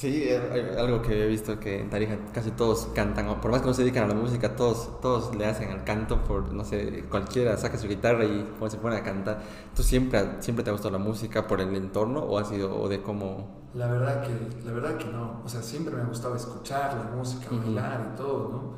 Sí, 0.00 0.30
algo 0.78 1.02
que 1.02 1.24
he 1.24 1.26
visto 1.26 1.60
que 1.60 1.78
en 1.78 1.90
Tarija 1.90 2.16
casi 2.32 2.52
todos 2.52 2.88
cantan, 2.94 3.38
por 3.38 3.50
más 3.50 3.60
que 3.60 3.66
no 3.66 3.74
se 3.74 3.82
dedican 3.82 4.04
a 4.04 4.08
la 4.08 4.14
música, 4.14 4.56
todos, 4.56 4.98
todos 5.02 5.36
le 5.36 5.44
hacen 5.44 5.70
al 5.72 5.84
canto, 5.84 6.24
por 6.24 6.54
no 6.54 6.64
sé, 6.64 7.04
cualquiera 7.10 7.54
saca 7.58 7.76
su 7.76 7.86
guitarra 7.86 8.24
y 8.24 8.48
se 8.70 8.78
pone 8.78 8.96
a 8.96 9.02
cantar. 9.02 9.42
¿Tú 9.76 9.82
siempre, 9.82 10.40
siempre 10.40 10.64
te 10.64 10.70
ha 10.70 10.72
gustado 10.72 10.92
la 10.92 11.04
música 11.04 11.46
por 11.46 11.60
el 11.60 11.74
entorno 11.74 12.20
o 12.20 12.38
ha 12.38 12.46
sido 12.46 12.80
o 12.80 12.88
de 12.88 13.02
cómo? 13.02 13.68
La 13.74 13.88
verdad 13.88 14.22
que, 14.22 14.64
la 14.64 14.72
verdad 14.72 14.96
que 14.96 15.04
no, 15.04 15.42
o 15.44 15.48
sea, 15.50 15.60
siempre 15.62 15.94
me 15.94 16.00
ha 16.00 16.06
gustado 16.06 16.34
escuchar 16.34 16.96
la 16.96 17.14
música, 17.14 17.48
bailar 17.50 18.12
y 18.14 18.16
todo, 18.16 18.48
¿no? 18.48 18.74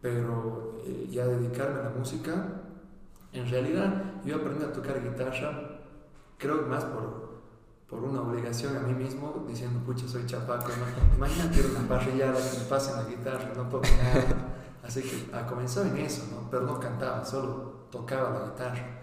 Pero 0.00 0.78
eh, 0.84 1.08
ya 1.10 1.26
dedicarme 1.26 1.80
a 1.80 1.84
la 1.84 1.90
música 1.90 2.61
en 3.32 3.48
realidad, 3.48 4.02
yo 4.24 4.36
aprendí 4.36 4.64
a 4.64 4.72
tocar 4.72 5.02
guitarra, 5.02 5.80
creo 6.38 6.66
más 6.66 6.84
por, 6.84 7.40
por 7.88 8.04
una 8.04 8.20
obligación 8.20 8.76
a 8.76 8.80
mí 8.80 8.94
mismo, 8.94 9.44
diciendo, 9.48 9.80
pucha, 9.84 10.06
soy 10.06 10.26
chapaco, 10.26 10.68
¿no? 10.68 11.16
imagínate 11.16 11.66
una 11.66 11.88
parrillada 11.88 12.34
que 12.34 12.58
me 12.58 12.64
pasen 12.64 12.96
la 12.96 13.04
guitarra, 13.04 13.52
no 13.56 13.68
toco 13.68 13.86
nada. 13.96 14.48
Así 14.82 15.00
que 15.02 15.34
a 15.34 15.46
comenzó 15.46 15.82
en 15.82 15.96
eso, 15.98 16.24
¿no? 16.32 16.50
pero 16.50 16.64
no 16.64 16.78
cantaba, 16.78 17.24
solo 17.24 17.86
tocaba 17.90 18.38
la 18.38 18.50
guitarra. 18.50 19.00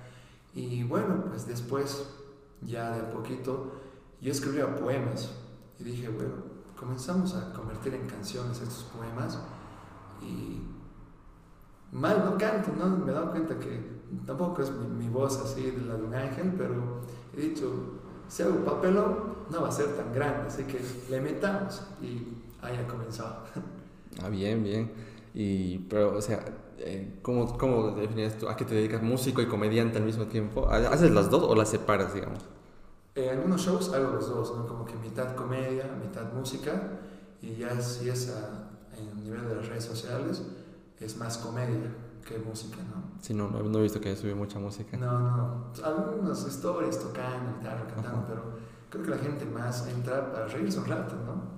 Y 0.54 0.84
bueno, 0.84 1.26
pues 1.28 1.48
después, 1.48 2.06
ya 2.62 2.92
de 2.92 3.02
a 3.02 3.10
poquito, 3.10 3.80
yo 4.22 4.32
escribía 4.32 4.76
poemas 4.76 5.32
y 5.80 5.84
dije, 5.84 6.10
bueno, 6.10 6.34
comenzamos 6.78 7.36
a 7.36 7.54
convertir 7.54 7.94
en 7.94 8.06
canciones 8.08 8.62
estos 8.62 8.84
poemas 8.96 9.40
y 10.22 10.62
mal 11.92 12.26
no 12.26 12.38
canto, 12.38 12.72
¿no? 12.78 12.98
Me 12.98 13.12
he 13.12 13.14
dado 13.14 13.32
cuenta 13.32 13.58
que 13.58 13.99
tampoco 14.26 14.62
es 14.62 14.72
mi, 14.72 15.08
voz 15.10 15.40
así 15.40 15.72
de 15.72 15.86
la 15.86 15.96
de 15.96 16.04
un 16.04 16.14
ángel, 16.14 16.54
pero 16.58 17.02
he 17.36 17.42
dicho, 17.42 17.72
si 18.28 18.44
hago 18.44 18.64
papelón, 18.64 19.40
no 19.50 19.62
va 19.62 19.70
a 19.70 19.72
ser 19.72 19.96
tan 19.96 20.14
grande, 20.14 20.48
así 20.48 20.64
que 20.64 20.80
le 21.10 21.22
metamos 21.22 21.82
y 22.02 22.28
ahí 22.62 22.78
ha 22.78 22.88
comenzado. 22.88 23.44
Ah, 24.22 24.28
bien, 24.28 24.64
bien. 24.64 24.92
Y, 25.34 25.78
pero, 25.88 26.18
o 26.18 26.22
sea, 26.22 26.44
eh, 26.80 27.20
¿cómo, 27.22 27.58
¿cómo 27.58 27.92
defines 27.92 28.38
tú? 28.38 28.50
¿A 28.50 28.58
qué 28.58 28.66
te 28.66 28.74
dedicas? 28.74 29.02
¿Músico 29.02 29.42
y 29.42 29.46
comediante 29.46 29.98
al 29.98 30.04
mismo 30.04 30.26
tiempo? 30.26 30.68
¿Haces 30.68 31.12
las 31.12 31.30
dos 31.30 31.44
o 31.44 31.56
las 31.56 31.70
separas, 31.70 32.14
digamos? 32.14 32.40
En 33.16 33.30
algunos 33.30 33.62
shows 33.62 33.94
hago 33.94 34.12
los 34.12 34.28
dos, 34.28 34.58
¿no? 34.58 34.68
Como 34.68 34.84
que 34.84 34.96
mitad 34.96 35.36
comedia, 35.36 35.86
mitad 36.04 36.34
música, 36.34 37.00
y 37.42 37.56
ya 37.56 37.80
si 37.80 38.10
es 38.10 38.30
a, 38.30 38.72
en 38.98 39.24
nivel 39.24 39.48
de 39.48 39.56
las 39.56 39.70
redes 39.70 39.86
sociales, 39.86 40.42
es 41.00 41.16
más 41.16 41.38
comedia 41.38 41.92
que 42.30 42.38
música, 42.38 42.78
¿no? 42.78 43.20
Sí, 43.20 43.34
no, 43.34 43.50
no, 43.50 43.80
he 43.80 43.82
visto 43.82 44.00
que 44.00 44.16
sube 44.16 44.36
mucha 44.36 44.60
música. 44.60 44.96
No, 44.98 45.20
no, 45.20 45.72
algunas 45.84 46.48
historias 46.48 47.00
tocando, 47.00 47.58
guitarra, 47.58 47.88
cantando, 47.88 48.26
pero 48.28 48.44
creo 48.90 49.04
que 49.04 49.10
la 49.10 49.18
gente 49.18 49.46
más 49.46 49.88
entra 49.88 50.32
para 50.32 50.48
reírse 50.48 50.78
un 50.78 50.86
rato, 50.86 51.16
¿no? 51.26 51.58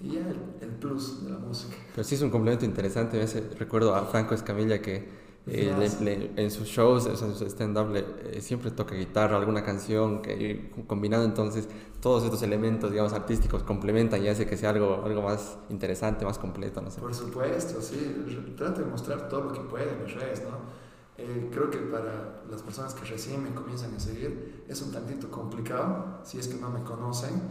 y 0.00 0.14
ya 0.14 0.20
el, 0.20 0.38
el, 0.60 0.70
plus 0.76 1.24
de 1.24 1.30
la 1.32 1.38
música. 1.38 1.74
Pero 1.94 2.04
sí 2.04 2.14
es 2.14 2.22
un 2.22 2.30
complemento 2.30 2.64
interesante, 2.64 3.26
recuerdo 3.58 3.96
a 3.96 4.04
Franco 4.04 4.34
Escamilla 4.34 4.80
que 4.80 5.17
eh, 5.50 6.32
en 6.36 6.50
sus 6.50 6.68
shows, 6.68 7.06
en 7.06 7.16
su 7.16 7.44
stand-up, 7.46 7.94
eh, 7.94 8.40
siempre 8.40 8.70
toca 8.70 8.94
guitarra, 8.94 9.36
alguna 9.36 9.64
canción, 9.64 10.20
que, 10.20 10.72
combinando 10.86 11.24
entonces 11.24 11.68
todos 12.00 12.24
estos 12.24 12.42
elementos, 12.42 12.90
digamos, 12.90 13.12
artísticos 13.12 13.62
complementan 13.62 14.22
y 14.22 14.28
hace 14.28 14.46
que 14.46 14.56
sea 14.56 14.70
algo, 14.70 15.02
algo 15.04 15.22
más 15.22 15.58
interesante, 15.70 16.24
más 16.24 16.38
completo, 16.38 16.80
no 16.80 16.90
sé. 16.90 17.00
Por 17.00 17.14
supuesto, 17.14 17.80
sí, 17.80 18.54
trato 18.56 18.82
de 18.82 18.86
mostrar 18.86 19.28
todo 19.28 19.44
lo 19.44 19.52
que 19.52 19.60
puede 19.60 19.90
en 19.90 20.04
mis 20.04 20.14
redes, 20.14 20.42
¿no? 20.42 20.88
Eh, 21.16 21.48
creo 21.52 21.68
que 21.68 21.78
para 21.78 22.42
las 22.48 22.62
personas 22.62 22.94
que 22.94 23.04
recién 23.04 23.42
me 23.42 23.50
comienzan 23.50 23.92
a 23.94 23.98
seguir 23.98 24.64
es 24.68 24.80
un 24.82 24.92
tantito 24.92 25.28
complicado, 25.30 26.20
si 26.22 26.38
es 26.38 26.46
que 26.46 26.60
no 26.60 26.70
me 26.70 26.82
conocen, 26.84 27.42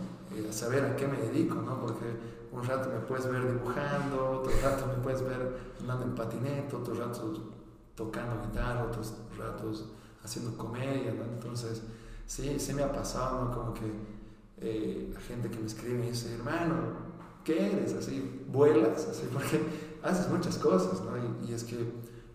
saber 0.51 0.85
a 0.85 0.95
qué 0.95 1.07
me 1.07 1.17
dedico, 1.17 1.55
¿no? 1.55 1.81
Porque 1.81 2.05
un 2.51 2.63
rato 2.63 2.89
me 2.89 2.99
puedes 2.99 3.29
ver 3.29 3.45
dibujando, 3.51 4.39
otro 4.39 4.51
rato 4.63 4.87
me 4.87 5.03
puedes 5.03 5.21
ver 5.21 5.57
andando 5.81 6.05
en 6.05 6.15
patinete, 6.15 6.75
otro 6.75 6.93
rato 6.93 7.33
tocando 7.97 8.47
guitarra, 8.47 8.85
otros 8.85 9.15
ratos 9.37 9.89
haciendo 10.23 10.55
comedia. 10.55 11.11
Entonces, 11.11 11.81
sí, 12.25 12.57
sí 12.59 12.73
me 12.73 12.83
ha 12.83 12.93
pasado. 12.93 13.51
Como 13.51 13.73
que 13.73 13.91
eh, 14.61 15.13
a 15.17 15.19
gente 15.19 15.49
que 15.49 15.57
me 15.57 15.65
escribe 15.65 16.05
y 16.05 16.09
dice, 16.11 16.35
hermano, 16.35 16.75
¿qué 17.43 17.71
eres? 17.71 17.93
Así, 17.95 18.45
vuelas, 18.47 19.07
así, 19.09 19.27
porque 19.33 19.59
haces 20.03 20.29
muchas 20.29 20.57
cosas, 20.59 21.01
¿no? 21.01 21.17
Y, 21.45 21.53
es 21.53 21.63
que 21.63 21.77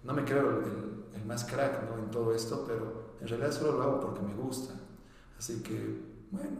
no 0.02 0.12
me 0.12 0.24
creo 0.24 0.58
el, 0.58 1.04
el, 1.14 1.24
más 1.24 1.44
crack, 1.44 1.88
¿no? 1.88 1.96
En 1.96 2.10
todo 2.10 2.34
esto, 2.34 2.64
pero 2.66 3.14
en 3.20 3.28
realidad 3.28 3.52
solo 3.52 3.78
lo 3.78 3.82
hago 3.82 4.00
porque 4.00 4.20
me 4.20 4.34
gusta. 4.34 4.74
Así 5.38 5.62
que, 5.62 6.02
bueno, 6.32 6.58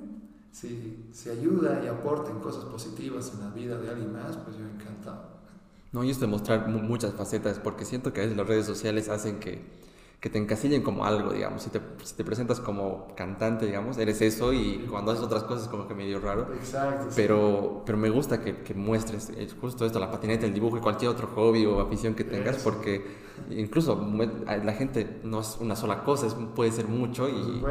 si, 0.52 1.08
si 1.12 1.28
ayuda 1.28 1.82
y 1.84 1.88
aporta 1.88 2.30
en 2.30 2.38
cosas 2.38 2.64
positivas 2.66 3.32
en 3.34 3.40
la 3.40 3.50
vida 3.50 3.78
de 3.78 3.90
alguien 3.90 4.12
más, 4.12 4.36
pues 4.36 4.56
yo 4.56 4.64
encantado. 4.64 5.31
No, 5.92 6.02
y 6.02 6.10
esto 6.10 6.24
de 6.24 6.30
mostrar 6.30 6.68
muchas 6.68 7.12
facetas, 7.12 7.58
porque 7.58 7.84
siento 7.84 8.12
que 8.12 8.20
a 8.20 8.22
veces 8.24 8.36
las 8.36 8.46
redes 8.46 8.64
sociales 8.64 9.10
hacen 9.10 9.38
que, 9.38 9.60
que 10.20 10.30
te 10.30 10.38
encasillen 10.38 10.82
como 10.82 11.04
algo, 11.04 11.34
digamos. 11.34 11.62
Si 11.62 11.68
te, 11.68 11.82
si 12.02 12.14
te, 12.14 12.24
presentas 12.24 12.60
como 12.60 13.08
cantante, 13.14 13.66
digamos, 13.66 13.98
eres 13.98 14.22
eso 14.22 14.54
y 14.54 14.86
cuando 14.88 15.12
haces 15.12 15.22
otras 15.22 15.42
cosas 15.44 15.68
como 15.68 15.86
que 15.86 15.94
medio 15.94 16.18
raro. 16.18 16.48
Exacto. 16.54 17.08
Pero, 17.14 17.82
pero 17.84 17.98
me 17.98 18.08
gusta 18.08 18.40
que, 18.40 18.62
que, 18.62 18.72
muestres 18.72 19.30
justo 19.60 19.84
esto, 19.84 19.98
la 19.98 20.10
patineta, 20.10 20.46
el 20.46 20.54
dibujo 20.54 20.78
y 20.78 20.80
cualquier 20.80 21.10
otro 21.10 21.26
hobby 21.26 21.66
o 21.66 21.80
afición 21.80 22.14
que 22.14 22.24
tengas, 22.24 22.56
porque 22.62 23.04
incluso 23.50 24.00
la 24.46 24.72
gente 24.72 25.20
no 25.24 25.40
es 25.40 25.58
una 25.60 25.76
sola 25.76 26.04
cosa, 26.04 26.26
es, 26.26 26.34
puede 26.54 26.72
ser 26.72 26.88
mucho 26.88 27.28
y, 27.28 27.62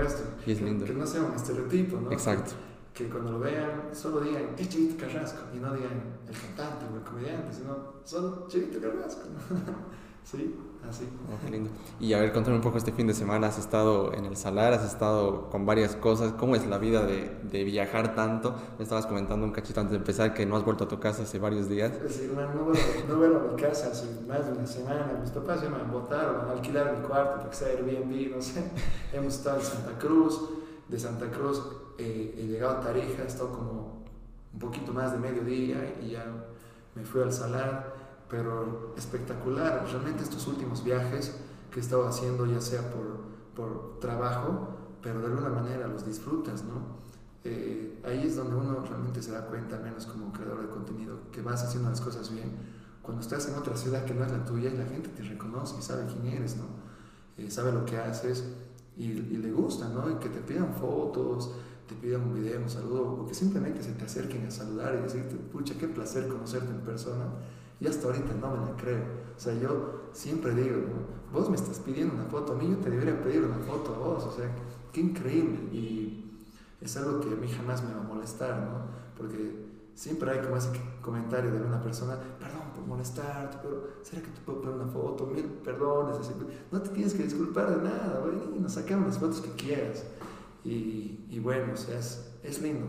y 0.45 0.51
es 0.51 0.61
lindo. 0.61 0.85
Que 0.85 0.93
no 0.93 1.07
sea 1.07 1.21
un 1.21 1.33
estereotipo, 1.33 1.99
¿no? 1.99 2.11
Exacto 2.11 2.51
que 2.93 3.09
cuando 3.09 3.31
lo 3.31 3.39
vean 3.39 3.89
solo 3.93 4.19
digan 4.19 4.49
es 4.57 4.69
Chivito 4.69 5.05
Carrasco 5.05 5.43
y 5.53 5.59
no 5.59 5.73
digan 5.73 6.03
el 6.27 6.35
cantante 6.35 6.85
o 6.91 6.97
el 6.97 7.03
comediante, 7.03 7.53
sino 7.53 7.77
solo 8.03 8.47
Chivito 8.47 8.81
Carrasco. 8.81 9.21
sí, 10.23 10.55
así. 10.87 11.07
Oh, 11.31 11.45
qué 11.45 11.51
lindo. 11.51 11.69
Y 12.01 12.11
a 12.13 12.19
ver, 12.19 12.33
contame 12.33 12.57
un 12.57 12.61
poco 12.61 12.77
este 12.77 12.91
fin 12.91 13.07
de 13.07 13.13
semana, 13.13 13.47
has 13.47 13.57
estado 13.57 14.13
en 14.13 14.25
el 14.25 14.35
Salar, 14.35 14.73
has 14.73 14.83
estado 14.83 15.49
con 15.49 15.65
varias 15.65 15.95
cosas, 15.95 16.33
¿cómo 16.33 16.55
es 16.55 16.67
la 16.67 16.79
vida 16.79 17.05
de, 17.05 17.33
de 17.43 17.63
viajar 17.63 18.13
tanto? 18.13 18.55
Me 18.77 18.83
estabas 18.83 19.05
comentando 19.05 19.45
un 19.45 19.53
cachito 19.53 19.79
antes 19.79 19.91
de 19.91 19.97
empezar 19.97 20.33
que 20.33 20.45
no 20.45 20.57
has 20.57 20.65
vuelto 20.65 20.83
a 20.83 20.87
tu 20.89 20.99
casa 20.99 21.23
hace 21.23 21.39
varios 21.39 21.69
días. 21.69 21.93
Sí, 22.09 22.29
no, 22.35 22.41
no, 22.41 22.65
vuelvo, 22.65 22.79
no 23.07 23.15
vuelvo 23.15 23.39
a 23.39 23.51
mi 23.53 23.61
casa 23.61 23.87
hace 23.87 24.07
más 24.27 24.45
de 24.45 24.51
una 24.51 24.67
semana, 24.67 25.17
mis 25.21 25.31
papás 25.31 25.61
ya 25.61 25.69
me 25.69 25.81
votaron 25.83 26.49
a 26.49 26.51
alquilar 26.51 26.97
mi 26.97 27.07
cuarto 27.07 27.39
porque 27.39 27.55
sea 27.55 27.69
Airbnb, 27.69 28.35
no 28.35 28.41
sé. 28.41 28.63
Hemos 29.13 29.35
estado 29.35 29.59
en 29.59 29.65
Santa 29.65 29.97
Cruz, 29.97 30.41
de 30.91 30.99
Santa 30.99 31.31
Cruz 31.31 31.61
eh, 31.97 32.35
he 32.37 32.47
llegado 32.47 32.77
a 32.77 32.81
Tarija, 32.81 33.23
he 33.23 33.27
estado 33.27 33.53
como 33.53 34.03
un 34.53 34.59
poquito 34.59 34.91
más 34.93 35.13
de 35.13 35.19
medio 35.19 35.43
día 35.43 35.97
y 36.01 36.11
ya 36.11 36.25
me 36.93 37.05
fui 37.05 37.21
al 37.21 37.31
Salar, 37.31 37.95
pero 38.29 38.93
espectacular. 38.97 39.85
Realmente 39.89 40.23
estos 40.23 40.45
últimos 40.47 40.83
viajes 40.83 41.37
que 41.71 41.79
he 41.79 41.81
estado 41.81 42.05
haciendo, 42.07 42.45
ya 42.45 42.59
sea 42.59 42.81
por, 42.91 43.21
por 43.55 43.99
trabajo, 43.99 44.67
pero 45.01 45.21
de 45.21 45.27
alguna 45.27 45.49
manera 45.49 45.87
los 45.87 46.05
disfrutas, 46.05 46.63
¿no? 46.65 46.99
Eh, 47.43 48.01
ahí 48.05 48.27
es 48.27 48.35
donde 48.35 48.55
uno 48.55 48.81
realmente 48.81 49.21
se 49.21 49.31
da 49.31 49.45
cuenta, 49.47 49.77
al 49.77 49.83
menos 49.83 50.05
como 50.05 50.31
creador 50.33 50.61
de 50.61 50.67
contenido, 50.67 51.19
que 51.31 51.41
vas 51.41 51.63
haciendo 51.63 51.89
las 51.89 52.01
cosas 52.01 52.29
bien. 52.31 52.51
Cuando 53.01 53.21
estás 53.21 53.47
en 53.47 53.55
otra 53.55 53.77
ciudad 53.77 54.03
que 54.03 54.13
no 54.13 54.25
es 54.25 54.31
la 54.31 54.45
tuya 54.45 54.69
la 54.71 54.85
gente 54.85 55.09
te 55.09 55.23
reconoce 55.23 55.77
y 55.79 55.81
sabe 55.81 56.05
quién 56.05 56.27
eres, 56.35 56.57
¿no? 56.57 56.65
Eh, 57.37 57.49
sabe 57.49 57.71
lo 57.71 57.85
que 57.85 57.97
haces 57.97 58.43
y, 58.97 59.03
y, 59.03 59.37
le 59.37 59.51
gusta, 59.51 59.89
¿no? 59.89 60.09
Y 60.09 60.15
que 60.15 60.29
te 60.29 60.39
pidan 60.41 60.73
fotos, 60.73 61.51
te 61.87 61.95
pidan 61.95 62.21
un 62.21 62.33
video, 62.33 62.61
un 62.61 62.69
saludo, 62.69 63.23
o 63.23 63.27
que 63.27 63.33
simplemente 63.33 63.81
se 63.83 63.93
te 63.93 64.05
acerquen 64.05 64.45
a 64.45 64.51
saludar 64.51 64.95
y 64.95 65.03
decirte, 65.03 65.35
pucha, 65.35 65.73
qué 65.77 65.87
placer 65.87 66.27
conocerte 66.27 66.71
en 66.71 66.81
persona. 66.81 67.25
Y 67.79 67.87
hasta 67.87 68.07
ahorita 68.07 68.33
no 68.39 68.57
me 68.57 68.65
la 68.65 68.75
creo. 68.75 69.03
O 69.35 69.39
sea, 69.39 69.53
yo 69.59 70.09
siempre 70.13 70.53
digo, 70.53 70.77
vos 71.33 71.49
me 71.49 71.55
estás 71.55 71.79
pidiendo 71.79 72.13
una 72.13 72.25
foto, 72.25 72.53
a 72.53 72.55
mí 72.55 72.69
yo 72.69 72.77
te 72.77 72.89
debería 72.89 73.21
pedir 73.21 73.43
una 73.43 73.57
foto 73.57 73.95
a 73.95 73.97
vos. 73.97 74.25
O 74.25 74.31
sea, 74.31 74.49
qué 74.91 75.01
increíble. 75.01 75.57
Y 75.73 76.39
es 76.79 76.95
algo 76.97 77.19
que 77.19 77.29
a 77.29 77.35
mí 77.35 77.47
jamás 77.47 77.83
me 77.83 77.93
va 77.93 78.01
a 78.01 78.03
molestar, 78.03 78.61
¿no? 78.61 79.01
Porque 79.17 79.65
siempre 79.95 80.31
hay 80.31 80.41
como 80.41 80.57
ese 80.57 80.69
comentario 81.01 81.51
de 81.51 81.61
una 81.61 81.81
persona, 81.81 82.17
perdón 82.39 82.60
por 82.81 82.87
molestarte, 82.89 83.57
pero 83.61 83.87
¿será 84.01 84.21
que 84.21 84.29
te 84.29 84.41
puedo 84.41 84.61
poner 84.61 84.75
una 84.75 84.87
foto? 84.87 85.25
Mil 85.27 85.45
perdones. 85.45 86.17
Así. 86.17 86.33
No 86.71 86.81
te 86.81 86.89
tienes 86.89 87.13
que 87.13 87.23
disculpar 87.23 87.77
de 87.77 87.89
nada, 87.89 88.23
y 88.55 88.59
nos 88.59 88.73
sacamos 88.73 89.07
las 89.07 89.19
fotos 89.19 89.41
que 89.41 89.51
quieras. 89.51 90.03
Y, 90.63 91.25
y 91.29 91.39
bueno, 91.39 91.73
o 91.73 91.77
sea, 91.77 91.97
es, 91.97 92.33
es, 92.43 92.61
lindo. 92.61 92.87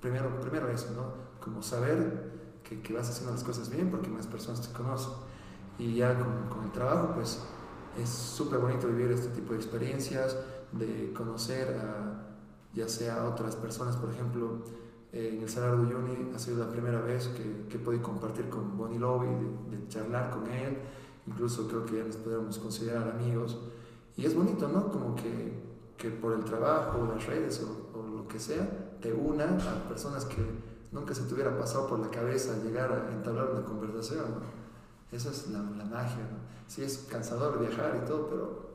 Primero, 0.00 0.40
primero 0.40 0.68
eso, 0.68 0.92
¿no? 0.94 1.12
Como 1.40 1.62
saber 1.62 2.30
que, 2.64 2.80
que, 2.80 2.92
vas 2.92 3.08
haciendo 3.08 3.32
las 3.32 3.44
cosas 3.44 3.70
bien 3.70 3.90
porque 3.90 4.08
más 4.08 4.26
personas 4.26 4.66
te 4.66 4.72
conocen. 4.76 5.12
Y 5.78 5.96
ya 5.96 6.18
con, 6.18 6.48
con 6.48 6.64
el 6.64 6.72
trabajo, 6.72 7.14
pues 7.14 7.40
es 8.00 8.08
súper 8.08 8.58
bonito 8.58 8.88
vivir 8.88 9.12
este 9.12 9.28
tipo 9.28 9.52
de 9.52 9.58
experiencias, 9.58 10.36
de 10.72 11.12
conocer 11.12 11.78
a, 11.78 12.34
ya 12.74 12.88
sea 12.88 13.22
a 13.22 13.28
otras 13.28 13.56
personas, 13.56 13.96
por 13.96 14.10
ejemplo, 14.10 14.64
en 15.12 15.42
el 15.42 15.48
Salar 15.48 15.76
de 15.76 15.82
Uyuni 15.82 16.32
ha 16.34 16.38
sido 16.38 16.58
la 16.58 16.70
primera 16.70 17.00
vez 17.00 17.28
que, 17.28 17.66
que 17.68 17.78
podido 17.78 18.02
compartir 18.02 18.48
con 18.48 18.76
Bonnie 18.76 18.98
Lobby, 18.98 19.26
de, 19.26 19.76
de, 19.76 19.88
charlar 19.88 20.30
con 20.30 20.46
él, 20.50 20.78
incluso 21.26 21.68
creo 21.68 21.84
que 21.84 21.98
ya 21.98 22.04
nos 22.04 22.16
podríamos 22.16 22.58
considerar 22.58 23.08
amigos. 23.10 23.58
Y 24.16 24.26
es 24.26 24.34
bonito, 24.34 24.68
¿no? 24.68 24.90
Como 24.90 25.14
que 25.14 25.72
que 26.02 26.10
por 26.10 26.32
el 26.32 26.44
trabajo, 26.44 27.08
las 27.14 27.24
redes 27.26 27.62
o, 27.62 27.96
o, 27.96 28.02
lo 28.02 28.26
que 28.26 28.40
sea, 28.40 28.98
te 29.00 29.12
una 29.12 29.44
a 29.44 29.88
personas 29.88 30.24
que 30.24 30.44
nunca 30.90 31.14
se 31.14 31.22
te 31.22 31.34
hubiera 31.34 31.56
pasado 31.56 31.86
por 31.86 32.00
la 32.00 32.10
cabeza 32.10 32.60
llegar 32.64 32.92
a 32.92 33.12
entablar 33.12 33.50
una 33.50 33.64
conversación. 33.64 34.24
¿no? 34.32 35.16
Esa 35.16 35.30
es 35.30 35.48
la, 35.50 35.60
la 35.60 35.84
magia. 35.84 36.24
¿no? 36.28 36.38
Sí 36.66 36.82
es 36.82 37.06
cansador 37.08 37.60
viajar 37.60 38.00
y 38.02 38.08
todo, 38.08 38.28
pero 38.28 38.71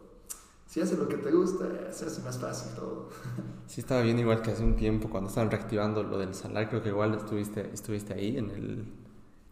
si 0.68 0.82
haces 0.82 1.00
lo 1.00 1.08
que 1.08 1.18
te 1.18 1.32
gusta, 1.32 1.66
se 1.92 2.06
hace 2.06 2.22
más 2.22 2.38
fácil 2.38 2.76
todo. 2.76 3.10
Sí, 3.68 3.82
estaba 3.82 4.02
bien 4.02 4.18
igual 4.18 4.42
que 4.42 4.52
hace 4.52 4.64
un 4.64 4.78
tiempo, 4.78 5.10
cuando 5.10 5.28
estaban 5.28 5.52
reactivando 5.52 6.02
lo 6.02 6.18
del 6.18 6.34
salar, 6.34 6.70
creo 6.70 6.82
que 6.82 6.88
igual 6.88 7.16
estuviste, 7.16 7.70
estuviste 7.74 8.14
ahí 8.14 8.38
en 8.38 8.50
el... 8.50 8.86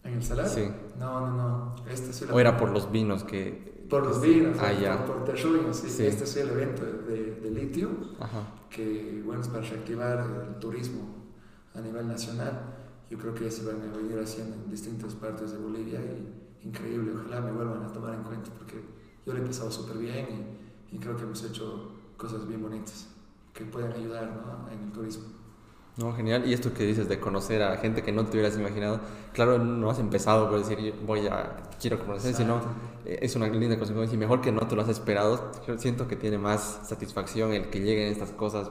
¿En 0.05 0.13
el 0.13 0.23
salar? 0.23 0.47
Sí. 0.47 0.69
No, 0.97 1.19
no, 1.19 1.35
no. 1.35 1.75
Este 1.89 2.13
sí 2.13 2.23
o 2.31 2.39
era 2.39 2.55
por 2.55 2.69
los 2.69 2.89
vinos 2.89 3.25
que 3.25 3.75
por 3.89 4.05
los 4.05 4.21
vinos, 4.21 4.57
ah, 4.59 4.73
ya. 4.73 5.05
por, 5.05 5.23
por 5.23 5.37
sí. 5.37 5.89
sí. 5.89 6.05
Este 6.05 6.23
es 6.23 6.35
el 6.37 6.49
evento 6.49 6.83
de, 6.83 7.39
de 7.41 7.51
litio, 7.51 7.89
Ajá. 8.19 8.41
que 8.69 9.21
bueno, 9.25 9.41
es 9.41 9.47
para 9.47 9.61
reactivar 9.61 10.25
el 10.47 10.59
turismo 10.59 11.15
a 11.73 11.81
nivel 11.81 12.07
nacional. 12.07 12.73
Yo 13.09 13.17
creo 13.19 13.35
que 13.35 13.51
se 13.51 13.63
van 13.65 13.81
a 13.81 13.95
venir 13.95 14.17
haciendo 14.17 14.55
en 14.55 14.71
distintas 14.71 15.13
partes 15.13 15.51
de 15.51 15.57
Bolivia 15.59 15.99
y 15.99 16.67
increíble, 16.67 17.11
ojalá 17.13 17.41
me 17.41 17.51
vuelvan 17.51 17.83
a 17.83 17.91
tomar 17.91 18.15
en 18.15 18.23
cuenta 18.23 18.49
porque 18.57 18.83
yo 19.25 19.33
lo 19.33 19.37
he 19.37 19.41
empezado 19.41 19.69
súper 19.69 19.97
bien 19.97 20.25
y, 20.29 20.64
y, 20.95 20.97
creo 20.97 21.15
que 21.15 21.23
hemos 21.23 21.43
hecho 21.43 21.91
cosas 22.17 22.47
bien 22.47 22.61
bonitas 22.61 23.07
que 23.53 23.65
pueden 23.65 23.91
ayudar 23.91 24.25
¿no? 24.25 24.69
en 24.71 24.83
el 24.83 24.91
turismo. 24.91 25.25
No, 25.97 26.13
genial. 26.13 26.45
Y 26.45 26.53
esto 26.53 26.73
que 26.73 26.83
dices 26.83 27.07
de 27.07 27.19
conocer 27.19 27.63
a 27.63 27.77
gente 27.77 28.03
que 28.03 28.11
no 28.11 28.25
te 28.25 28.31
hubieras 28.31 28.57
imaginado, 28.57 28.99
claro, 29.33 29.57
no 29.57 29.89
has 29.89 29.99
empezado 29.99 30.49
por 30.49 30.59
decir 30.59 30.93
voy 31.05 31.27
a, 31.27 31.55
quiero 31.79 31.99
conocer, 31.99 32.33
sino 32.33 32.59
eh, 33.05 33.19
es 33.21 33.35
una 33.37 33.47
linda 33.47 33.77
consecuencia 33.77 34.15
y 34.15 34.19
mejor 34.19 34.41
que 34.41 34.51
no 34.51 34.67
te 34.67 34.75
lo 34.75 34.81
has 34.81 34.89
esperado. 34.89 35.51
Yo 35.65 35.77
siento 35.77 36.07
que 36.07 36.17
tiene 36.17 36.37
más 36.37 36.81
satisfacción 36.83 37.53
el 37.53 37.69
que 37.69 37.79
lleguen 37.79 38.11
estas 38.11 38.31
cosas, 38.31 38.69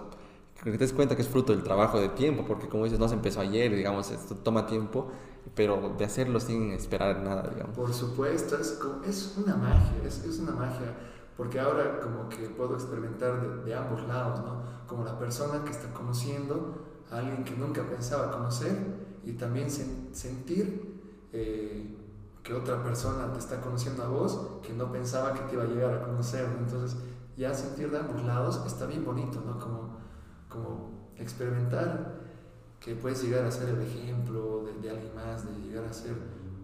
que 0.62 0.70
te 0.70 0.76
des 0.76 0.92
cuenta 0.92 1.16
que 1.16 1.22
es 1.22 1.28
fruto 1.28 1.54
del 1.54 1.62
trabajo 1.62 1.98
de 1.98 2.10
tiempo, 2.10 2.44
porque 2.46 2.68
como 2.68 2.84
dices, 2.84 2.98
no 2.98 3.08
se 3.08 3.14
empezó 3.14 3.40
ayer, 3.40 3.74
digamos, 3.74 4.10
esto 4.10 4.34
toma 4.34 4.66
tiempo, 4.66 5.10
pero 5.54 5.94
de 5.96 6.04
hacerlo 6.04 6.40
sin 6.40 6.72
esperar 6.72 7.20
nada, 7.20 7.48
digamos. 7.48 7.74
Por 7.74 7.92
supuesto, 7.94 8.58
es, 8.58 8.78
es 9.06 9.34
una 9.38 9.56
magia, 9.56 9.94
es, 10.06 10.24
es 10.24 10.38
una 10.40 10.52
magia 10.52 10.94
porque 11.37 11.59
ahora 11.59 12.01
como 12.01 12.29
que 12.29 12.49
puedo 12.49 12.75
experimentar 12.75 13.40
de, 13.40 13.64
de, 13.64 13.75
ambos 13.75 14.07
lados, 14.07 14.40
¿no? 14.40 14.62
Como 14.87 15.05
la 15.05 15.18
persona 15.18 15.64
que 15.64 15.70
está 15.70 15.92
conociendo 15.92 16.85
a 17.11 17.18
alguien 17.18 17.44
que 17.44 17.57
nunca 17.57 17.83
pensaba 17.83 18.31
conocer 18.31 18.77
y 19.25 19.33
también 19.33 19.70
sen 19.70 20.11
sentir 20.12 21.29
eh, 21.33 21.97
que 22.42 22.53
otra 22.55 22.83
persona 22.83 23.33
te 23.33 23.38
está 23.38 23.61
conociendo 23.61 24.05
a 24.05 24.09
vos 24.09 24.61
que 24.62 24.73
no 24.73 24.92
pensaba 24.92 25.33
que 25.33 25.40
te 25.40 25.55
iba 25.55 25.64
a 25.64 25.66
llegar 25.66 25.94
a 25.94 26.03
conocer. 26.05 26.47
Entonces, 26.59 26.99
ya 27.37 27.53
sentir 27.53 27.90
de 27.90 27.99
ambos 27.99 28.23
lados 28.23 28.62
está 28.66 28.87
bien 28.87 29.05
bonito, 29.05 29.42
¿no? 29.44 29.59
Como, 29.59 29.97
como 30.49 31.11
experimentar 31.16 32.23
que 32.79 32.94
puedes 32.94 33.23
llegar 33.25 33.44
a 33.47 33.51
ser 33.51 33.70
el 33.70 33.81
ejemplo 33.81 34.64
de, 34.64 34.75
de 34.81 34.90
alguien 34.90 35.14
más, 35.14 35.47
de 35.47 35.66
llegar 35.66 35.85
a 35.85 35.92
ser, 35.92 36.14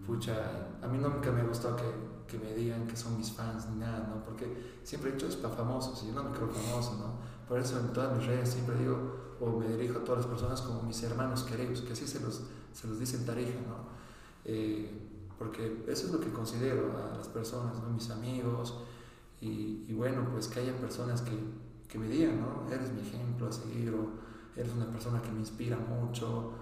pucha, 0.06 0.34
a 0.82 0.86
mí 0.86 0.98
nunca 0.98 1.32
me 1.32 1.42
gustó 1.42 1.74
que, 1.74 1.84
que 2.30 2.38
me 2.38 2.54
digan 2.54 2.86
que 2.86 2.96
son 2.96 3.18
mis 3.18 3.32
fans 3.32 3.68
ni 3.70 3.80
nada, 3.80 4.06
¿no? 4.08 4.24
Porque 4.24 4.78
siempre 4.84 5.10
he 5.10 5.12
dicho 5.14 5.26
es 5.26 5.36
para 5.36 5.54
famosos 5.54 6.02
y 6.04 6.08
yo 6.08 6.12
no 6.14 6.24
me 6.24 6.30
creo 6.30 6.48
famoso, 6.48 6.96
¿no? 6.96 7.14
Por 7.48 7.58
eso 7.58 7.80
en 7.80 7.92
todas 7.92 8.16
mis 8.16 8.26
redes 8.26 8.48
siempre 8.50 8.76
digo, 8.76 9.36
o 9.40 9.58
me 9.58 9.66
dirijo 9.66 9.98
a 9.98 10.04
todas 10.04 10.20
las 10.20 10.26
personas 10.26 10.60
como 10.62 10.82
mis 10.82 11.02
hermanos 11.02 11.42
queridos, 11.42 11.80
que 11.80 11.92
así 11.92 12.06
se 12.06 12.20
los, 12.20 12.42
se 12.72 12.86
los 12.86 12.98
dice 13.00 13.16
en 13.16 13.26
Tarija, 13.26 13.58
¿no? 13.66 13.90
Eh, 14.44 15.08
porque 15.38 15.84
eso 15.88 16.06
es 16.06 16.12
lo 16.12 16.20
que 16.20 16.30
considero 16.30 16.92
a 16.96 17.16
las 17.16 17.28
personas, 17.28 17.82
¿no? 17.82 17.88
mis 17.88 18.10
amigos, 18.10 18.74
y, 19.40 19.86
y, 19.88 19.94
bueno, 19.94 20.28
pues 20.30 20.48
que 20.48 20.60
haya 20.60 20.76
personas 20.76 21.22
que, 21.22 21.32
que 21.88 21.98
me 21.98 22.08
digan, 22.08 22.40
¿no? 22.40 22.70
Eres 22.70 22.92
mi 22.92 23.00
ejemplo 23.00 23.48
a 23.48 23.52
seguir, 23.52 23.92
o 23.94 24.10
eres 24.54 24.72
una 24.74 24.86
persona 24.90 25.22
que 25.22 25.30
me 25.30 25.40
inspira 25.40 25.78
mucho, 25.78 26.52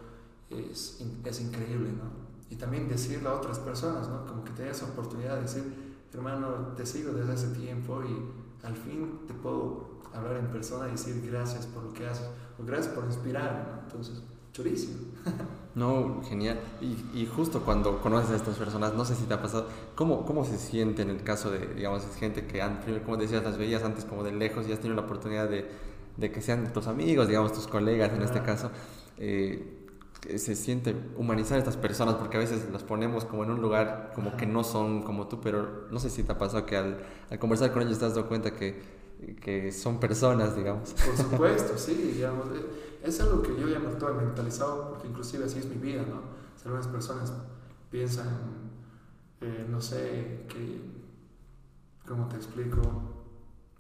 es, 0.48 1.04
es 1.24 1.40
increíble, 1.40 1.90
¿no? 1.90 2.27
Y 2.50 2.56
también 2.56 2.88
decirle 2.88 3.28
a 3.28 3.34
otras 3.34 3.58
personas, 3.58 4.08
¿no? 4.08 4.24
Como 4.26 4.44
que 4.44 4.52
te 4.52 4.68
esa 4.68 4.86
oportunidad 4.86 5.36
de 5.36 5.42
decir, 5.42 5.64
hermano, 6.12 6.72
te 6.76 6.86
sigo 6.86 7.12
desde 7.12 7.32
hace 7.32 7.48
tiempo 7.48 8.02
y 8.02 8.66
al 8.66 8.74
fin 8.74 9.20
te 9.26 9.34
puedo 9.34 9.98
hablar 10.14 10.36
en 10.36 10.46
persona 10.48 10.88
y 10.88 10.92
decir 10.92 11.22
gracias 11.30 11.66
por 11.66 11.84
lo 11.84 11.92
que 11.92 12.06
haces 12.06 12.28
gracias 12.66 12.94
por 12.94 13.04
inspirarme, 13.04 13.60
¿no? 13.70 13.80
Entonces, 13.84 14.22
chorísimo. 14.52 14.98
No, 15.74 16.22
genial. 16.24 16.58
Y, 16.80 17.20
y, 17.20 17.26
justo 17.26 17.60
cuando 17.60 18.00
conoces 18.00 18.30
a 18.30 18.36
estas 18.36 18.56
personas, 18.56 18.94
no 18.94 19.04
sé 19.04 19.14
si 19.14 19.24
te 19.26 19.34
ha 19.34 19.40
pasado, 19.40 19.68
¿cómo, 19.94 20.26
cómo 20.26 20.44
se 20.44 20.58
siente 20.58 21.02
en 21.02 21.10
el 21.10 21.22
caso 21.22 21.52
de, 21.52 21.72
digamos, 21.74 22.02
gente 22.18 22.48
que, 22.48 22.60
han, 22.60 22.80
como 23.04 23.16
decías, 23.16 23.44
las 23.44 23.58
veías 23.58 23.84
antes 23.84 24.04
como 24.04 24.24
de 24.24 24.32
lejos 24.32 24.66
y 24.66 24.72
has 24.72 24.80
tenido 24.80 24.96
la 25.00 25.06
oportunidad 25.06 25.48
de, 25.48 25.70
de 26.16 26.32
que 26.32 26.42
sean 26.42 26.72
tus 26.72 26.88
amigos, 26.88 27.28
digamos, 27.28 27.52
tus 27.52 27.68
colegas 27.68 28.12
en 28.12 28.22
este 28.22 28.42
caso? 28.42 28.72
Eh, 29.18 29.77
se 30.36 30.56
siente 30.56 30.96
humanizar 31.16 31.56
a 31.56 31.58
estas 31.58 31.76
personas 31.76 32.16
porque 32.16 32.36
a 32.36 32.40
veces 32.40 32.68
las 32.72 32.82
ponemos 32.82 33.24
como 33.24 33.44
en 33.44 33.50
un 33.50 33.62
lugar 33.62 34.12
como 34.14 34.36
que 34.36 34.46
no 34.46 34.64
son 34.64 35.02
como 35.02 35.28
tú, 35.28 35.40
pero 35.40 35.86
no 35.90 36.00
sé 36.00 36.10
si 36.10 36.24
te 36.24 36.32
ha 36.32 36.38
pasado 36.38 36.66
que 36.66 36.76
al, 36.76 36.98
al 37.30 37.38
conversar 37.38 37.72
con 37.72 37.82
ellos 37.82 37.98
te 37.98 38.06
has 38.06 38.14
dado 38.14 38.28
cuenta 38.28 38.52
que, 38.52 38.82
que 39.40 39.70
son 39.70 40.00
personas, 40.00 40.56
digamos. 40.56 40.92
Por 40.92 41.16
supuesto, 41.16 41.74
sí, 41.78 41.94
digamos. 42.14 42.46
Eh, 42.48 43.00
es 43.04 43.20
algo 43.20 43.42
que 43.42 43.58
yo 43.58 43.68
ya 43.68 43.78
me 43.78 43.90
estoy 43.90 44.14
mentalizado 44.14 44.90
porque 44.90 45.06
inclusive 45.06 45.44
así 45.44 45.60
es 45.60 45.66
mi 45.66 45.76
vida, 45.76 46.02
¿no? 46.02 46.36
Algunas 46.64 46.88
personas 46.88 47.32
piensan, 47.90 48.26
eh, 49.40 49.66
no 49.70 49.80
sé, 49.80 50.44
que, 50.48 50.82
¿cómo 52.06 52.28
te 52.28 52.36
explico? 52.36 52.80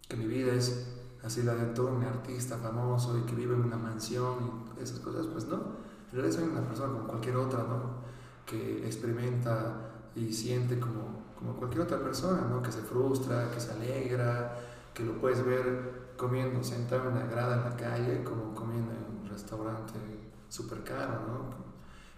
Que 0.08 0.16
mi 0.16 0.26
vida 0.26 0.54
es 0.54 0.94
así 1.22 1.42
la 1.42 1.54
de 1.54 1.66
todo 1.74 1.88
un 1.88 2.04
artista 2.04 2.56
famoso 2.56 3.18
y 3.18 3.22
que 3.22 3.34
vive 3.34 3.54
en 3.54 3.62
una 3.62 3.76
mansión 3.76 4.62
y 4.78 4.82
esas 4.82 5.00
cosas, 5.00 5.26
pues 5.26 5.46
no 5.48 5.87
en 6.10 6.18
realidad 6.18 6.40
soy 6.40 6.48
una 6.48 6.62
persona 6.62 6.92
como 6.92 7.08
cualquier 7.08 7.36
otra, 7.36 7.60
¿no? 7.64 7.98
Que 8.46 8.86
experimenta 8.86 9.90
y 10.14 10.32
siente 10.32 10.80
como, 10.80 11.34
como 11.36 11.54
cualquier 11.56 11.82
otra 11.82 11.98
persona, 11.98 12.46
¿no? 12.48 12.62
Que 12.62 12.72
se 12.72 12.80
frustra, 12.80 13.50
que 13.50 13.60
se 13.60 13.72
alegra, 13.72 14.58
que 14.94 15.04
lo 15.04 15.20
puedes 15.20 15.44
ver 15.44 16.08
comiendo 16.16 16.62
sentado 16.64 17.08
en 17.08 17.16
una 17.16 17.26
grada 17.26 17.56
en 17.58 17.70
la 17.70 17.76
calle, 17.76 18.24
como 18.24 18.54
comiendo 18.54 18.92
en 18.92 19.22
un 19.22 19.28
restaurante 19.28 19.98
súper 20.48 20.82
caro, 20.82 21.20
¿no? 21.26 21.68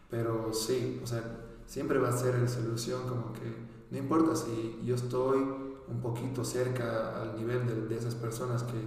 Pero 0.09 0.53
sí, 0.53 1.00
o 1.03 1.07
sea, 1.07 1.22
siempre 1.66 1.98
va 1.98 2.09
a 2.09 2.12
ser 2.12 2.38
la 2.38 2.48
solución 2.48 3.03
como 3.09 3.33
que 3.33 3.70
no 3.90 3.98
importa 3.98 4.37
si 4.37 4.81
yo 4.85 4.94
estoy 4.94 5.38
un 5.38 6.00
poquito 6.00 6.44
cerca 6.44 7.20
al 7.20 7.37
nivel 7.37 7.66
de, 7.66 7.87
de 7.88 7.96
esas 7.96 8.14
personas 8.14 8.62
que 8.62 8.81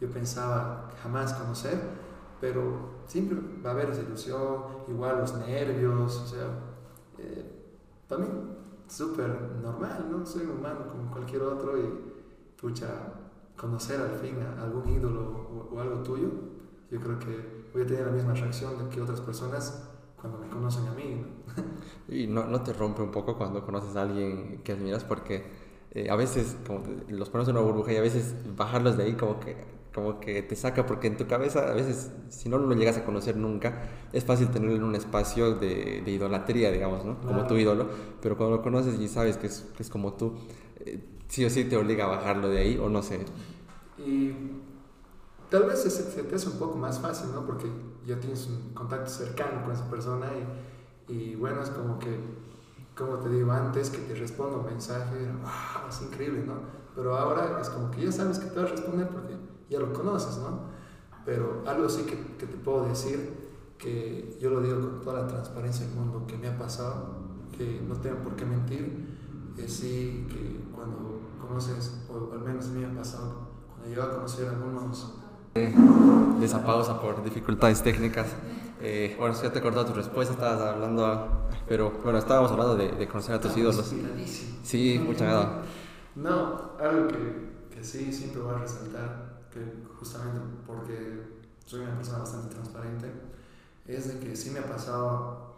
yo 0.00 0.10
pensaba 0.10 0.90
jamás 1.02 1.34
conocer, 1.34 1.78
pero 2.40 3.02
siempre 3.06 3.38
va 3.64 3.70
a 3.70 3.72
haber 3.72 3.90
desilusión, 3.90 4.64
igual 4.88 5.18
los 5.18 5.34
nervios, 5.34 6.16
o 6.16 6.26
sea, 6.26 6.46
eh, 7.18 7.44
para 8.08 8.26
súper 8.88 9.28
normal, 9.62 10.06
¿no? 10.10 10.24
Soy 10.24 10.44
humano 10.44 10.88
como 10.88 11.10
cualquier 11.10 11.42
otro 11.42 11.78
y, 11.78 11.88
pucha, 12.60 12.88
conocer 13.56 14.00
al 14.00 14.18
fin 14.18 14.36
a 14.40 14.62
algún 14.62 14.88
ídolo 14.88 15.68
o, 15.72 15.80
algo 15.80 16.02
tuyo, 16.02 16.28
yo 16.90 17.00
creo 17.00 17.18
que 17.18 17.66
voy 17.72 17.82
a 17.82 17.86
tener 17.86 18.06
la 18.06 18.12
misma 18.12 18.34
reacción 18.34 18.88
que 18.90 19.00
otras 19.00 19.20
personas 19.20 19.88
cuando 20.20 20.38
me 20.38 20.48
conocen 20.48 20.86
a 20.86 20.92
mí, 20.92 21.22
¿no? 21.22 21.64
Y 22.14 22.26
no, 22.26 22.44
no 22.44 22.62
te 22.62 22.72
rompe 22.72 23.02
un 23.02 23.10
poco 23.10 23.36
cuando 23.36 23.64
conoces 23.64 23.96
a 23.96 24.02
alguien 24.02 24.60
que 24.62 24.72
admiras 24.72 25.04
porque 25.04 25.44
eh, 25.92 26.08
a 26.10 26.16
veces 26.16 26.56
como 26.66 26.82
los 27.08 27.30
pones 27.30 27.48
en 27.48 27.56
una 27.56 27.64
burbuja 27.64 27.92
y 27.92 27.96
a 27.96 28.02
veces 28.02 28.34
bajarlos 28.56 28.96
de 28.96 29.04
ahí 29.04 29.14
como 29.14 29.40
que 29.40 29.56
como 29.96 30.20
que 30.20 30.42
te 30.42 30.54
saca, 30.56 30.84
porque 30.84 31.06
en 31.06 31.16
tu 31.16 31.26
cabeza 31.26 31.70
a 31.70 31.72
veces, 31.72 32.12
si 32.28 32.50
no 32.50 32.58
lo 32.58 32.74
llegas 32.74 32.98
a 32.98 33.04
conocer 33.06 33.34
nunca, 33.38 33.88
es 34.12 34.24
fácil 34.24 34.50
tenerlo 34.50 34.76
en 34.76 34.82
un 34.84 34.94
espacio 34.94 35.54
de, 35.54 36.02
de 36.04 36.10
idolatría, 36.10 36.70
digamos, 36.70 37.02
¿no? 37.06 37.18
Como 37.22 37.46
tu 37.46 37.56
ídolo, 37.56 37.88
pero 38.20 38.36
cuando 38.36 38.56
lo 38.58 38.62
conoces 38.62 39.00
y 39.00 39.08
sabes 39.08 39.38
que 39.38 39.46
es, 39.46 39.66
que 39.74 39.82
es 39.82 39.88
como 39.88 40.12
tú, 40.12 40.34
eh, 40.80 41.02
sí 41.28 41.46
o 41.46 41.50
sí 41.50 41.64
te 41.64 41.78
obliga 41.78 42.04
a 42.04 42.08
bajarlo 42.08 42.50
de 42.50 42.58
ahí, 42.58 42.76
o 42.78 42.90
no 42.90 43.02
sé. 43.02 43.20
Y 43.96 44.32
tal 45.50 45.64
vez 45.64 45.80
se, 45.82 45.88
se 45.88 46.22
te 46.24 46.34
hace 46.34 46.50
un 46.50 46.58
poco 46.58 46.76
más 46.76 47.00
fácil, 47.00 47.32
¿no? 47.32 47.46
Porque 47.46 47.66
ya 48.04 48.20
tienes 48.20 48.46
un 48.48 48.74
contacto 48.74 49.10
cercano 49.10 49.62
con 49.64 49.72
esa 49.72 49.88
persona 49.88 50.26
y, 51.08 51.14
y 51.14 51.34
bueno, 51.36 51.62
es 51.62 51.70
como 51.70 51.98
que, 51.98 52.20
como 52.94 53.16
te 53.16 53.30
digo 53.30 53.50
antes, 53.50 53.88
que 53.88 53.98
te 54.00 54.14
respondo 54.14 54.58
un 54.58 54.66
mensaje, 54.66 55.16
wow, 55.40 55.88
es 55.88 56.02
increíble, 56.02 56.44
¿no? 56.46 56.54
Pero 56.94 57.16
ahora 57.16 57.58
es 57.62 57.70
como 57.70 57.90
que 57.90 58.04
ya 58.04 58.12
sabes 58.12 58.38
que 58.38 58.46
te 58.50 58.60
vas 58.60 58.70
a 58.70 58.74
responder 58.74 59.08
porque 59.08 59.45
ya 59.68 59.80
lo 59.80 59.92
conoces, 59.92 60.38
¿no? 60.38 60.60
Pero 61.24 61.64
algo 61.66 61.88
sí 61.88 62.02
que, 62.02 62.36
que, 62.36 62.46
te 62.46 62.56
puedo 62.56 62.86
decir, 62.86 63.46
que 63.78 64.38
yo 64.40 64.50
lo 64.50 64.60
digo 64.60 64.80
con 64.80 65.00
toda 65.00 65.22
la 65.22 65.28
transparencia 65.28 65.86
del 65.86 65.96
mundo, 65.96 66.24
que 66.26 66.36
me 66.36 66.48
ha 66.48 66.56
pasado, 66.56 67.16
que 67.56 67.82
no 67.86 67.96
tengo 67.96 68.18
por 68.18 68.36
qué 68.36 68.44
mentir, 68.44 69.16
es 69.58 69.72
sí 69.72 70.26
que 70.28 70.70
cuando 70.74 71.20
conoces, 71.40 72.04
o 72.08 72.32
al 72.32 72.40
menos 72.40 72.66
a 72.66 72.68
mí 72.70 72.80
me 72.80 72.86
ha 72.86 72.94
pasado, 72.94 73.48
cuando 73.68 73.88
llego 73.88 74.02
a 74.02 74.14
conocer 74.14 74.48
algunos... 74.48 75.14
Eh, 75.54 75.74
de 76.38 76.44
esa 76.44 76.64
pausa 76.64 77.00
por 77.00 77.24
dificultades 77.24 77.82
técnicas. 77.82 78.26
Eh, 78.80 79.16
bueno, 79.18 79.34
si 79.34 79.44
ya 79.44 79.52
te 79.52 79.62
cortado 79.62 79.86
tu 79.86 79.94
respuesta, 79.94 80.34
estabas 80.34 80.60
hablando, 80.60 81.48
pero 81.66 81.92
bueno, 82.04 82.18
estábamos 82.18 82.50
hablando 82.52 82.76
de, 82.76 82.92
de 82.92 83.08
conocer 83.08 83.34
a 83.36 83.40
tus 83.40 83.56
ídolos. 83.56 83.94
Sí, 84.62 85.02
mucha 85.04 85.24
gracias. 85.24 85.52
No, 86.14 86.72
algo 86.78 87.08
que, 87.08 87.74
que 87.74 87.82
sí 87.82 88.12
siempre 88.12 88.42
voy 88.42 88.54
a 88.54 88.58
resaltar 88.58 89.25
justamente 89.98 90.40
porque 90.66 91.40
soy 91.64 91.80
una 91.80 91.96
persona 91.96 92.18
bastante 92.18 92.54
transparente, 92.54 93.12
es 93.86 94.08
de 94.08 94.20
que 94.20 94.36
sí 94.36 94.50
me 94.50 94.60
ha 94.60 94.66
pasado, 94.66 95.56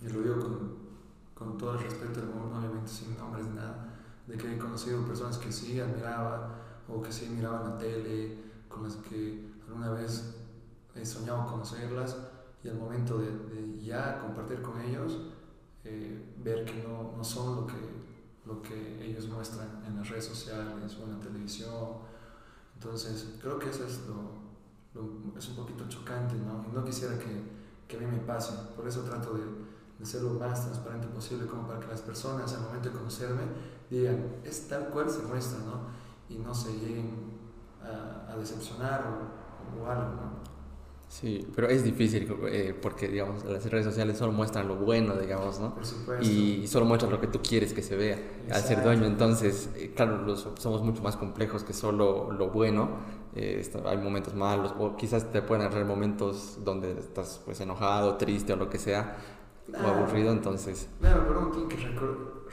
y 0.00 0.08
lo 0.08 0.22
digo 0.22 0.40
con, 0.40 0.76
con 1.34 1.58
todo 1.58 1.74
el 1.74 1.80
respeto 1.80 2.20
del 2.20 2.30
mundo, 2.30 2.58
obviamente 2.58 2.90
sin 2.90 3.16
nombres 3.16 3.46
ni 3.46 3.56
nada, 3.56 3.88
de 4.26 4.36
que 4.36 4.54
he 4.54 4.58
conocido 4.58 5.04
personas 5.04 5.38
que 5.38 5.50
sí 5.50 5.80
admiraba 5.80 6.56
o 6.88 7.02
que 7.02 7.12
sí 7.12 7.28
miraban 7.28 7.70
la 7.70 7.78
tele, 7.78 8.38
con 8.68 8.84
las 8.84 8.96
que 8.96 9.50
alguna 9.66 9.90
vez 9.90 10.36
he 10.94 11.04
soñado 11.04 11.46
conocerlas 11.46 12.16
y 12.62 12.68
al 12.68 12.76
momento 12.76 13.18
de, 13.18 13.30
de 13.30 13.80
ya 13.82 14.20
compartir 14.20 14.62
con 14.62 14.80
ellos, 14.80 15.18
eh, 15.84 16.34
ver 16.42 16.64
que 16.64 16.82
no, 16.82 17.14
no 17.16 17.24
son 17.24 17.56
lo 17.56 17.66
que, 17.66 17.74
lo 18.44 18.60
que 18.60 19.04
ellos 19.04 19.28
muestran 19.28 19.82
en 19.86 19.96
las 19.96 20.08
redes 20.08 20.26
sociales 20.26 20.96
o 21.00 21.04
en 21.04 21.12
la 21.12 21.20
televisión 21.20 22.09
entonces, 22.82 23.34
creo 23.42 23.58
que 23.58 23.68
eso 23.68 23.84
es, 23.84 24.00
lo, 24.06 25.36
es 25.36 25.48
un 25.50 25.56
poquito 25.56 25.86
chocante, 25.86 26.34
¿no? 26.36 26.64
Y 26.66 26.74
no 26.74 26.82
quisiera 26.82 27.18
que, 27.18 27.42
que 27.86 27.98
a 27.98 28.00
mí 28.00 28.06
me 28.06 28.20
pase. 28.20 28.54
Por 28.74 28.88
eso 28.88 29.02
trato 29.02 29.34
de, 29.34 29.44
de, 29.98 30.06
ser 30.06 30.22
lo 30.22 30.30
más 30.30 30.64
transparente 30.64 31.06
posible, 31.08 31.46
como 31.46 31.66
para 31.66 31.78
que 31.78 31.88
las 31.88 32.00
personas, 32.00 32.50
al 32.54 32.62
momento 32.62 32.88
de 32.88 32.96
conocerme, 32.96 33.42
digan, 33.90 34.36
es 34.42 34.66
tal 34.66 34.88
cual 34.88 35.10
se 35.10 35.20
muestra, 35.24 35.58
¿no? 35.58 35.88
Y 36.34 36.38
no 36.38 36.54
se 36.54 36.72
lleguen 36.72 37.38
a, 37.82 38.34
decepcionar 38.36 39.04
o, 39.04 39.82
o 39.82 39.86
algo, 39.86 40.14
¿no? 40.14 40.49
Sí, 41.10 41.44
pero 41.56 41.68
es 41.68 41.82
difícil 41.82 42.32
eh, 42.46 42.72
porque, 42.80 43.08
digamos, 43.08 43.44
las 43.44 43.68
redes 43.68 43.84
sociales 43.84 44.16
solo 44.16 44.30
muestran 44.30 44.68
lo 44.68 44.76
bueno, 44.76 45.16
digamos, 45.16 45.58
¿no? 45.58 45.74
Por 45.74 45.84
supuesto. 45.84 46.24
Y 46.24 46.68
solo 46.68 46.86
muestran 46.86 47.10
lo 47.10 47.20
que 47.20 47.26
tú 47.26 47.40
quieres 47.42 47.72
que 47.72 47.82
se 47.82 47.96
vea 47.96 48.16
al 48.48 48.62
ser 48.62 48.84
dueño. 48.84 49.06
Entonces, 49.06 49.70
eh, 49.74 49.92
claro, 49.92 50.18
los, 50.18 50.46
somos 50.58 50.84
mucho 50.84 51.02
más 51.02 51.16
complejos 51.16 51.64
que 51.64 51.72
solo 51.72 52.30
lo 52.30 52.50
bueno. 52.50 53.00
Eh, 53.34 53.68
hay 53.86 53.98
momentos 53.98 54.36
malos 54.36 54.72
o 54.78 54.96
quizás 54.96 55.32
te 55.32 55.42
pueden 55.42 55.66
haber 55.66 55.84
momentos 55.84 56.60
donde 56.64 56.92
estás 56.92 57.42
pues 57.44 57.60
enojado, 57.60 58.16
triste 58.16 58.52
o 58.52 58.56
lo 58.56 58.70
que 58.70 58.78
sea, 58.78 59.16
o 59.82 59.86
aburrido, 59.88 60.30
entonces... 60.30 60.88
Claro, 61.00 61.24
pero 61.26 61.40
uno 61.40 61.50
tiene 61.50 61.68
que 61.68 61.76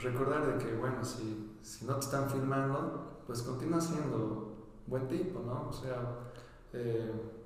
recordar 0.08 0.58
de 0.58 0.64
que, 0.64 0.74
bueno, 0.74 1.04
si, 1.04 1.52
si 1.62 1.84
no 1.84 1.94
te 1.94 2.00
están 2.00 2.28
filmando, 2.28 3.22
pues 3.24 3.40
continúa 3.42 3.80
siendo 3.80 4.52
buen 4.88 5.06
tipo, 5.06 5.38
¿no? 5.46 5.68
O 5.68 5.72
sea... 5.72 6.24
Eh, 6.72 7.37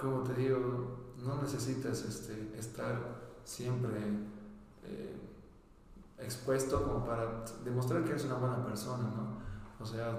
como 0.00 0.22
te 0.22 0.34
digo, 0.34 1.12
no 1.18 1.42
necesitas 1.42 2.02
este, 2.02 2.54
estar 2.58 2.96
siempre 3.44 3.98
eh, 4.84 5.16
expuesto 6.18 6.82
como 6.82 7.04
para 7.04 7.44
demostrar 7.64 8.02
que 8.04 8.10
eres 8.10 8.24
una 8.24 8.36
buena 8.36 8.64
persona, 8.64 9.04
¿no? 9.04 9.40
O 9.82 9.86
sea, 9.86 10.18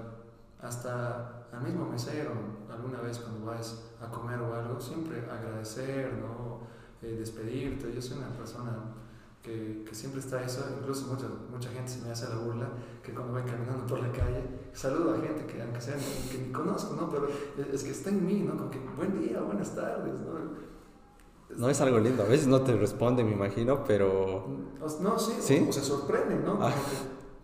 hasta 0.60 1.46
al 1.52 1.62
mismo 1.62 1.86
mesero, 1.86 2.32
alguna 2.70 3.00
vez 3.00 3.18
cuando 3.18 3.46
vas 3.46 3.90
a 4.00 4.10
comer 4.10 4.40
o 4.40 4.54
algo, 4.54 4.80
siempre 4.80 5.20
agradecer, 5.30 6.12
¿no? 6.14 6.60
Eh, 7.02 7.16
despedirte. 7.18 7.92
Yo 7.92 8.00
soy 8.00 8.18
una 8.18 8.30
persona 8.30 8.72
que, 9.42 9.82
que, 9.84 9.94
siempre 9.94 10.20
está 10.20 10.42
eso, 10.42 10.64
incluso 10.78 11.08
mucha, 11.08 11.26
mucha 11.50 11.68
gente 11.70 11.90
se 11.90 12.00
me 12.04 12.12
hace 12.12 12.28
la 12.28 12.36
burla, 12.36 12.68
que 13.02 13.12
cuando 13.12 13.32
voy 13.32 13.42
caminando 13.42 13.84
por 13.86 13.98
la 14.00 14.12
calle, 14.12 14.44
saludo 14.72 15.14
a 15.14 15.20
gente 15.20 15.46
que 15.46 15.60
aunque 15.60 15.80
sea 15.80 15.96
que 16.30 16.38
ni 16.38 16.52
conozco, 16.52 16.94
¿no? 16.94 17.10
Pero 17.10 17.28
es, 17.72 17.82
que 17.82 17.90
está 17.90 18.10
en 18.10 18.24
mí, 18.24 18.44
¿no? 18.46 18.56
Como 18.56 18.70
que 18.70 18.78
buen 18.96 19.20
día, 19.20 19.40
buenas 19.40 19.74
tardes, 19.74 20.14
¿no? 20.14 20.72
No 21.56 21.68
es 21.68 21.80
algo 21.80 21.98
lindo, 21.98 22.22
a 22.22 22.26
veces 22.26 22.46
no 22.46 22.62
te 22.62 22.74
responde, 22.76 23.24
me 23.24 23.32
imagino, 23.32 23.84
pero... 23.84 24.46
No, 25.00 25.18
sí, 25.18 25.32
¿Sí? 25.40 25.66
O, 25.68 25.72
se 25.72 25.80
sorprende, 25.80 26.36
¿no? 26.36 26.58
Ah. 26.62 26.72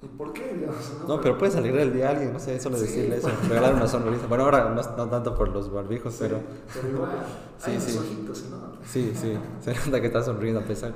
¿Y 0.00 0.06
por 0.06 0.32
qué? 0.32 0.54
¿no? 1.02 1.08
no, 1.08 1.20
pero 1.20 1.36
puede 1.36 1.50
salir 1.50 1.74
del 1.74 1.92
día 1.92 2.10
alguien, 2.10 2.32
no 2.32 2.38
sé, 2.38 2.60
solo 2.60 2.76
sí, 2.76 2.84
decirle 2.84 3.16
eso, 3.16 3.28
regalar 3.48 3.74
una 3.74 3.88
sonrisa. 3.88 4.26
Bueno, 4.28 4.44
ahora 4.44 4.70
no, 4.70 4.96
no, 4.96 5.10
tanto 5.10 5.34
por 5.34 5.48
los 5.48 5.70
barbijos, 5.70 6.14
sí, 6.14 6.20
pero... 6.22 6.40
Pero 6.72 6.88
igual, 6.88 7.10
sí, 7.58 7.70
hay 7.72 7.80
sí. 7.80 7.98
ojitos, 7.98 8.44
¿no? 8.50 8.78
Sí, 8.86 9.12
sí, 9.14 9.36
se 9.60 9.74
nota 9.74 10.00
que 10.00 10.06
está 10.06 10.22
sonriendo 10.22 10.60
a 10.60 10.64
pesar... 10.64 10.94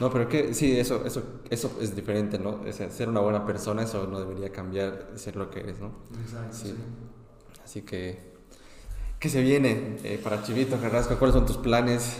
No, 0.00 0.10
pero 0.10 0.26
que 0.28 0.54
sí, 0.54 0.80
eso, 0.80 1.04
eso, 1.04 1.22
eso 1.50 1.76
es 1.78 1.94
diferente, 1.94 2.38
¿no? 2.38 2.62
O 2.66 2.72
sea, 2.72 2.90
ser 2.90 3.08
una 3.08 3.20
buena 3.20 3.44
persona, 3.44 3.82
eso 3.82 4.06
no 4.06 4.18
debería 4.18 4.50
cambiar 4.50 5.10
ser 5.16 5.36
lo 5.36 5.50
que 5.50 5.60
eres, 5.60 5.78
¿no? 5.78 5.92
Exacto. 6.24 6.56
Sí. 6.56 6.74
Así 7.62 7.82
que. 7.82 8.30
¿Qué 9.18 9.28
se 9.28 9.42
viene 9.42 9.98
eh, 10.02 10.18
para 10.24 10.42
Chivito 10.42 10.80
Carrasco? 10.80 11.18
¿Cuáles 11.18 11.34
son 11.34 11.44
tus 11.44 11.58
planes? 11.58 12.16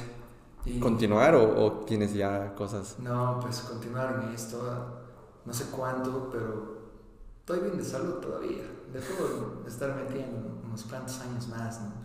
¿Continuar 0.78 1.34
o, 1.34 1.64
o, 1.64 1.72
tienes 1.86 2.12
ya 2.12 2.54
cosas? 2.54 2.96
No, 2.98 3.38
pues 3.40 3.60
continuar 3.60 4.22
en 4.22 4.34
esto. 4.34 5.00
No 5.46 5.54
sé 5.54 5.70
cuándo, 5.70 6.28
pero 6.30 6.90
estoy 7.38 7.60
bien 7.60 7.78
de 7.78 7.84
salud 7.84 8.16
todavía. 8.16 8.64
Dejo 8.92 9.62
de 9.64 9.70
estar 9.70 9.96
metiendo 9.96 10.60
unos 10.62 10.84
cuantos 10.84 11.18
años 11.20 11.48
más, 11.48 11.80
¿no? 11.80 11.99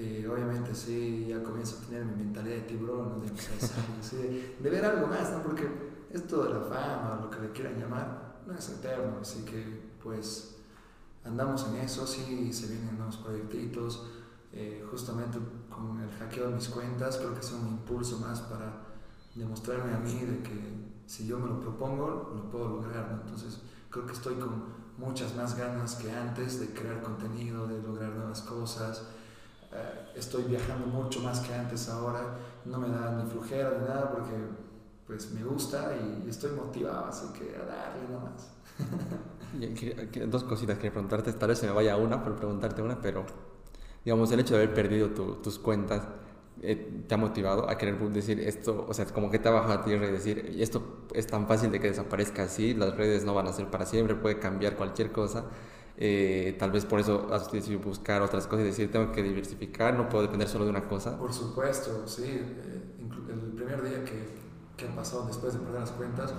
Eh, 0.00 0.28
obviamente 0.32 0.72
sí, 0.76 1.26
ya 1.28 1.42
comienzo 1.42 1.78
a 1.78 1.86
tener 1.88 2.04
mi 2.04 2.22
mentalidad 2.22 2.54
de 2.54 2.62
tiburón, 2.62 3.20
de 3.20 3.28
¿sí? 4.00 4.54
de 4.60 4.70
ver 4.70 4.84
algo 4.84 5.08
más, 5.08 5.32
¿no? 5.32 5.42
Porque 5.42 5.68
esto 6.12 6.44
de 6.44 6.54
la 6.54 6.60
fama, 6.60 7.18
lo 7.20 7.28
que 7.28 7.40
le 7.40 7.50
quieran 7.50 7.80
llamar, 7.80 8.38
no 8.46 8.54
es 8.54 8.68
eterno, 8.68 9.18
así 9.20 9.42
que 9.42 9.90
pues 10.00 10.58
andamos 11.24 11.66
en 11.66 11.80
eso, 11.80 12.06
sí, 12.06 12.52
se 12.52 12.68
vienen 12.68 12.96
nuevos 12.96 13.16
proyectitos, 13.16 14.06
eh, 14.52 14.86
justamente 14.88 15.36
con 15.68 16.00
el 16.00 16.10
hackeo 16.12 16.50
de 16.50 16.54
mis 16.54 16.68
cuentas, 16.68 17.16
creo 17.16 17.34
que 17.34 17.40
es 17.40 17.50
un 17.50 17.66
impulso 17.66 18.18
más 18.18 18.42
para 18.42 18.84
demostrarme 19.34 19.92
a 19.94 19.98
mí 19.98 20.14
de 20.14 20.42
que 20.44 21.00
si 21.06 21.26
yo 21.26 21.40
me 21.40 21.48
lo 21.48 21.58
propongo, 21.58 22.34
lo 22.36 22.48
puedo 22.48 22.68
lograr, 22.68 23.10
¿no? 23.10 23.22
Entonces 23.22 23.62
creo 23.90 24.06
que 24.06 24.12
estoy 24.12 24.36
con 24.36 24.62
muchas 24.96 25.34
más 25.34 25.58
ganas 25.58 25.96
que 25.96 26.12
antes 26.12 26.60
de 26.60 26.68
crear 26.68 27.02
contenido, 27.02 27.66
de 27.66 27.82
lograr 27.82 28.10
nuevas 28.14 28.42
cosas, 28.42 29.02
eh, 29.72 30.12
estoy 30.16 30.44
viajando 30.44 30.86
mucho 30.86 31.20
más 31.20 31.40
que 31.40 31.54
antes 31.54 31.88
ahora, 31.88 32.36
no 32.64 32.78
me 32.78 32.88
da 32.88 33.12
ni 33.12 33.30
flujera 33.30 33.78
ni 33.78 33.86
nada 33.86 34.10
porque 34.10 34.32
pues 35.06 35.30
me 35.32 35.42
gusta 35.42 35.94
y 35.96 36.28
estoy 36.28 36.52
motivado, 36.52 37.06
así 37.06 37.26
que 37.32 37.56
a 37.56 37.64
darle 37.64 38.08
nomás. 38.10 38.52
Dos 40.30 40.44
cositas 40.44 40.78
que 40.78 40.90
preguntarte, 40.90 41.32
tal 41.32 41.48
vez 41.48 41.58
se 41.58 41.66
me 41.66 41.72
vaya 41.72 41.96
una 41.96 42.22
por 42.22 42.36
preguntarte 42.36 42.82
una, 42.82 43.00
pero 43.00 43.24
digamos 44.04 44.30
el 44.32 44.40
hecho 44.40 44.54
de 44.54 44.62
haber 44.62 44.74
perdido 44.74 45.10
tus 45.10 45.58
cuentas 45.58 46.06
eh, 46.60 47.04
te 47.06 47.14
ha 47.14 47.18
motivado 47.18 47.70
a 47.70 47.78
querer 47.78 47.98
decir 48.10 48.40
esto, 48.40 48.84
o 48.88 48.92
sea, 48.92 49.04
como 49.06 49.30
que 49.30 49.38
te 49.38 49.48
ha 49.48 49.52
bajado 49.52 49.74
a 49.74 49.84
tierra 49.84 50.08
y 50.08 50.12
decir, 50.12 50.56
esto 50.58 51.06
es 51.14 51.26
tan 51.26 51.46
fácil 51.46 51.70
de 51.70 51.78
que 51.78 51.88
desaparezca 51.88 52.44
así, 52.44 52.74
las 52.74 52.96
redes 52.96 53.24
no 53.24 53.32
van 53.32 53.46
a 53.46 53.52
ser 53.52 53.70
para 53.70 53.86
siempre, 53.86 54.16
puede 54.16 54.38
cambiar 54.38 54.76
cualquier 54.76 55.12
cosa. 55.12 55.44
Eh, 56.00 56.54
tal 56.60 56.70
vez 56.70 56.84
por 56.84 57.00
eso 57.00 57.26
has 57.32 57.50
decidido 57.50 57.80
buscar 57.80 58.22
otras 58.22 58.46
cosas 58.46 58.60
y 58.64 58.68
decir, 58.68 58.92
tengo 58.92 59.10
que 59.10 59.20
diversificar, 59.20 59.94
no 59.94 60.08
puedo 60.08 60.22
depender 60.22 60.48
solo 60.48 60.64
de 60.64 60.70
una 60.70 60.86
cosa. 60.86 61.18
Por 61.18 61.32
supuesto, 61.32 62.06
sí. 62.06 62.22
Eh, 62.22 62.82
el 63.28 63.52
primer 63.52 63.82
día 63.82 64.04
que, 64.04 64.28
que 64.76 64.86
pasado 64.94 65.26
después 65.26 65.54
de 65.54 65.58
perder 65.58 65.80
las 65.80 65.90
cuentas, 65.90 66.32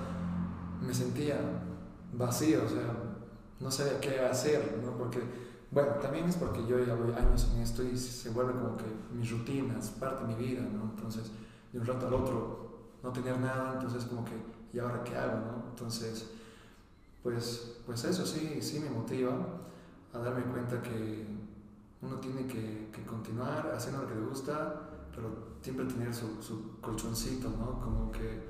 me 0.81 0.93
sentía 0.93 1.37
vacío, 2.13 2.63
o 2.65 2.69
sea, 2.69 2.93
no 3.59 3.69
sabía 3.69 3.99
qué 3.99 4.21
hacer, 4.21 4.79
¿no? 4.81 4.97
Porque, 4.97 5.19
bueno, 5.71 5.91
también 6.01 6.25
es 6.29 6.37
porque 6.37 6.65
yo 6.65 6.79
ya 6.79 6.95
voy 6.95 7.11
años 7.11 7.51
en 7.53 7.61
esto 7.61 7.83
y 7.83 7.97
se 7.97 8.29
vuelve 8.29 8.53
como 8.53 8.77
que 8.77 8.85
mis 9.13 9.29
rutinas, 9.29 9.89
parte 9.89 10.25
de 10.25 10.35
mi 10.35 10.41
vida, 10.41 10.61
¿no? 10.61 10.91
Entonces, 10.95 11.31
de 11.73 11.79
un 11.79 11.85
rato 11.85 12.07
al 12.07 12.13
otro, 12.13 12.79
no 13.03 13.11
tener 13.11 13.37
nada, 13.39 13.73
entonces 13.73 14.05
como 14.05 14.23
que, 14.23 14.31
¿y 14.73 14.79
ahora 14.79 15.03
qué 15.03 15.15
hago, 15.15 15.37
no? 15.37 15.69
Entonces, 15.69 16.31
pues, 17.23 17.81
pues 17.85 18.03
eso 18.05 18.25
sí, 18.25 18.59
sí 18.61 18.79
me 18.79 18.89
motiva 18.89 19.31
a 20.13 20.17
darme 20.19 20.43
cuenta 20.43 20.81
que 20.81 21.25
uno 22.01 22.15
tiene 22.17 22.47
que, 22.47 22.89
que 22.91 23.05
continuar 23.05 23.71
haciendo 23.75 24.03
lo 24.03 24.07
que 24.07 24.15
le 24.15 24.21
gusta, 24.21 24.89
pero 25.13 25.49
siempre 25.61 25.85
tener 25.85 26.13
su, 26.13 26.79
colchoncito, 26.81 27.49
¿no? 27.49 27.79
Como 27.81 28.11
que, 28.11 28.41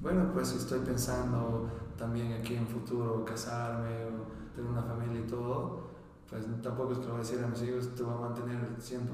bueno, 0.00 0.30
pues 0.32 0.52
estoy 0.52 0.80
pensando 0.80 1.70
también 1.96 2.32
aquí 2.32 2.56
en 2.56 2.66
futuro 2.66 3.24
casarme 3.24 4.04
o 4.06 4.54
tener 4.54 4.70
una 4.70 4.82
familia 4.82 5.20
y 5.20 5.26
todo, 5.26 5.86
pues 6.28 6.44
tampoco 6.62 6.92
es 6.92 6.98
que 6.98 7.04
lo 7.04 7.12
voy 7.12 7.20
a 7.20 7.22
decir 7.22 7.42
a 7.42 7.46
mis 7.46 7.62
hijos, 7.62 7.94
te 7.94 8.02
voy 8.02 8.14
a 8.14 8.28
mantener 8.28 8.58
siendo, 8.78 9.12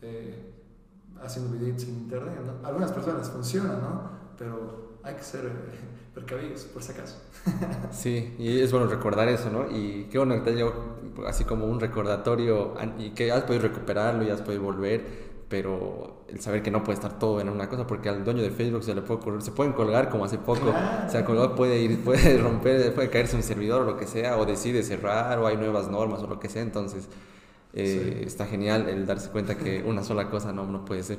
eh, 0.00 0.54
haciendo 1.22 1.52
videos 1.52 1.82
en 1.84 1.90
internet. 1.90 2.38
Algunas 2.64 2.92
personas 2.92 3.30
funcionan, 3.30 3.80
¿no? 3.80 4.10
Pero 4.38 4.98
hay 5.02 5.14
que 5.14 5.22
ser 5.22 5.52
precavidos, 6.14 6.64
por 6.64 6.82
si 6.82 6.92
acaso. 6.92 7.16
Sí, 7.90 8.34
y 8.38 8.60
es 8.60 8.70
bueno 8.72 8.86
recordar 8.86 9.28
eso, 9.28 9.50
¿no? 9.50 9.70
Y 9.70 10.08
qué 10.10 10.18
bueno 10.18 10.34
que 10.34 10.40
te 10.40 10.50
haya 10.50 10.66
así 11.26 11.44
como 11.44 11.66
un 11.66 11.80
recordatorio 11.80 12.74
y 12.98 13.10
que 13.10 13.32
has 13.32 13.44
podido 13.44 13.62
recuperarlo 13.62 14.24
y 14.24 14.30
has 14.30 14.42
podido 14.42 14.62
volver, 14.62 15.30
pero 15.48 16.24
el 16.28 16.40
saber 16.40 16.62
que 16.62 16.70
no 16.70 16.84
puede 16.84 16.94
estar 16.94 17.18
todo 17.18 17.40
en 17.40 17.48
una 17.48 17.68
cosa, 17.68 17.86
porque 17.86 18.08
al 18.08 18.24
dueño 18.24 18.42
de 18.42 18.50
Facebook 18.50 18.84
se 18.84 18.94
le 18.94 19.02
puede 19.02 19.20
ocurrir, 19.20 19.42
se 19.42 19.52
pueden 19.52 19.72
colgar 19.72 20.08
como 20.08 20.24
hace 20.24 20.38
poco, 20.38 20.72
se 21.08 21.18
ha 21.18 21.24
colgado, 21.24 21.54
puede 21.54 21.80
ir, 21.80 22.02
puede 22.04 22.38
romper, 22.42 22.94
puede 22.94 23.10
caerse 23.10 23.36
un 23.36 23.42
servidor 23.42 23.82
o 23.82 23.84
lo 23.84 23.96
que 23.96 24.06
sea, 24.06 24.38
o 24.38 24.46
decide 24.46 24.82
cerrar, 24.82 25.38
o 25.38 25.46
hay 25.46 25.56
nuevas 25.56 25.88
normas 25.88 26.22
o 26.22 26.26
lo 26.26 26.38
que 26.38 26.48
sea, 26.48 26.62
entonces 26.62 27.08
eh, 27.72 28.24
está 28.26 28.46
genial 28.46 28.88
el 28.88 29.06
darse 29.06 29.30
cuenta 29.30 29.56
que 29.56 29.82
una 29.82 30.02
sola 30.02 30.28
cosa 30.28 30.52
no, 30.52 30.66
no 30.66 30.84
puede 30.84 31.02
ser. 31.02 31.18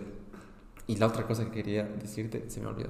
Y 0.88 0.98
la 0.98 1.08
otra 1.08 1.26
cosa 1.26 1.46
que 1.46 1.52
quería 1.52 1.84
decirte, 1.84 2.50
se 2.50 2.60
me 2.60 2.68
olvidó. 2.68 2.90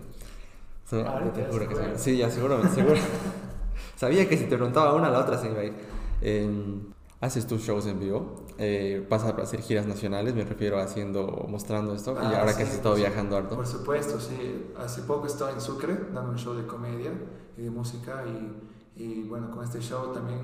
Sí, 1.97 2.17
ya 2.17 2.30
seguro, 2.30 2.62
seguro. 2.73 2.99
Sabía 3.95 4.27
que 4.27 4.38
si 4.38 4.45
te 4.45 4.56
preguntaba 4.56 4.93
una, 4.93 5.10
la 5.10 5.19
otra 5.19 5.38
se 5.38 5.49
iba 5.49 5.62
a 5.62 5.63
ir. 5.65 5.73
Em, 6.21 6.91
haces 7.19 7.45
tus 7.45 7.62
shows 7.62 7.86
en 7.86 7.99
vivo, 7.99 8.45
eh, 8.58 9.06
vas 9.10 9.23
a 9.23 9.30
hacer 9.30 9.62
giras 9.62 9.86
nacionales, 9.86 10.34
me 10.34 10.43
refiero 10.43 10.80
a 10.80 10.84
haciendo, 10.84 11.45
mostrando 11.47 11.93
esto, 11.93 12.13
y 12.13 12.25
ah, 12.25 12.39
ahora 12.39 12.58
que 12.58 12.63
has 12.63 12.73
estado 12.73 12.95
viajando 12.95 13.38
harto. 13.38 13.56
Por 13.56 13.67
supuesto, 13.67 14.19
sí. 14.19 14.71
Hace 14.77 15.04
poco 15.04 15.27
estaba 15.27 15.51
en 15.51 15.62
Sucre 15.62 15.93
dando 16.13 16.32
un 16.32 16.38
show 16.38 16.56
de 16.56 16.65
comedia 16.65 17.12
y 17.58 17.62
de 17.62 17.69
música, 17.69 18.23
y, 18.25 19.01
y 19.04 19.23
bueno, 19.23 19.51
con 19.51 19.63
este 19.63 19.80
show 19.82 20.12
también 20.12 20.39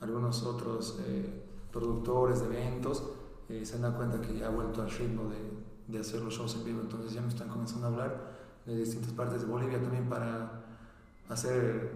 algunos 0.00 0.42
otros 0.42 0.98
eh, 1.06 1.44
productores 1.70 2.40
de 2.40 2.46
eventos 2.46 3.04
eh, 3.48 3.64
se 3.64 3.76
han 3.76 3.82
dado 3.82 3.96
cuenta 3.96 4.20
que 4.20 4.36
ya 4.36 4.46
ha 4.46 4.50
vuelto 4.50 4.82
al 4.82 4.90
ritmo 4.90 5.30
de, 5.30 5.92
de 5.92 6.00
hacer 6.00 6.20
los 6.20 6.34
shows 6.34 6.54
en 6.56 6.64
vivo, 6.64 6.80
entonces 6.80 7.12
ya 7.12 7.20
me 7.20 7.28
están 7.28 7.48
comenzando 7.48 7.86
a 7.86 7.90
hablar 7.90 8.31
de 8.66 8.76
distintas 8.76 9.12
partes 9.12 9.42
de 9.42 9.46
Bolivia 9.48 9.80
también 9.80 10.08
para 10.08 10.64
hacer 11.28 11.90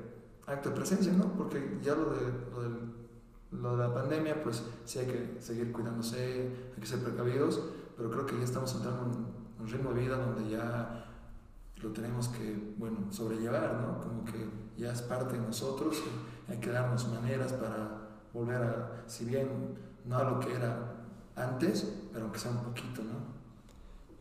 acto 0.46 0.70
de 0.70 0.76
presencia, 0.76 1.12
¿no? 1.12 1.32
Porque 1.32 1.78
ya 1.82 1.94
lo 1.94 2.10
de, 2.10 2.20
lo 3.52 3.76
de, 3.76 3.76
la 3.76 3.94
pandemia, 3.94 4.42
pues 4.42 4.62
sí 4.84 4.98
hay 4.98 5.06
que 5.06 5.36
seguir 5.40 5.72
cuidándose, 5.72 6.50
hay 6.74 6.80
que 6.80 6.86
ser 6.86 7.00
precavidos, 7.00 7.62
pero 7.96 8.10
creo 8.10 8.26
que 8.26 8.38
ya 8.38 8.44
estamos 8.44 8.74
entrando 8.74 9.04
en 9.04 9.62
un 9.62 9.68
ritmo 9.68 9.92
de 9.92 10.00
vida 10.00 10.16
donde 10.16 10.50
ya 10.50 11.04
lo 11.82 11.90
tenemos 11.92 12.28
que, 12.28 12.74
bueno, 12.76 13.10
sobrellevar, 13.10 13.80
¿no? 13.80 14.00
Como 14.00 14.24
que 14.24 14.48
ya 14.76 14.92
es 14.92 15.02
parte 15.02 15.36
de 15.36 15.42
nosotros 15.42 16.02
hay 16.48 16.58
que 16.58 16.70
darnos 16.70 17.08
maneras 17.08 17.52
para 17.54 18.08
volver 18.32 18.62
a, 18.62 19.02
si 19.06 19.24
bien 19.24 19.76
no 20.04 20.16
a 20.16 20.24
lo 20.24 20.40
que 20.40 20.54
era 20.54 20.94
antes, 21.34 21.92
pero 22.12 22.24
aunque 22.24 22.38
sea 22.38 22.52
un 22.52 22.62
poquito, 22.62 23.02
¿no? 23.02 23.35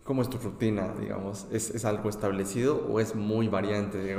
¿Cómo 0.06 0.22
es 0.22 0.30
tu 0.30 0.38
rutina, 0.38 0.94
digamos? 1.00 1.48
¿Es, 1.52 1.72
¿Es, 1.72 1.84
algo 1.84 2.10
establecido 2.10 2.78
o 2.88 3.00
es 3.00 3.16
muy 3.16 3.48
variante? 3.48 4.16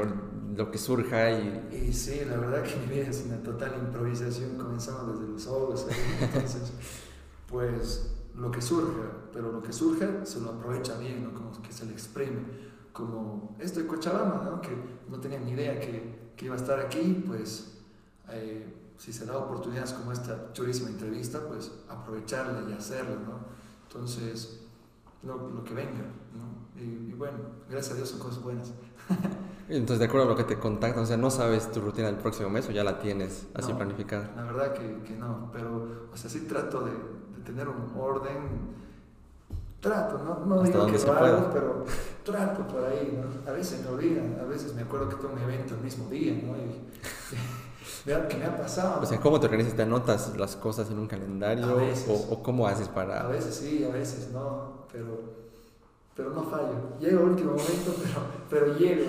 Lo 0.56 0.68
que 0.72 0.78
surja 0.78 1.30
y... 1.30 1.68
y... 1.70 1.92
Sí, 1.92 2.22
la 2.28 2.38
verdad 2.38 2.64
que 2.64 2.74
mi 2.74 2.86
vida 2.96 3.08
es 3.08 3.24
una 3.24 3.40
total 3.40 3.76
improvisación, 3.80 4.56
comenzamos 4.56 5.20
desde 5.20 5.32
los 5.32 5.46
ojos, 5.46 5.86
entonces, 6.20 6.72
pues 7.48 8.16
lo 8.34 8.50
que 8.50 8.60
surja, 8.60 9.12
pero 9.32 9.52
lo 9.52 9.62
que 9.62 9.72
surja 9.72 10.26
se 10.26 10.40
lo 10.40 10.50
aprovecha 10.50 10.98
bien, 10.98 11.22
¿no? 11.22 11.32
Como 11.32 11.52
que 11.62 11.72
se 11.72 11.86
le 11.86 11.92
exprime, 11.92 12.40
como 12.92 13.54
esto 13.60 13.78
de 13.78 13.86
Cochabamba, 13.86 14.42
¿no? 14.44 14.60
Que 14.60 14.76
no 15.08 15.20
tenía 15.20 15.38
ni 15.38 15.52
idea 15.52 15.78
que, 15.78 16.32
que 16.34 16.46
iba 16.46 16.56
a 16.56 16.58
estar 16.58 16.80
aquí, 16.80 17.22
pues 17.24 17.78
eh, 18.30 18.74
si 18.98 19.12
se 19.12 19.24
da 19.24 19.38
oportunidades 19.38 19.92
como 19.92 20.10
esta 20.10 20.52
chulísima 20.52 20.88
entrevista, 20.88 21.46
pues 21.46 21.70
aprovecharla 21.88 22.68
y 22.68 22.72
hacerla, 22.72 23.14
¿no? 23.24 23.38
Entonces 23.86 24.65
lo, 25.26 25.50
lo 25.50 25.64
que 25.64 25.74
venga, 25.74 26.04
¿no? 26.34 26.80
Y, 26.80 27.10
y, 27.10 27.14
bueno, 27.16 27.38
gracias 27.68 27.94
a 27.94 27.96
Dios 27.96 28.08
son 28.08 28.20
cosas 28.20 28.42
buenas. 28.42 28.72
Entonces, 29.68 29.98
de 29.98 30.04
acuerdo 30.04 30.26
a 30.26 30.30
lo 30.30 30.36
que 30.36 30.44
te 30.44 30.58
contactan, 30.58 31.02
o 31.02 31.06
sea, 31.06 31.16
¿no 31.16 31.30
sabes 31.30 31.72
tu 31.72 31.80
rutina 31.80 32.06
del 32.06 32.16
próximo 32.16 32.48
mes 32.48 32.68
o 32.68 32.72
ya 32.72 32.84
la 32.84 33.00
tienes 33.00 33.48
así 33.54 33.72
no, 33.72 33.78
planificada? 33.78 34.30
La 34.36 34.44
verdad 34.44 34.72
que, 34.72 35.02
que, 35.02 35.16
no, 35.16 35.50
pero, 35.52 36.08
o 36.12 36.16
sea, 36.16 36.30
sí 36.30 36.40
trato 36.40 36.84
de, 36.84 36.92
de 36.92 37.42
tener 37.44 37.68
un 37.68 37.92
orden 37.98 38.76
trato, 39.80 40.18
no, 40.18 40.44
no 40.46 40.62
digo 40.62 40.86
que 40.86 40.98
lo 40.98 41.12
hago, 41.12 41.50
pero 41.52 41.84
trato 42.24 42.66
por 42.66 42.84
ahí, 42.84 43.18
¿no? 43.20 43.50
A 43.50 43.54
veces 43.54 43.82
me 43.82 43.88
olvidan, 43.88 44.38
a 44.40 44.44
veces 44.44 44.74
me 44.74 44.82
acuerdo 44.82 45.08
que 45.08 45.16
tengo 45.16 45.34
un 45.34 45.40
evento 45.40 45.74
el 45.74 45.80
mismo 45.80 46.08
día, 46.08 46.32
¿no? 46.32 46.56
Y, 46.56 46.86
¿Qué 48.28 48.36
me 48.36 48.44
ha 48.44 48.56
pasado? 48.56 49.02
O 49.02 49.06
sea, 49.06 49.20
¿cómo 49.20 49.40
te 49.40 49.46
organizas? 49.46 49.74
¿Te 49.74 49.82
anotas 49.82 50.36
las 50.36 50.54
cosas 50.54 50.88
en 50.90 50.98
un 50.98 51.08
calendario? 51.08 51.66
O, 52.08 52.34
o, 52.34 52.42
cómo 52.42 52.68
haces 52.68 52.88
para...? 52.88 53.22
A 53.22 53.26
veces 53.26 53.56
sí, 53.56 53.84
a 53.84 53.92
veces 53.92 54.30
no, 54.32 54.85
pero, 54.96 55.20
pero 56.14 56.30
no 56.30 56.42
fallo. 56.44 56.96
Llego 56.98 57.20
al 57.20 57.28
último 57.30 57.50
momento, 57.50 57.94
pero, 58.48 58.66
pero 58.66 58.78
llego. 58.78 59.04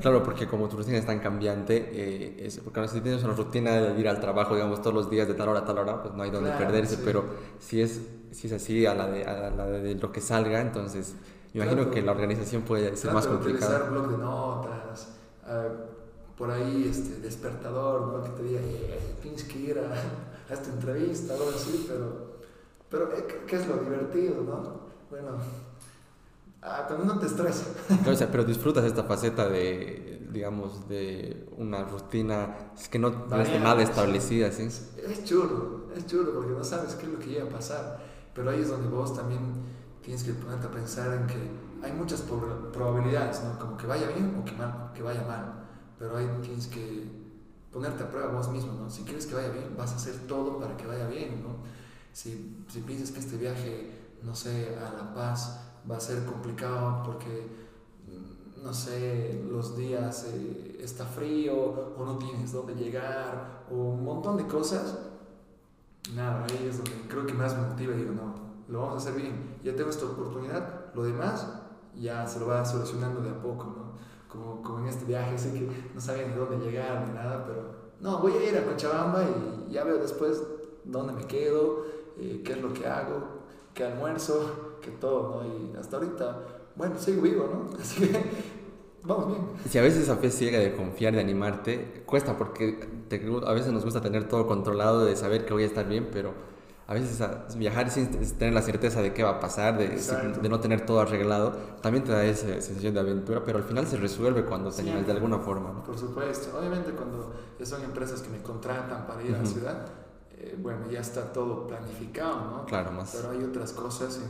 Claro, 0.00 0.22
porque 0.22 0.46
como 0.46 0.68
tu 0.68 0.76
rutina 0.76 0.98
es 0.98 1.06
tan 1.06 1.20
cambiante, 1.20 1.76
eh, 1.76 2.46
es, 2.46 2.58
porque 2.58 2.86
si 2.88 3.00
tienes 3.00 3.24
una 3.24 3.34
rutina 3.34 3.72
de 3.80 3.98
ir 3.98 4.08
al 4.08 4.20
trabajo, 4.20 4.54
digamos, 4.54 4.82
todos 4.82 4.94
los 4.94 5.10
días 5.10 5.26
de 5.26 5.34
tal 5.34 5.48
hora 5.48 5.60
a 5.60 5.64
tal 5.64 5.78
hora, 5.78 6.02
pues 6.02 6.14
no 6.14 6.22
hay 6.22 6.30
donde 6.30 6.50
claro, 6.50 6.66
perderse, 6.66 6.96
sí. 6.96 7.02
pero 7.04 7.24
si 7.58 7.80
es, 7.80 8.02
si 8.32 8.48
es 8.48 8.52
así 8.52 8.84
a 8.84 8.94
la, 8.94 9.08
de, 9.08 9.24
a 9.24 9.50
la 9.50 9.66
de 9.66 9.94
lo 9.94 10.12
que 10.12 10.20
salga, 10.20 10.60
entonces... 10.60 11.14
Me 11.54 11.64
imagino 11.64 11.90
que 11.90 12.02
la 12.02 12.12
organización 12.12 12.62
puede 12.62 12.94
ser 12.94 13.12
más 13.12 13.26
complicada. 13.26 13.76
utilizar 13.76 13.90
blog 13.90 14.10
de 14.10 14.18
notas, 14.18 15.08
uh, 15.44 16.36
por 16.36 16.50
ahí 16.50 16.86
este, 16.90 17.20
despertador, 17.20 18.12
¿no? 18.12 18.22
que 18.22 18.30
te 18.30 18.42
diga, 18.42 18.60
eh, 18.60 19.16
tienes 19.22 19.44
que 19.44 19.58
ir 19.58 19.78
a, 19.78 19.92
a, 20.50 20.54
esta 20.54 20.70
entrevista, 20.70 21.32
algo 21.32 21.48
así, 21.48 21.86
pero, 21.88 22.38
Pero, 22.90 23.16
eh, 23.16 23.44
¿qué 23.46 23.56
es 23.56 23.66
lo 23.66 23.78
divertido, 23.78 24.42
no? 24.42 24.87
Bueno, 25.10 25.38
ah, 26.62 26.84
cuando 26.86 27.06
no 27.06 27.18
te 27.18 27.26
estresa. 27.26 27.64
pero 28.30 28.44
disfrutas 28.44 28.84
esta 28.84 29.04
faceta 29.04 29.48
de, 29.48 30.28
digamos, 30.30 30.88
de 30.88 31.48
una 31.56 31.84
rutina, 31.84 32.72
es 32.78 32.88
que 32.88 32.98
no 32.98 33.12
tienes 33.24 33.60
nada 33.60 33.82
establecida, 33.82 34.52
¿sí? 34.52 34.64
Es 34.64 35.24
chulo, 35.24 35.86
es 35.96 36.06
chulo 36.06 36.32
porque 36.34 36.52
no 36.52 36.64
sabes 36.64 36.94
qué 36.94 37.06
es 37.06 37.12
lo 37.12 37.18
que 37.18 37.26
llega 37.26 37.44
a 37.44 37.48
pasar. 37.48 37.98
Pero 38.34 38.50
ahí 38.50 38.60
es 38.60 38.68
donde 38.68 38.88
vos 38.88 39.16
también 39.16 39.40
tienes 40.02 40.22
que 40.22 40.32
ponerte 40.32 40.66
a 40.66 40.70
pensar 40.70 41.12
en 41.12 41.26
que 41.26 41.36
hay 41.82 41.92
muchas 41.92 42.22
probabilidades, 42.22 43.42
¿no? 43.42 43.58
Como 43.58 43.76
que 43.76 43.86
vaya 43.86 44.08
bien 44.08 44.36
o 44.40 44.44
que, 44.44 44.52
mal, 44.52 44.92
que 44.94 45.02
vaya 45.02 45.22
mal. 45.22 45.66
Pero 45.98 46.16
ahí 46.16 46.28
tienes 46.42 46.66
que 46.66 47.04
ponerte 47.72 48.04
a 48.04 48.10
prueba 48.10 48.32
vos 48.32 48.48
mismo, 48.48 48.72
¿no? 48.74 48.90
Si 48.90 49.02
quieres 49.02 49.26
que 49.26 49.34
vaya 49.34 49.48
bien, 49.50 49.74
vas 49.76 49.92
a 49.92 49.96
hacer 49.96 50.14
todo 50.26 50.58
para 50.58 50.76
que 50.76 50.86
vaya 50.86 51.06
bien, 51.08 51.42
¿no? 51.42 51.56
Si, 52.12 52.64
si 52.68 52.80
piensas 52.80 53.10
que 53.10 53.20
este 53.20 53.36
viaje, 53.36 53.90
no 54.22 54.34
sé, 54.34 54.76
a 54.76 54.92
La 54.92 55.14
Paz 55.14 55.60
va 55.90 55.96
a 55.96 56.00
ser 56.00 56.24
complicado 56.24 57.02
porque, 57.04 57.48
mm, 58.06 58.64
no 58.64 58.72
sé, 58.72 59.44
los 59.50 59.76
días 59.76 60.26
eh, 60.28 60.78
está 60.82 61.04
frío 61.04 61.54
o 61.96 62.04
no 62.04 62.18
tienes 62.18 62.52
dónde 62.52 62.74
llegar 62.74 63.64
o 63.70 63.74
un 63.74 64.04
montón 64.04 64.36
de 64.36 64.46
cosas, 64.46 64.98
nada, 66.14 66.44
ahí 66.44 66.66
es 66.68 66.78
donde 66.78 67.08
creo 67.08 67.26
que 67.26 67.34
más 67.34 67.56
me 67.56 67.66
motiva 67.66 67.94
y 67.94 67.98
digo, 67.98 68.12
no, 68.12 68.34
lo 68.68 68.80
vamos 68.80 68.94
a 68.94 68.98
hacer 69.08 69.20
bien, 69.20 69.58
ya 69.62 69.74
tengo 69.74 69.90
esta 69.90 70.06
oportunidad, 70.06 70.94
lo 70.94 71.04
demás 71.04 71.46
ya 71.94 72.26
se 72.26 72.38
lo 72.38 72.46
va 72.46 72.64
solucionando 72.64 73.20
de 73.20 73.30
a 73.30 73.40
poco, 73.40 73.64
¿no? 73.64 73.98
Como, 74.28 74.62
como 74.62 74.80
en 74.80 74.86
este 74.88 75.06
viaje, 75.06 75.38
sé 75.38 75.52
que 75.52 75.68
no 75.94 76.00
sabía 76.00 76.28
ni 76.28 76.34
dónde 76.34 76.58
llegar 76.58 77.06
ni 77.06 77.14
nada, 77.14 77.44
pero 77.46 77.78
no, 78.00 78.18
voy 78.18 78.32
a 78.32 78.48
ir 78.48 78.56
a 78.56 78.64
Cochabamba 78.64 79.24
y 79.24 79.72
ya 79.72 79.84
veo 79.84 79.98
después 79.98 80.42
dónde 80.84 81.14
me 81.14 81.26
quedo, 81.26 81.84
eh, 82.18 82.42
qué 82.44 82.52
es 82.52 82.62
lo 82.62 82.72
que 82.72 82.86
hago, 82.86 83.37
qué 83.78 83.84
almuerzo, 83.84 84.78
qué 84.82 84.90
todo, 84.90 85.44
¿no? 85.44 85.46
Y 85.46 85.76
hasta 85.78 85.98
ahorita, 85.98 86.36
bueno, 86.74 86.98
sigo 86.98 87.22
vivo, 87.22 87.48
¿no? 87.48 87.78
Así 87.80 88.08
que 88.08 88.24
vamos 89.04 89.28
bien. 89.28 89.40
Si 89.70 89.78
a 89.78 89.82
veces 89.82 90.02
esa 90.02 90.16
fe 90.16 90.32
ciega 90.32 90.58
de 90.58 90.74
confiar, 90.74 91.14
de 91.14 91.20
animarte, 91.20 92.02
cuesta 92.04 92.36
porque 92.36 92.80
a 93.46 93.52
veces 93.52 93.72
nos 93.72 93.84
gusta 93.84 94.00
tener 94.00 94.26
todo 94.26 94.48
controlado, 94.48 95.04
de 95.04 95.14
saber 95.14 95.46
que 95.46 95.52
voy 95.52 95.62
a 95.62 95.66
estar 95.66 95.88
bien, 95.88 96.08
pero 96.12 96.34
a 96.88 96.94
veces 96.94 97.22
viajar 97.56 97.88
sin 97.90 98.08
tener 98.36 98.52
la 98.52 98.62
certeza 98.62 99.00
de 99.00 99.14
qué 99.14 99.22
va 99.22 99.30
a 99.30 99.40
pasar, 99.40 99.78
de, 99.78 99.90
de, 99.90 100.48
no 100.48 100.58
tener 100.58 100.84
todo 100.84 100.98
arreglado, 100.98 101.52
también 101.80 102.02
te 102.02 102.10
da 102.10 102.24
esa 102.24 102.46
sensación 102.60 102.94
de 102.94 103.00
aventura, 103.00 103.44
pero 103.44 103.58
al 103.58 103.64
final 103.64 103.86
se 103.86 103.96
resuelve 103.96 104.44
cuando 104.44 104.72
te 104.72 104.80
animas 104.80 105.06
de 105.06 105.12
alguna 105.12 105.38
forma. 105.38 105.84
Por 105.84 105.96
supuesto, 105.96 106.58
obviamente 106.58 106.90
cuando 106.92 107.32
son 107.62 107.84
empresas 107.84 108.22
que 108.22 108.30
me 108.30 108.42
contratan 108.42 109.06
para 109.06 109.22
ir 109.22 109.34
a 109.36 109.38
la 109.38 109.46
ciudad, 109.46 109.86
eh, 110.40 110.56
bueno, 110.60 110.90
ya 110.90 111.00
está 111.00 111.32
todo 111.32 111.66
planificado, 111.66 112.50
¿no? 112.50 112.64
Claro, 112.66 112.92
más. 112.92 113.14
Pero 113.14 113.30
hay 113.30 113.44
otras 113.44 113.72
cosas 113.72 114.20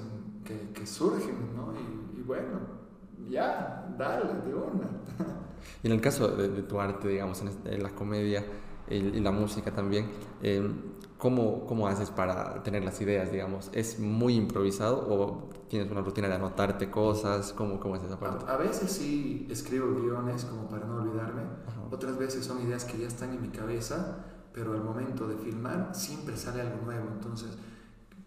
que, 0.44 0.70
que, 0.72 0.86
surgen, 0.86 1.54
¿no? 1.56 1.72
Y, 2.16 2.22
bueno, 2.22 2.60
ya, 3.28 3.94
dale, 3.98 4.32
de 4.46 4.54
una. 4.54 4.88
y 5.82 5.86
en 5.86 5.92
el 5.92 6.00
caso 6.00 6.28
de, 6.28 6.62
tu 6.62 6.80
arte, 6.80 7.08
digamos, 7.08 7.40
en, 7.42 7.48
este, 7.48 7.78
la 7.78 7.90
comedia 7.90 8.44
y 8.88 9.20
la 9.20 9.30
música 9.30 9.70
también, 9.70 10.10
eh, 10.42 10.66
¿Cómo, 11.18 11.66
¿Cómo 11.66 11.88
haces 11.88 12.10
para 12.10 12.62
tener 12.62 12.84
las 12.84 13.00
ideas, 13.00 13.32
digamos? 13.32 13.70
¿Es 13.72 13.98
muy 13.98 14.36
improvisado 14.36 15.04
o 15.10 15.48
tienes 15.68 15.90
una 15.90 16.00
rutina 16.00 16.28
de 16.28 16.34
anotarte 16.34 16.92
cosas? 16.92 17.52
¿Cómo, 17.52 17.80
cómo 17.80 17.96
es 17.96 18.04
esa 18.04 18.20
parte? 18.20 18.44
A, 18.46 18.56
veces 18.56 18.92
sí 18.92 19.48
escribo 19.50 20.00
guiones 20.00 20.44
como 20.44 20.68
para 20.68 20.86
no 20.86 21.02
olvidarme. 21.02 21.42
Otras 21.90 22.16
veces 22.18 22.46
son 22.46 22.62
ideas 22.62 22.84
que 22.84 22.98
ya 22.98 23.08
están 23.08 23.34
en 23.34 23.42
mi 23.42 23.48
cabeza, 23.48 24.26
pero 24.58 24.72
al 24.72 24.82
momento 24.82 25.28
de 25.28 25.36
filmar 25.36 25.90
siempre 25.94 26.36
sale 26.36 26.62
algo 26.62 26.84
nuevo. 26.84 27.06
Entonces, 27.12 27.50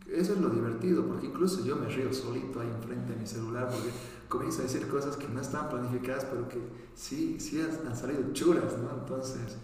eso 0.08 0.34
es 0.34 0.40
lo 0.40 0.50
divertido, 0.50 1.06
porque 1.06 1.28
incluso 1.28 1.66
yo 1.66 1.76
me 1.76 1.88
río 1.88 2.14
solito 2.14 2.62
ahí 2.62 2.70
enfrente 2.70 3.14
de 3.14 3.20
mi 3.20 3.28
celular, 3.28 3.70
porque 3.70 3.90
comienzo 4.30 4.62
a 4.62 4.64
decir 4.64 4.88
cosas 4.88 5.18
que 5.18 5.28
no 5.28 5.42
están 5.42 5.68
planificadas, 5.70 6.26
pero 6.26 6.48
que 6.48 6.62
sí, 6.96 7.38
sí 7.40 7.62
han 7.62 7.96
salido 7.96 8.32
churas, 8.32 8.78
¿no? 8.78 9.02
Entonces 9.02 9.58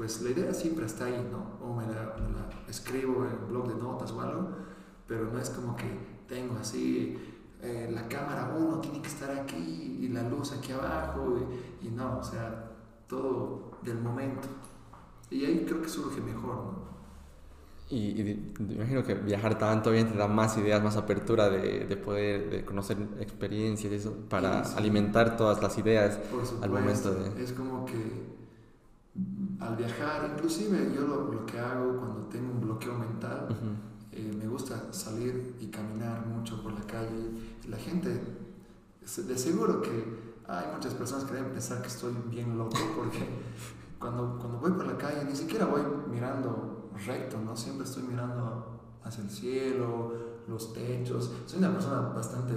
pues 0.00 0.22
la 0.22 0.30
idea 0.30 0.54
siempre 0.54 0.86
está 0.86 1.04
ahí, 1.04 1.28
¿no? 1.30 1.62
O 1.62 1.74
me 1.74 1.86
la, 1.86 2.14
escribo 2.68 3.26
en 3.26 3.34
un 3.34 3.48
blog 3.50 3.68
de 3.68 3.74
notas 3.74 4.10
o 4.12 4.20
algo, 4.22 4.48
pero 5.06 5.30
no 5.30 5.38
es 5.38 5.50
como 5.50 5.76
que 5.76 5.84
tengo 6.26 6.56
así, 6.58 7.18
eh, 7.60 7.90
la 7.92 8.08
cámara 8.08 8.54
uno 8.58 8.80
tiene 8.80 9.02
que 9.02 9.08
estar 9.08 9.30
aquí 9.30 9.98
y 10.00 10.08
la 10.08 10.22
luz 10.22 10.52
aquí 10.52 10.72
abajo, 10.72 11.36
y, 11.82 11.88
no, 11.88 12.18
o 12.18 12.24
sea, 12.24 12.70
todo 13.08 13.72
del 13.82 13.98
momento. 13.98 14.48
Y 15.30 15.44
ahí 15.44 15.64
creo 15.66 15.80
que 15.82 15.88
surge 15.88 16.20
mejor, 16.20 16.56
¿no? 16.56 16.90
Y, 17.90 18.38
me 18.60 18.74
imagino 18.74 19.02
que 19.02 19.14
viajar 19.14 19.58
tanto 19.58 19.90
bien 19.90 20.08
te 20.08 20.16
da 20.16 20.28
más 20.28 20.56
ideas, 20.56 20.80
más 20.80 20.96
apertura 20.96 21.50
de, 21.50 21.86
de 21.86 21.96
poder 21.96 22.48
de 22.48 22.64
conocer 22.64 22.96
experiencias, 23.18 23.92
eso, 23.92 24.14
para 24.28 24.60
alimentar 24.76 25.36
todas 25.36 25.60
las 25.60 25.76
ideas 25.76 26.20
al 26.62 26.70
momento 26.70 27.12
de... 27.12 27.42
Es 27.42 27.52
como 27.52 27.84
que 27.84 28.30
al 29.58 29.76
viajar, 29.76 30.30
inclusive 30.34 30.92
yo 30.94 31.02
lo, 31.02 31.46
que 31.46 31.58
hago 31.58 31.98
cuando 31.98 32.20
tengo 32.28 32.52
un 32.52 32.60
bloqueo 32.60 32.96
mental, 32.96 33.48
eh, 34.12 34.32
me 34.38 34.46
gusta 34.46 34.92
salir 34.92 35.56
y 35.60 35.66
caminar 35.66 36.26
mucho 36.26 36.62
por 36.62 36.72
la 36.72 36.82
calle. 36.82 37.30
La 37.68 37.76
gente, 37.76 38.08
de 38.10 39.38
seguro 39.38 39.82
que 39.82 39.90
hay 40.46 40.66
muchas 40.74 40.94
personas 40.94 41.24
que 41.24 41.34
deben 41.34 41.50
pensar 41.50 41.82
que 41.82 41.88
estoy 41.88 42.14
bien 42.28 42.56
loco 42.56 42.78
porque 42.96 43.18
cuando, 44.00 44.38
cuando 44.38 44.58
voy 44.58 44.72
por 44.72 44.86
la 44.86 44.96
calle 44.96 45.24
ni 45.24 45.36
siquiera 45.36 45.66
voy 45.66 45.82
mirando 46.10 46.90
recto, 47.06 47.38
¿no? 47.38 47.56
Siempre 47.56 47.86
estoy 47.86 48.02
mirando 48.04 48.80
hacia 49.04 49.22
el 49.22 49.30
cielo, 49.30 50.12
los 50.48 50.72
techos. 50.72 51.30
Soy 51.46 51.58
una 51.58 51.72
persona 51.72 52.00
bastante 52.08 52.54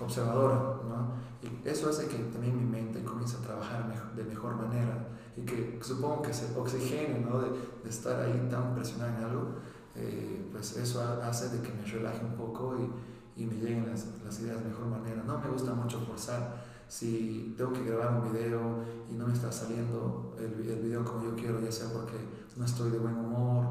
observadora, 0.00 0.54
¿no? 0.88 1.12
Y 1.42 1.68
eso 1.68 1.90
hace 1.90 2.06
que 2.06 2.16
también 2.16 2.56
mi 2.56 2.64
mente 2.64 3.02
comience 3.04 3.36
a 3.36 3.40
trabajar 3.40 4.14
de 4.14 4.24
mejor 4.24 4.54
manera 4.54 5.08
y 5.36 5.42
que 5.42 5.78
supongo 5.82 6.22
que 6.22 6.32
se 6.32 6.56
oxigene, 6.56 7.20
¿no? 7.20 7.40
De, 7.40 7.50
de 7.82 7.90
estar 7.90 8.20
ahí 8.20 8.48
tan 8.50 8.74
presionado 8.74 9.18
en 9.18 9.24
algo, 9.24 9.48
eh, 9.94 10.48
pues 10.52 10.76
eso 10.76 11.02
hace 11.22 11.48
de 11.50 11.60
que 11.60 11.72
me 11.72 11.84
relaje 11.84 12.24
un 12.24 12.34
poco 12.34 12.76
y, 12.78 13.42
y 13.42 13.46
me 13.46 13.54
lleguen 13.54 13.88
las, 13.88 14.06
las, 14.24 14.40
ideas 14.40 14.62
de 14.62 14.68
mejor 14.68 14.86
manera. 14.86 15.22
No 15.26 15.38
me 15.38 15.48
gusta 15.48 15.74
mucho 15.74 16.00
forzar. 16.00 16.71
Si 16.92 17.54
tengo 17.56 17.72
que 17.72 17.84
grabar 17.84 18.20
un 18.20 18.30
video 18.30 18.84
y 19.10 19.14
no 19.14 19.26
me 19.26 19.32
está 19.32 19.50
saliendo 19.50 20.34
el, 20.36 20.68
el 20.68 20.80
video 20.80 21.02
como 21.02 21.24
yo 21.24 21.34
quiero, 21.34 21.58
ya 21.58 21.72
sea 21.72 21.90
porque 21.90 22.18
no 22.54 22.66
estoy 22.66 22.90
de 22.90 22.98
buen 22.98 23.16
humor 23.16 23.64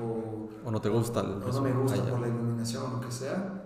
o, 0.00 0.48
o 0.64 0.70
no 0.70 0.80
te 0.80 0.88
gusta, 0.88 1.18
o 1.18 1.52
no 1.52 1.62
me 1.62 1.72
gusta 1.72 2.00
por 2.04 2.20
la 2.20 2.28
iluminación 2.28 2.84
o 2.84 2.90
lo 2.94 3.00
que 3.00 3.10
sea, 3.10 3.64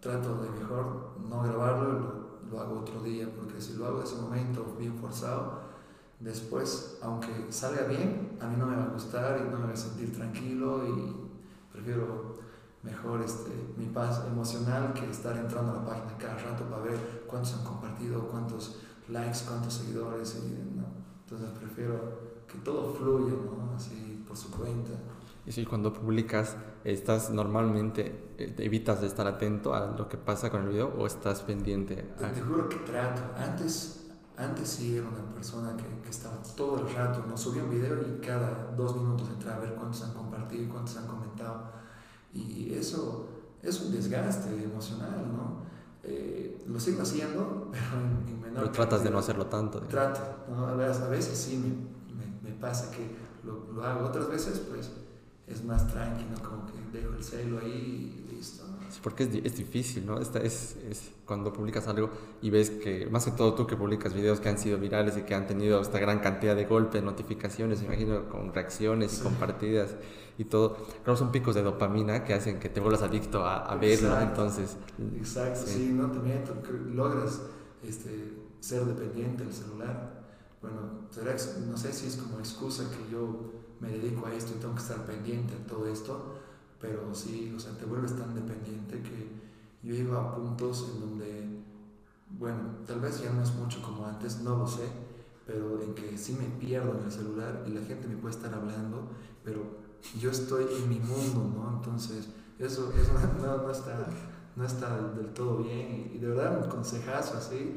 trato 0.00 0.40
de 0.40 0.48
mejor 0.48 1.18
no 1.28 1.42
grabarlo 1.42 1.92
lo, 1.92 2.50
lo 2.50 2.58
hago 2.58 2.80
otro 2.80 3.02
día, 3.02 3.28
porque 3.36 3.60
si 3.60 3.74
lo 3.74 3.84
hago 3.84 3.98
en 3.98 4.04
ese 4.04 4.16
momento 4.16 4.74
bien 4.78 4.96
forzado, 4.96 5.60
después, 6.18 6.98
aunque 7.02 7.48
salga 7.50 7.82
bien, 7.82 8.38
a 8.40 8.46
mí 8.46 8.56
no 8.56 8.64
me 8.64 8.76
va 8.76 8.84
a 8.84 8.88
gustar 8.88 9.38
y 9.38 9.50
no 9.50 9.58
me 9.58 9.64
voy 9.64 9.74
a 9.74 9.76
sentir 9.76 10.14
tranquilo 10.14 10.82
y 10.88 11.14
prefiero 11.70 12.35
mejor 12.86 13.20
este, 13.22 13.50
mi 13.76 13.86
paz 13.86 14.22
emocional 14.26 14.94
que 14.94 15.10
estar 15.10 15.36
entrando 15.36 15.72
a 15.72 15.74
la 15.76 15.84
página 15.84 16.16
cada 16.18 16.38
rato 16.38 16.64
para 16.64 16.82
ver 16.82 17.24
cuántos 17.26 17.54
han 17.54 17.64
compartido, 17.64 18.28
cuántos 18.28 18.78
likes, 19.08 19.40
cuántos 19.46 19.74
seguidores. 19.74 20.36
Y, 20.36 20.76
¿no? 20.76 20.84
Entonces 21.24 21.50
prefiero 21.58 22.44
que 22.46 22.58
todo 22.58 22.94
fluya, 22.94 23.34
¿no? 23.34 23.74
así 23.74 24.24
por 24.26 24.36
su 24.36 24.50
cuenta. 24.50 24.92
Y 25.44 25.52
si 25.52 25.64
cuando 25.64 25.92
publicas, 25.92 26.56
¿estás 26.84 27.30
normalmente, 27.30 28.34
eh, 28.38 28.54
evitas 28.58 29.00
de 29.00 29.08
estar 29.08 29.26
atento 29.26 29.74
a 29.74 29.86
lo 29.96 30.08
que 30.08 30.16
pasa 30.16 30.50
con 30.50 30.62
el 30.62 30.68
video 30.68 30.92
o 30.98 31.06
estás 31.06 31.42
pendiente? 31.42 31.96
Te, 31.96 32.40
juro 32.40 32.68
que 32.68 32.76
trato. 32.76 33.22
Antes, 33.36 34.08
antes 34.36 34.68
sí 34.68 34.96
era 34.96 35.08
una 35.08 35.34
persona 35.34 35.76
que, 35.76 36.02
que, 36.02 36.10
estaba 36.10 36.36
todo 36.56 36.86
el 36.86 36.94
rato, 36.94 37.24
no 37.28 37.36
subía 37.36 37.62
un 37.62 37.70
video 37.70 37.96
y 38.02 38.20
cada 38.20 38.72
dos 38.76 38.96
minutos 38.96 39.28
entraba 39.28 39.58
a 39.58 39.60
ver 39.60 39.74
cuántos 39.74 40.02
han 40.02 40.14
compartido 40.14 40.64
y 40.64 40.66
cuántos 40.66 40.96
han 40.96 41.06
comentado. 41.06 41.85
Y 42.36 42.74
eso 42.78 43.28
es 43.62 43.80
un 43.80 43.92
desgaste 43.92 44.48
emocional, 44.62 45.26
¿no? 45.32 45.66
Eh, 46.02 46.64
lo 46.68 46.78
sigo 46.78 47.02
haciendo, 47.02 47.70
pero 47.72 48.02
en, 48.28 48.40
menor 48.40 48.60
Pero 48.60 48.72
tratas 48.72 49.02
de 49.02 49.10
no 49.10 49.18
hacerlo 49.18 49.46
tanto. 49.46 49.80
Trato, 49.80 50.20
¿no? 50.48 50.66
a, 50.66 50.74
veces, 50.74 51.02
a 51.02 51.08
veces 51.08 51.38
sí 51.38 51.56
me, 51.56 52.14
me, 52.14 52.50
me 52.50 52.60
pasa 52.60 52.90
que 52.90 53.16
lo, 53.44 53.72
lo 53.72 53.84
hago, 53.84 54.06
otras 54.06 54.28
veces 54.28 54.60
pues 54.68 54.90
es 55.46 55.64
más 55.64 55.86
tranquilo, 55.88 56.36
como 56.42 56.66
que 56.66 56.98
dejo 56.98 57.14
el 57.14 57.22
celo 57.22 57.58
ahí 57.58 58.24
y 58.28 58.34
listo. 58.34 58.64
Sí, 58.64 58.75
porque 59.02 59.24
es, 59.24 59.34
es 59.44 59.56
difícil, 59.56 60.06
¿no? 60.06 60.20
Esta 60.20 60.38
es, 60.40 60.76
es, 60.90 61.12
cuando 61.24 61.52
publicas 61.52 61.86
algo 61.88 62.10
y 62.42 62.50
ves 62.50 62.70
que, 62.70 63.06
más 63.10 63.24
que 63.24 63.32
todo 63.32 63.54
tú 63.54 63.66
que 63.66 63.76
publicas 63.76 64.14
videos 64.14 64.40
que 64.40 64.48
han 64.48 64.58
sido 64.58 64.78
virales 64.78 65.16
y 65.16 65.22
que 65.22 65.34
han 65.34 65.46
tenido 65.46 65.80
esta 65.80 65.98
gran 65.98 66.20
cantidad 66.20 66.54
de 66.54 66.64
golpes, 66.64 67.02
notificaciones, 67.02 67.82
imagino, 67.82 68.28
con 68.28 68.52
reacciones 68.52 69.18
y 69.18 69.22
compartidas 69.22 69.96
y 70.38 70.44
todo, 70.44 70.76
creo 71.02 71.16
son 71.16 71.32
picos 71.32 71.54
de 71.54 71.62
dopamina 71.62 72.24
que 72.24 72.34
hacen 72.34 72.58
que 72.58 72.68
te 72.68 72.80
vuelvas 72.80 73.02
adicto 73.02 73.44
a, 73.44 73.64
a 73.64 73.76
verlo, 73.76 74.20
entonces... 74.20 74.76
Exacto, 75.16 75.62
sí. 75.64 75.92
no 75.94 76.10
te 76.10 76.18
miento, 76.18 76.54
logras 76.94 77.40
este, 77.82 78.34
ser 78.60 78.84
dependiente 78.84 79.44
del 79.44 79.52
celular. 79.52 80.26
Bueno, 80.60 81.08
no 81.68 81.76
sé 81.76 81.92
si 81.92 82.06
es 82.06 82.16
como 82.16 82.38
excusa 82.38 82.90
que 82.90 83.12
yo 83.12 83.52
me 83.80 83.88
dedico 83.88 84.26
a 84.26 84.34
esto 84.34 84.52
y 84.56 84.60
tengo 84.60 84.74
que 84.74 84.80
estar 84.80 85.04
pendiente 85.06 85.54
de 85.54 85.64
todo 85.64 85.86
esto, 85.86 86.38
pero 86.80 87.14
sí, 87.14 87.52
o 87.56 87.60
sea, 87.60 87.72
te 87.76 87.84
vuelves 87.84 88.16
tan 88.16 88.34
dependiente 88.34 89.02
que 89.02 89.28
yo 89.82 89.94
iba 89.94 90.20
a 90.20 90.34
puntos 90.34 90.92
en 90.92 91.00
donde, 91.00 91.62
bueno, 92.30 92.58
tal 92.86 93.00
vez 93.00 93.22
ya 93.22 93.32
no 93.32 93.42
es 93.42 93.54
mucho 93.54 93.80
como 93.82 94.06
antes, 94.06 94.40
no 94.40 94.56
lo 94.56 94.66
sé, 94.66 94.88
pero 95.46 95.80
en 95.80 95.94
que 95.94 96.18
sí 96.18 96.36
me 96.38 96.48
pierdo 96.58 96.98
en 96.98 97.04
el 97.04 97.12
celular 97.12 97.64
y 97.66 97.70
la 97.70 97.82
gente 97.82 98.08
me 98.08 98.16
puede 98.16 98.34
estar 98.34 98.52
hablando, 98.52 99.08
pero 99.44 99.62
yo 100.20 100.30
estoy 100.30 100.66
en 100.76 100.88
mi 100.88 100.98
mundo, 100.98 101.52
¿no? 101.54 101.76
Entonces, 101.76 102.28
eso, 102.58 102.92
eso 102.92 103.12
no, 103.40 103.58
no, 103.58 103.70
está, 103.70 104.08
no 104.56 104.64
está 104.64 105.12
del 105.12 105.32
todo 105.32 105.58
bien 105.62 106.10
y, 106.14 106.18
de 106.18 106.28
verdad 106.28 106.62
un 106.64 106.68
consejazo 106.68 107.38
así, 107.38 107.76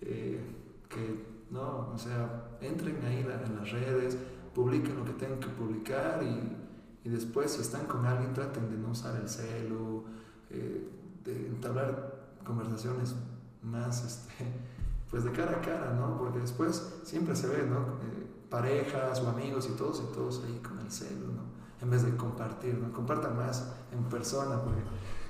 eh, 0.00 0.40
que 0.88 1.30
no, 1.50 1.90
o 1.92 1.98
sea, 1.98 2.56
entren 2.60 3.04
ahí 3.04 3.18
en 3.18 3.56
las 3.56 3.70
redes, 3.70 4.16
publiquen 4.54 4.96
lo 4.96 5.04
que 5.04 5.12
tengan 5.12 5.40
que 5.40 5.48
publicar 5.48 6.22
y, 6.22 6.59
y, 7.04 7.08
después 7.08 7.52
si 7.52 7.60
están 7.60 7.86
con 7.86 8.06
alguien 8.06 8.32
traten 8.32 8.70
de 8.70 8.76
no 8.76 8.90
usar 8.90 9.16
el 9.16 9.28
celu, 9.28 10.04
eh, 10.50 10.88
de 11.24 11.46
entablar 11.48 12.34
conversaciones 12.44 13.14
más 13.62 14.04
este, 14.04 14.32
pues 15.10 15.24
de 15.24 15.32
cara 15.32 15.58
a 15.58 15.60
cara, 15.60 15.94
¿no? 15.94 16.18
Porque 16.18 16.38
después 16.38 17.00
siempre 17.04 17.34
se 17.36 17.48
ve, 17.48 17.66
¿no? 17.66 17.78
Eh, 17.78 18.26
parejas 18.48 19.20
o 19.20 19.28
amigos 19.28 19.68
y 19.70 19.76
todos 19.76 20.00
y 20.00 20.12
todos 20.12 20.42
ahí 20.44 20.60
con 20.60 20.78
el 20.80 20.90
celu, 20.90 21.26
¿no? 21.26 21.50
En 21.80 21.90
vez 21.90 22.04
de 22.04 22.16
compartir, 22.16 22.74
¿no? 22.74 22.92
Compartan 22.92 23.36
más 23.36 23.72
en 23.92 24.04
persona, 24.04 24.60
porque 24.62 24.80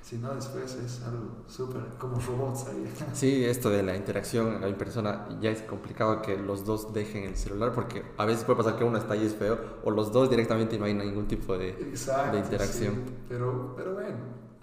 si 0.02 0.18
no 0.18 0.34
después 0.34 0.74
es 0.74 1.02
algo 1.02 1.44
súper 1.46 1.82
como 1.98 2.18
robots 2.20 2.66
ahí. 2.68 2.92
Sí, 3.12 3.44
esto 3.44 3.70
de 3.70 3.82
la 3.82 3.96
interacción 3.96 4.62
en 4.64 4.74
persona 4.76 5.28
ya 5.40 5.50
es 5.50 5.62
complicado 5.62 6.22
que 6.22 6.36
los 6.36 6.64
dos 6.64 6.92
dejen 6.92 7.24
el 7.24 7.36
celular 7.36 7.72
porque 7.72 8.02
a 8.16 8.24
veces 8.24 8.44
puede 8.44 8.56
pasar 8.58 8.76
que 8.76 8.84
uno 8.84 8.98
está 8.98 9.14
ahí 9.14 9.26
es 9.26 9.34
feo 9.34 9.58
o 9.84 9.90
los 9.90 10.12
dos 10.12 10.30
directamente 10.30 10.78
no 10.78 10.84
hay 10.86 10.94
ningún 10.94 11.26
tipo 11.28 11.56
de, 11.56 11.72
de 11.74 12.38
interacción. 12.38 12.94
Sí, 12.94 13.14
pero, 13.28 13.74
pero 13.76 13.94
bueno, 13.94 14.16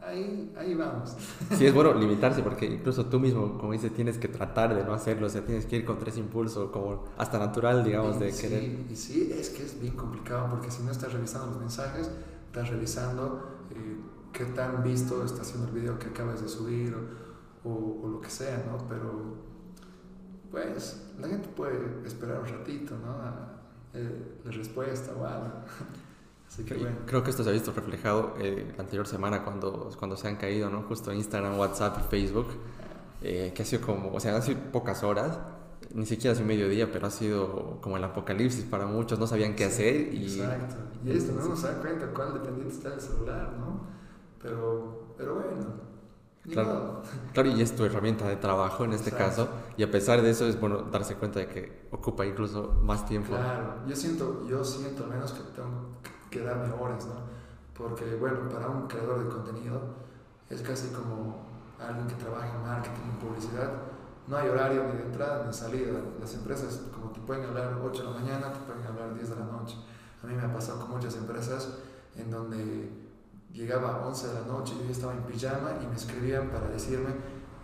ahí, 0.08 0.54
ahí 0.58 0.74
vamos. 0.74 1.16
Sí, 1.58 1.66
es 1.66 1.74
bueno 1.74 1.94
limitarse 1.94 2.42
porque 2.42 2.66
incluso 2.66 3.06
tú 3.06 3.20
mismo, 3.20 3.58
como 3.58 3.74
dices, 3.74 3.94
tienes 3.94 4.18
que 4.18 4.28
tratar 4.28 4.76
de 4.76 4.84
no 4.84 4.94
hacerlo, 4.94 5.28
o 5.28 5.30
sea, 5.30 5.46
tienes 5.46 5.66
que 5.66 5.78
ir 5.78 5.86
con 5.86 6.00
tres 6.00 6.18
impulsos, 6.18 6.72
como 6.72 7.06
hasta 7.18 7.38
natural, 7.40 7.84
digamos, 7.84 8.20
de 8.20 8.32
querer. 8.34 8.64
Y 8.90 8.96
sí, 8.96 9.32
es 9.38 9.50
que 9.50 9.64
es 9.64 9.80
bien 9.80 9.96
complicado 9.96 10.50
porque 10.50 10.72
si 10.72 10.84
no 10.84 10.92
estás 10.92 11.14
revisando 11.14 11.48
los 11.48 11.60
mensajes, 11.60 12.10
estás 12.48 12.70
revisando 12.70 13.66
eh, 13.72 13.98
qué 14.32 14.46
tan 14.46 14.84
visto 14.84 15.24
está 15.24 15.42
haciendo 15.42 15.68
el 15.68 15.74
video 15.74 16.00
que 16.00 16.08
acabas 16.08 16.42
de 16.42 16.48
subir 16.48 16.96
o, 17.64 17.70
o, 17.70 18.08
lo 18.08 18.22
que 18.22 18.30
sea, 18.30 18.64
¿no? 18.70 18.88
Pero, 18.88 19.36
pues, 20.52 21.08
la 21.20 21.28
gente 21.28 21.48
puede 21.50 22.06
esperar 22.06 22.40
un 22.40 22.48
ratito, 22.48 22.96
¿no? 22.98 23.16
Eh, 23.94 24.40
la 24.44 24.52
respuesta 24.52 25.12
o 25.14 25.26
algo. 25.26 25.52
Creo 27.06 27.24
que 27.24 27.30
esto 27.30 27.44
se 27.44 27.50
ha 27.50 27.54
visto 27.54 27.72
reflejado 27.74 28.34
eh, 28.40 28.74
la 28.76 28.84
anterior 28.84 29.06
semana 29.06 29.44
cuando, 29.44 29.90
cuando 30.00 30.16
se 30.16 30.28
han 30.28 30.38
caído, 30.38 30.70
¿no? 30.70 30.84
Justo 30.84 31.12
Instagram, 31.12 31.60
WhatsApp 31.60 31.98
y 32.00 32.10
Facebook, 32.10 32.48
eh, 33.22 33.52
que 33.54 33.64
ha 33.64 33.66
sido 33.66 33.86
como, 33.86 34.14
o 34.14 34.20
sea, 34.20 34.42
sido 34.42 34.60
pocas 34.72 35.04
horas, 35.04 35.38
ni 35.94 36.06
siquiera 36.06 36.34
hace 36.34 36.44
mediodía, 36.44 36.92
pero 36.92 37.08
ha 37.08 37.12
sido 37.12 37.80
como 37.82 37.98
el 37.98 38.04
apocalipsis 38.04 38.64
para 38.66 38.86
muchos, 38.86 39.20
no 39.20 39.28
sabían 39.28 39.56
qué 39.56 39.66
hacer. 39.66 40.14
Y, 40.14 40.40
exacto. 40.40 40.76
Y 41.06 41.12
esto 41.12 41.34
no 41.34 41.50
nos 41.50 41.62
da 41.62 41.80
cuenta 41.80 42.08
cuál 42.08 42.34
dependiente 42.34 42.74
está 42.74 42.94
el 42.94 43.02
celular, 43.02 43.54
¿no? 43.60 43.97
Pero, 44.48 45.14
pero 45.18 45.36
bueno. 45.36 45.88
Claro, 46.50 47.02
claro, 47.34 47.50
y 47.50 47.62
es 47.62 47.76
tu 47.76 47.84
herramienta 47.84 48.26
de 48.26 48.38
trabajo 48.38 48.86
en 48.86 48.94
este 48.94 49.12
caso, 49.12 49.50
y 49.76 49.84
a 49.84 49.92
pesar 49.92 50.22
de 50.22 50.30
eso 50.30 50.46
es 50.46 50.58
bueno 50.58 50.84
darse 50.84 51.16
cuenta 51.16 51.40
de 51.40 51.48
que 51.48 51.90
ocupa 51.92 52.26
incluso 52.26 52.80
más 52.82 53.06
tiempo. 53.06 53.36
Claro, 53.36 53.86
yo 53.86 53.94
siento, 53.94 54.48
yo 54.48 54.64
siento 54.64 55.04
al 55.04 55.10
menos 55.10 55.34
que 55.34 55.42
tengo 55.54 56.00
que 56.32 56.40
darme 56.42 56.74
horas, 56.80 57.06
¿no? 57.06 57.16
Porque, 57.74 58.16
bueno, 58.16 58.48
para 58.48 58.70
un 58.70 58.88
creador 58.88 59.26
de 59.26 59.30
contenido 59.30 59.82
es 60.50 60.62
casi 60.62 60.88
como 60.94 61.46
alguien 61.86 62.08
que 62.08 62.16
trabaja 62.16 62.56
en 62.56 62.62
marketing, 62.62 63.02
en 63.12 63.20
publicidad, 63.20 63.72
no 64.28 64.38
hay 64.38 64.48
horario 64.48 64.86
ni 64.86 65.00
de 65.00 65.04
entrada 65.04 65.42
ni 65.42 65.48
de 65.48 65.54
salida. 65.54 66.00
Las 66.20 66.34
empresas, 66.34 66.82
como 66.94 67.12
te 67.12 67.20
pueden 67.20 67.46
hablar 67.46 67.78
8 67.84 68.04
de 68.04 68.10
la 68.10 68.16
mañana, 68.20 68.54
te 68.54 68.60
pueden 68.60 68.86
hablar 68.86 69.14
10 69.14 69.30
de 69.30 69.36
la 69.36 69.46
noche. 69.46 69.76
A 70.24 70.28
mí 70.28 70.34
me 70.34 70.44
ha 70.44 70.54
pasado 70.54 70.80
con 70.80 70.92
muchas 70.92 71.16
empresas 71.18 71.78
en 72.16 72.32
donde 72.32 73.07
llegaba 73.52 73.96
a 73.96 74.08
11 74.08 74.28
de 74.28 74.34
la 74.34 74.42
noche, 74.42 74.74
yo 74.78 74.86
ya 74.86 74.92
estaba 74.92 75.14
en 75.14 75.24
pijama 75.24 75.72
y 75.82 75.88
me 75.88 75.96
escribían 75.96 76.50
para 76.50 76.68
decirme, 76.68 77.10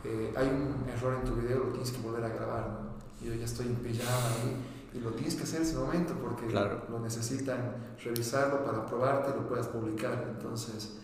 eh, 0.04 0.34
hay 0.36 0.48
un 0.48 0.90
error 0.90 1.16
en 1.16 1.24
tu 1.24 1.36
video, 1.36 1.66
lo 1.66 1.72
tienes 1.72 1.92
que 1.92 2.02
volver 2.02 2.24
a 2.24 2.30
grabar. 2.30 2.70
¿no? 2.70 2.94
Y 3.22 3.30
yo 3.30 3.34
ya 3.36 3.46
estoy 3.46 3.68
en 3.68 3.76
pijama 3.76 4.28
ahí 4.42 4.58
y 4.94 5.00
lo 5.00 5.12
tienes 5.12 5.36
que 5.36 5.44
hacer 5.44 5.62
en 5.62 5.68
ese 5.68 5.78
momento 5.78 6.14
porque 6.22 6.48
lo 6.50 7.00
necesitan 7.00 7.96
revisarlo 8.04 8.64
para 8.64 8.86
probarte 8.86 9.32
y 9.32 9.34
lo 9.34 9.48
puedas 9.48 9.68
publicar. 9.68 10.28
Entonces, 10.30 10.98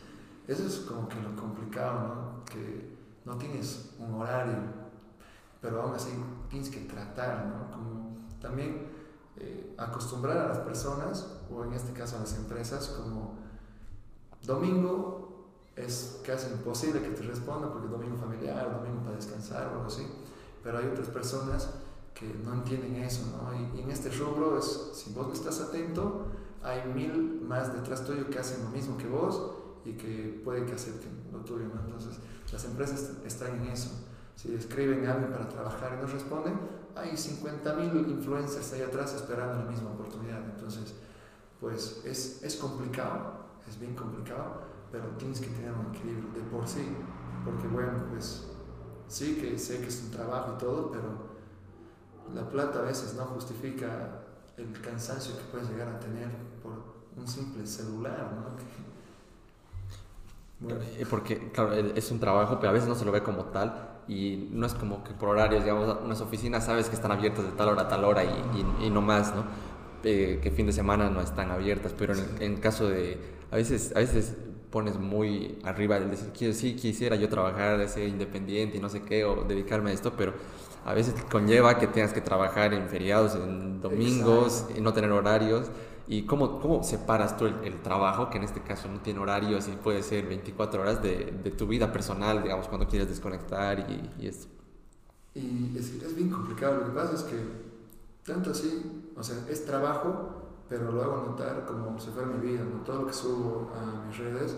eso 0.48 0.66
es 0.66 0.80
como 0.80 1.08
que 1.08 1.20
lo 1.22 1.36
complicado, 1.36 2.00
¿no? 2.00 2.46
Que 2.46 2.98
no 3.26 3.38
tienes 3.38 3.92
un 4.00 4.14
horario, 4.16 4.58
pero 5.62 5.82
aún 5.82 5.96
así 5.96 6.12
tienes 6.50 6.70
que 6.70 6.82
tratar, 6.82 7.48
¿no? 7.48 7.72
Como 7.72 8.16
también 8.40 8.88
eh, 9.38 9.76
acostumbrar 9.78 10.38
a 10.38 10.48
las 10.50 10.60
personas, 10.60 11.40
o 11.52 11.64
en 11.64 11.74
este 11.74 11.94
caso 11.94 12.18
a 12.18 12.20
las 12.22 12.36
empresas, 12.36 12.88
como 12.90 13.38
domingo 14.44 15.48
es 15.76 16.22
casi 16.26 16.52
imposible 16.52 17.02
que 17.02 17.10
te 17.10 17.22
responda 17.24 17.72
porque 17.72 17.88
domingo 17.88 18.18
familiar, 18.18 18.72
domingo 18.72 19.04
para 19.04 19.16
descansar 19.16 19.68
o 19.68 19.72
algo 19.72 19.86
así, 19.86 20.06
pero 20.64 20.78
hay 20.78 20.88
otras 20.88 21.08
personas 21.08 21.70
que 22.14 22.26
no 22.44 22.54
entienden 22.54 22.98
eso, 22.98 23.24
¿no? 23.32 23.54
Y, 23.78 23.82
en 23.82 23.92
este 23.92 24.10
rubro 24.10 24.58
es, 24.58 24.92
si 24.94 25.14
vos 25.14 25.28
no 25.28 25.34
estás 25.34 25.62
atento, 25.62 26.26
hay 26.62 26.84
mil 26.94 27.42
más 27.42 27.74
detrás 27.74 28.04
tuyo 28.04 28.30
que 28.30 28.38
hacen 28.38 28.64
lo 28.64 28.70
mismo 28.72 28.98
que 28.98 29.08
vos 29.08 29.54
y 29.86 29.94
que 29.94 30.42
puede 30.44 30.66
que 30.66 30.74
acepten 30.74 31.12
lo 31.32 31.40
tuyo, 31.40 31.66
¿no? 31.74 31.82
Entonces, 31.82 32.20
las 32.52 32.66
empresas 32.66 33.12
están 33.26 33.62
en 33.62 33.68
eso. 33.68 33.90
Si 34.36 34.54
escriben 34.54 35.06
a 35.08 35.14
alguien 35.14 35.32
para 35.32 35.48
trabajar 35.48 35.98
y 35.98 36.02
no 36.02 36.12
responden, 36.12 36.60
hay 36.96 37.16
50 37.16 37.74
mil 37.76 38.10
influencers 38.10 38.74
ahí 38.74 38.82
atrás 38.82 39.14
esperando 39.14 39.64
la 39.64 39.70
misma 39.70 39.92
oportunidad. 39.92 40.44
Entonces, 40.44 40.96
pues 41.62 42.02
es, 42.06 42.44
es 42.44 42.56
complicado, 42.58 43.39
es 43.70 43.80
bien 43.80 43.96
complicado, 43.96 44.62
pero 44.92 45.06
tienes 45.18 45.40
que 45.40 45.48
tener 45.48 45.72
un 45.72 45.96
equilibrio 45.96 46.32
de 46.34 46.42
por 46.50 46.68
sí, 46.68 46.88
porque 47.46 47.68
bueno, 47.68 48.06
pues 48.10 48.50
sí 49.08 49.36
que 49.36 49.58
sé 49.58 49.80
que 49.80 49.88
es 49.88 50.04
un 50.04 50.12
trabajo 50.12 50.56
y 50.56 50.58
todo, 50.58 50.92
pero 50.92 51.30
la 52.34 52.50
plata 52.50 52.80
a 52.80 52.84
veces 52.84 53.14
no 53.16 53.26
justifica 53.26 54.24
el 54.58 54.82
cansancio 54.82 55.38
que 55.38 55.44
puedes 55.52 55.70
llegar 55.70 55.88
a 55.88 56.00
tener 56.00 56.30
por 56.62 56.74
un 57.16 57.28
simple 57.28 57.66
celular, 57.66 58.34
¿no? 58.36 58.50
Eh, 60.62 61.06
porque, 61.10 61.52
claro, 61.54 61.72
es 61.74 62.12
un 62.12 62.20
trabajo, 62.20 62.58
pero 62.60 62.72
a 62.72 62.74
veces 62.74 62.90
no 62.90 62.94
se 62.94 63.06
lo 63.06 63.14
ve 63.14 63.24
como 63.24 63.46
tal 63.46 64.02
y 64.10 64.50
no 64.52 64.66
es 64.66 64.74
como 64.74 65.06
que 65.06 65.14
por 65.14 65.30
horarios, 65.30 65.64
digamos, 65.64 66.00
unas 66.04 66.20
oficinas 66.20 66.66
sabes 66.66 66.90
que 66.90 66.96
están 66.96 67.14
abiertas 67.14 67.46
de 67.46 67.52
tal 67.52 67.70
hora 67.70 67.84
a 67.84 67.88
tal 67.88 68.04
hora 68.04 68.26
y, 68.26 68.66
y, 68.82 68.90
no 68.90 69.02
más, 69.02 69.34
¿no? 69.34 69.46
Eh, 70.04 70.40
que 70.42 70.52
fin 70.52 70.66
de 70.66 70.72
semana 70.72 71.10
no 71.10 71.22
están 71.22 71.52
abiertas, 71.52 71.94
pero 71.98 72.14
en, 72.14 72.26
en, 72.40 72.58
caso 72.58 72.88
de, 72.88 73.18
a 73.52 73.58
veces, 73.58 73.92
a 73.96 74.00
veces 74.00 74.36
pones 74.70 74.98
muy 74.98 75.58
arriba 75.64 75.98
el 75.98 76.10
decir, 76.12 76.54
sí, 76.54 76.76
quisiera 76.76 77.16
yo 77.16 77.28
trabajar, 77.28 77.88
ser 77.90 78.08
independiente 78.08 78.78
y 78.78 78.80
no 78.80 78.90
sé 78.90 79.02
qué, 79.02 79.26
o 79.26 79.44
dedicarme 79.44 79.92
a 79.92 79.94
esto, 79.94 80.14
pero 80.16 80.34
a 80.86 80.94
veces 80.94 81.16
conlleva 81.30 81.78
que 81.78 81.88
tengas 81.88 82.14
que 82.14 82.22
trabajar 82.22 82.74
en 82.74 82.88
feriados, 82.88 83.36
en 83.36 83.82
domingos, 83.82 84.68
y 84.76 84.82
no 84.82 84.94
tener 84.94 85.12
horarios. 85.12 85.68
¿Y 86.08 86.24
cómo, 86.24 86.60
cómo 86.60 86.82
separas 86.84 87.38
tú 87.38 87.46
el, 87.46 87.82
trabajo, 87.84 88.32
que 88.32 88.38
en 88.38 88.44
este 88.44 88.62
caso 88.62 88.88
no 88.88 89.00
tiene 89.00 89.20
horarios 89.20 89.68
y 89.68 89.72
puede 89.72 90.02
ser 90.02 90.26
24 90.26 90.82
horas, 90.82 91.04
de, 91.04 91.34
de 91.44 91.52
tu 91.52 91.68
vida 91.68 91.92
personal, 91.92 92.42
digamos, 92.42 92.68
cuando 92.68 92.88
quieres 92.88 93.10
desconectar 93.10 93.80
y, 93.80 94.24
y 94.24 94.28
esto? 94.28 94.48
Y 95.36 95.78
es, 95.78 95.92
es, 95.92 96.16
bien 96.16 96.30
complicado. 96.30 96.78
Lo 96.78 96.86
que 96.86 96.92
pasa 96.92 97.14
es 97.14 97.22
que, 97.24 97.36
tanto 98.30 98.52
así, 98.52 99.10
o 99.16 99.24
sea, 99.24 99.46
es 99.50 99.66
trabajo, 99.66 100.30
pero 100.70 100.92
lo 100.92 101.04
hago 101.04 101.26
notar 101.26 101.66
como 101.66 102.00
si 102.00 102.12
fuera 102.12 102.28
mi 102.28 102.40
vida. 102.48 102.64
¿no? 102.64 102.82
Todo 102.84 103.02
lo 103.02 103.08
que 103.08 103.14
subo 103.14 103.72
a 103.76 104.06
mis 104.06 104.18
redes 104.18 104.56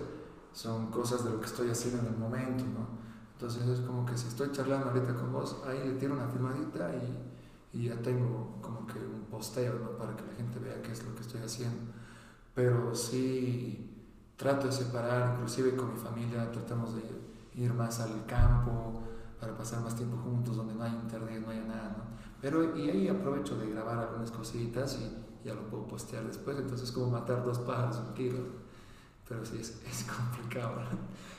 son 0.52 0.92
cosas 0.92 1.24
de 1.24 1.32
lo 1.32 1.40
que 1.40 1.46
estoy 1.46 1.70
haciendo 1.70 2.02
en 2.02 2.14
el 2.14 2.20
momento, 2.20 2.64
¿no? 2.66 3.02
Entonces 3.34 3.66
es 3.68 3.80
como 3.80 4.06
que 4.06 4.16
si 4.18 4.28
estoy 4.28 4.52
charlando 4.52 4.90
ahorita 4.90 5.16
con 5.16 5.32
vos, 5.32 5.64
ahí 5.66 5.80
le 5.88 5.94
tiro 5.94 6.14
una 6.14 6.28
firmadita 6.28 6.92
y, 6.94 7.80
y 7.80 7.88
ya 7.88 8.00
tengo 8.00 8.58
como 8.62 8.86
que 8.86 9.00
un 9.00 9.26
posteo 9.32 9.80
¿no? 9.80 9.98
para 9.98 10.16
que 10.16 10.24
la 10.28 10.34
gente 10.34 10.60
vea 10.60 10.80
qué 10.84 10.92
es 10.92 11.04
lo 11.04 11.16
que 11.16 11.22
estoy 11.22 11.42
haciendo. 11.42 11.92
Pero 12.54 12.94
sí 12.94 14.06
trato 14.36 14.68
de 14.68 14.74
separar, 14.74 15.34
inclusive 15.34 15.76
con 15.76 15.94
mi 15.94 16.00
familia 16.00 16.52
tratamos 16.52 16.94
de 16.96 17.02
ir 17.56 17.74
más 17.74 18.00
al 18.00 18.26
campo 18.28 19.02
para 19.40 19.58
pasar 19.58 19.82
más 19.82 19.96
tiempo 19.96 20.18
juntos, 20.18 20.56
donde 20.56 20.76
no 20.76 20.84
hay 20.84 20.92
internet, 20.92 21.42
no 21.44 21.50
hay 21.50 21.62
nada, 21.62 21.96
¿no? 21.98 22.12
Pero 22.42 22.76
y 22.76 22.90
ahí 22.90 23.08
aprovecho 23.08 23.58
de 23.58 23.70
grabar 23.70 24.00
algunas 24.00 24.32
cositas 24.32 25.00
y 25.00 25.48
ya 25.48 25.54
lo 25.54 25.62
puedo 25.70 25.88
postear 25.88 26.24
después, 26.24 26.58
entonces 26.58 26.90
es 26.90 26.92
como 26.94 27.12
matar 27.12 27.44
dos 27.44 27.60
pájaros 27.60 27.98
un 27.98 28.14
tiro, 28.14 28.38
pero 29.28 29.46
sí 29.46 29.58
es, 29.60 29.82
es 29.88 30.04
complicado. 30.18 30.74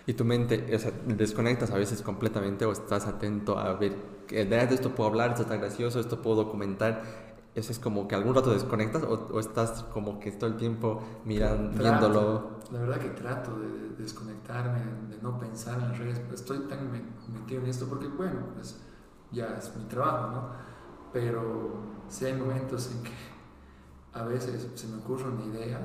Y 0.07 0.15
tu 0.15 0.25
mente, 0.25 0.75
o 0.75 0.79
sea, 0.79 0.93
desconectas 1.07 1.71
a 1.71 1.77
veces 1.77 2.03
completamente 2.03 2.65
o 2.65 2.73
estás 2.73 3.07
atento 3.07 3.59
a 3.59 3.75
ver, 3.75 3.97
de 4.29 4.75
esto 4.75 4.95
puedo 4.95 5.11
hablar, 5.11 5.31
esto 5.31 5.43
está 5.43 5.57
gracioso, 5.57 6.01
esto 6.01 6.23
puedo 6.23 6.45
documentar. 6.45 7.03
es 7.55 7.79
como 7.79 8.09
que 8.09 8.15
algún 8.15 8.35
rato 8.35 8.53
desconectas 8.53 9.03
o, 9.05 9.39
estás 9.39 9.85
como 9.93 10.19
que 10.19 10.33
todo 10.33 10.51
el 10.51 10.57
tiempo 10.57 11.03
mirando, 11.25 11.79
viéndolo. 11.79 12.59
La 12.73 12.81
verdad 12.81 12.99
que 12.99 13.11
trato 13.11 13.59
de, 13.59 14.03
desconectarme, 14.03 14.81
de 15.09 15.23
no 15.23 15.39
pensar 15.39 15.79
en 15.79 15.89
las 15.91 15.99
redes. 15.99 16.21
Estoy 16.33 16.61
tan 16.61 16.91
metido 16.91 17.61
en 17.61 17.67
esto 17.67 17.87
porque, 17.87 18.09
bueno, 18.09 18.41
pues 18.55 18.81
ya 19.31 19.57
es 19.59 19.77
mi 19.77 19.85
trabajo, 19.85 20.31
¿no? 20.31 20.72
Pero 21.13 21.73
sí 22.09 22.25
hay 22.25 22.35
momentos 22.35 22.91
en 22.93 23.03
que 23.03 23.11
a 24.13 24.25
veces 24.25 24.67
se 24.75 24.87
me 24.89 24.97
ocurre 24.99 25.29
una 25.29 25.45
idea 25.45 25.81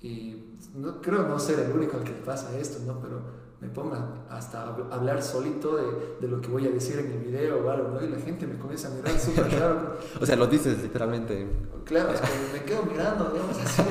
y 0.00 0.58
no, 0.74 1.00
creo 1.00 1.26
no 1.26 1.38
ser 1.38 1.60
el 1.60 1.72
único 1.72 1.96
al 1.96 2.04
que 2.04 2.12
le 2.12 2.18
pasa 2.18 2.56
esto, 2.58 2.84
¿no? 2.86 3.00
Pero 3.00 3.22
me 3.64 3.70
ponga 3.70 4.26
hasta 4.28 4.62
a 4.62 4.94
hablar 4.94 5.22
solito 5.22 5.76
de, 5.76 6.16
de, 6.20 6.28
lo 6.28 6.42
que 6.42 6.48
voy 6.48 6.66
a 6.66 6.70
decir 6.70 6.98
en 6.98 7.10
el 7.12 7.18
video 7.20 7.64
o 7.64 7.70
algo, 7.70 7.88
¿no? 7.88 8.04
Y 8.04 8.10
la 8.10 8.18
gente 8.18 8.46
me 8.46 8.58
comienza 8.58 8.88
a 8.88 8.90
mirar 8.90 9.18
súper 9.18 9.50
raro. 9.58 9.96
o 10.20 10.26
sea, 10.26 10.36
lo 10.36 10.46
dices 10.46 10.82
literalmente. 10.82 11.48
Claro, 11.84 12.10
es 12.12 12.20
que 12.52 12.58
me 12.58 12.64
quedo 12.64 12.82
mirando, 12.82 13.30
digamos, 13.30 13.58
así 13.58 13.82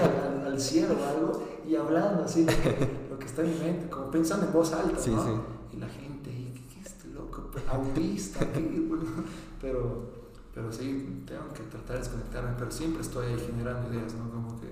al, 0.45 0.59
cielo 0.59 0.95
o 1.01 1.03
algo 1.03 1.43
y 1.67 1.75
hablando 1.75 2.25
así 2.25 2.43
de 2.43 2.53
lo 3.09 3.17
que 3.17 3.25
está 3.25 3.41
en 3.41 3.49
mi 3.49 3.59
mente, 3.59 3.89
como 3.89 4.11
pensando 4.11 4.45
en 4.45 4.53
voz 4.53 4.71
alta, 4.71 4.99
sí, 4.99 5.09
¿no? 5.09 5.23
Sí. 5.23 5.31
Y 5.71 5.77
la 5.77 5.89
gente, 5.89 6.29
¿qué, 6.29 6.79
es 6.79 6.85
este 6.85 7.07
loco? 7.07 7.49
Autista, 7.71 8.39
¿qué? 8.51 8.87
pero, 9.61 10.12
pero 10.53 10.71
sí, 10.71 11.23
tengo 11.25 11.51
que 11.53 11.63
tratar 11.63 11.93
de 11.93 11.99
desconectarme, 11.99 12.51
pero 12.57 12.69
siempre 12.69 13.01
estoy 13.01 13.27
ahí 13.27 13.39
generando 13.39 13.91
ideas, 13.91 14.13
¿no? 14.13 14.29
Como 14.29 14.61
que 14.61 14.67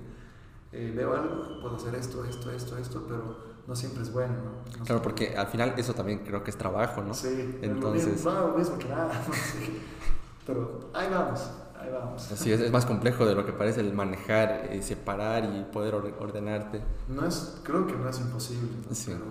eh, 0.74 0.94
veo 0.96 1.14
algo, 1.16 1.60
puedo 1.62 1.76
hacer 1.76 1.96
esto, 1.96 2.24
esto, 2.24 2.52
esto, 2.52 2.78
esto, 2.78 3.04
pero 3.08 3.52
no 3.68 3.76
siempre 3.76 4.04
es 4.04 4.14
bueno, 4.14 4.34
¿no? 4.34 4.86
claro, 4.86 5.02
porque 5.02 5.36
al 5.36 5.48
final 5.48 5.74
eso 5.78 5.94
también 5.94 6.20
creo 6.20 6.44
que 6.44 6.52
es 6.52 6.58
trabajo, 6.58 7.02
¿no? 7.02 7.14
Sí, 7.14 7.60
entonces... 7.62 8.24
No, 8.24 8.56
mismo 8.56 8.78
que 8.78 8.90
nada, 8.90 9.12
pero 10.46 10.92
ahí 10.94 11.10
vamos, 11.10 11.50
ahí 11.80 11.90
vamos. 11.92 12.22
Sí, 12.22 12.52
es, 12.52 12.72
más 12.72 12.86
complejo 12.86 13.26
de 13.26 13.36
lo 13.36 13.46
que 13.46 13.52
parece 13.52 13.82
el 13.82 13.94
manejar, 13.94 14.70
y 14.74 14.82
separar 14.84 15.44
y 15.46 15.64
poder 15.72 15.96
ordenarte. 15.96 16.82
No 17.08 17.26
es, 17.26 17.60
creo 17.64 17.88
que 17.88 17.94
no 17.94 18.08
es 18.08 18.20
imposible, 18.20 18.70
sí. 18.92 19.12
pero 19.12 19.26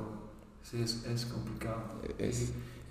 sí 0.63 0.83
es, 0.83 1.05
es 1.07 1.27
complicado. 1.27 1.81
Y, 2.19 2.25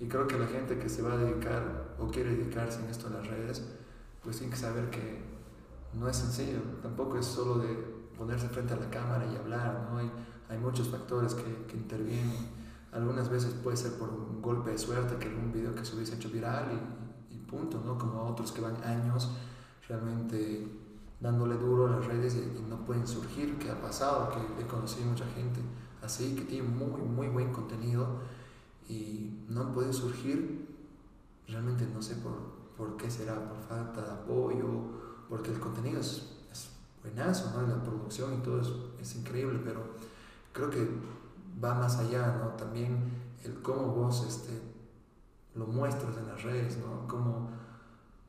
y, 0.00 0.06
creo 0.06 0.26
que 0.26 0.38
la 0.38 0.46
gente 0.46 0.78
que 0.78 0.88
se 0.88 1.02
va 1.02 1.12
a 1.12 1.16
dedicar 1.16 1.94
o 1.98 2.08
quiere 2.08 2.34
dedicarse 2.34 2.80
en 2.80 2.88
esto 2.88 3.08
a 3.08 3.10
las 3.10 3.26
redes, 3.26 3.62
pues 4.22 4.38
tiene 4.38 4.52
que 4.52 4.58
saber 4.58 4.90
que 4.90 5.22
no 5.94 6.08
es 6.08 6.16
sencillo, 6.16 6.60
tampoco 6.82 7.18
es 7.18 7.26
solo 7.26 7.58
de 7.58 7.68
ponerse 8.16 8.48
frente 8.48 8.74
a 8.74 8.76
la 8.76 8.90
cámara 8.90 9.26
y 9.30 9.36
hablar, 9.36 9.88
¿no? 9.90 9.98
Hay, 9.98 10.10
hay 10.48 10.58
muchos 10.58 10.88
factores 10.88 11.34
que, 11.34 11.66
que, 11.66 11.76
intervienen. 11.76 12.48
Algunas 12.92 13.28
veces 13.28 13.54
puede 13.54 13.76
ser 13.76 13.92
por 13.92 14.08
un 14.08 14.42
golpe 14.42 14.70
de 14.70 14.78
suerte 14.78 15.16
que 15.16 15.28
algún 15.28 15.52
video 15.52 15.74
que 15.74 15.84
se 15.84 15.94
hubiese 15.94 16.16
hecho 16.16 16.28
viral 16.30 16.66
y, 17.30 17.34
y 17.34 17.38
punto, 17.38 17.80
¿no? 17.84 17.96
Como 17.98 18.26
otros 18.26 18.52
que 18.52 18.60
van 18.60 18.82
años 18.84 19.30
realmente 19.88 20.66
dándole 21.20 21.56
duro 21.56 21.86
a 21.86 21.90
las 21.90 22.06
redes 22.06 22.34
y, 22.34 22.68
no 22.68 22.84
pueden 22.84 23.06
surgir, 23.06 23.58
que 23.58 23.70
ha 23.70 23.80
pasado, 23.80 24.30
que 24.30 24.62
he 24.62 24.66
conocido 24.66 25.06
mucha 25.06 25.26
gente 25.26 25.60
así, 26.02 26.34
que 26.34 26.42
tiene 26.42 26.66
muy, 26.66 27.02
muy 27.02 27.28
buen 27.28 27.52
contenido 27.52 28.20
y 28.90 29.44
no 29.48 29.72
pueden 29.72 29.92
surgir, 29.92 30.66
realmente 31.46 31.86
no 31.86 32.02
sé 32.02 32.16
por, 32.16 32.32
por 32.76 32.96
qué 32.96 33.08
será, 33.08 33.48
por 33.48 33.58
falta 33.60 34.02
de 34.02 34.10
apoyo, 34.10 34.66
porque 35.28 35.52
el 35.52 35.60
contenido 35.60 36.00
es, 36.00 36.38
es 36.50 36.70
buenazo, 37.02 37.52
¿no? 37.56 37.66
la 37.66 37.80
producción 37.82 38.34
y 38.34 38.38
todo 38.38 38.60
es, 38.60 38.72
es 39.00 39.14
increíble, 39.14 39.60
pero 39.64 39.80
creo 40.52 40.70
que 40.70 40.88
va 41.62 41.74
más 41.74 41.98
allá, 41.98 42.36
¿no? 42.38 42.48
También 42.56 43.12
el 43.44 43.62
cómo 43.62 43.94
vos 43.94 44.26
este, 44.26 44.60
lo 45.54 45.66
muestras 45.66 46.16
en 46.16 46.26
las 46.26 46.42
redes, 46.42 46.78
¿no? 46.78 47.06
Cómo, 47.06 47.50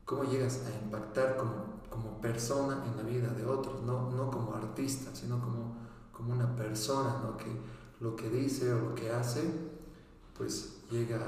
cómo 0.04 0.24
llegas 0.24 0.64
a 0.66 0.84
impactar 0.84 1.36
como, 1.36 1.80
como 1.90 2.20
persona 2.20 2.84
en 2.86 2.96
la 2.96 3.02
vida 3.02 3.28
de 3.28 3.44
otros, 3.44 3.82
no, 3.82 4.10
no 4.10 4.30
como 4.30 4.54
artista, 4.54 5.12
sino 5.12 5.40
como, 5.40 5.74
como 6.12 6.32
una 6.34 6.54
persona, 6.54 7.20
¿no? 7.24 7.36
Que 7.36 7.50
lo 8.00 8.14
que 8.14 8.28
dice 8.28 8.72
o 8.72 8.90
lo 8.90 8.94
que 8.94 9.10
hace, 9.10 9.71
pues 10.42 10.80
llega 10.90 11.20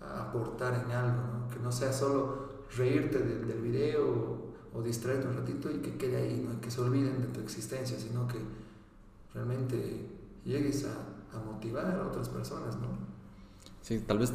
a, 0.00 0.22
aportar 0.22 0.84
en 0.86 0.90
algo, 0.90 1.22
¿no? 1.32 1.48
Que 1.48 1.60
no 1.60 1.70
sea 1.70 1.92
solo 1.92 2.48
reírte 2.74 3.18
del, 3.18 3.46
del 3.46 3.60
video 3.60 4.08
o, 4.72 4.78
o, 4.78 4.82
distraerte 4.82 5.28
un 5.28 5.36
ratito 5.36 5.70
y 5.70 5.80
que 5.80 5.98
quede 5.98 6.16
ahí, 6.16 6.48
¿no? 6.48 6.58
Que 6.62 6.70
se 6.70 6.80
olviden 6.80 7.20
de 7.20 7.28
tu 7.28 7.40
existencia, 7.40 7.98
sino 7.98 8.26
que 8.26 8.38
realmente 9.34 10.08
llegues 10.46 10.86
a, 10.86 11.36
a 11.36 11.40
motivar 11.42 11.94
a 11.94 12.06
otras 12.06 12.30
personas, 12.30 12.76
¿no? 12.76 12.88
Sí, 13.82 13.98
tal 14.00 14.18
vez 14.18 14.32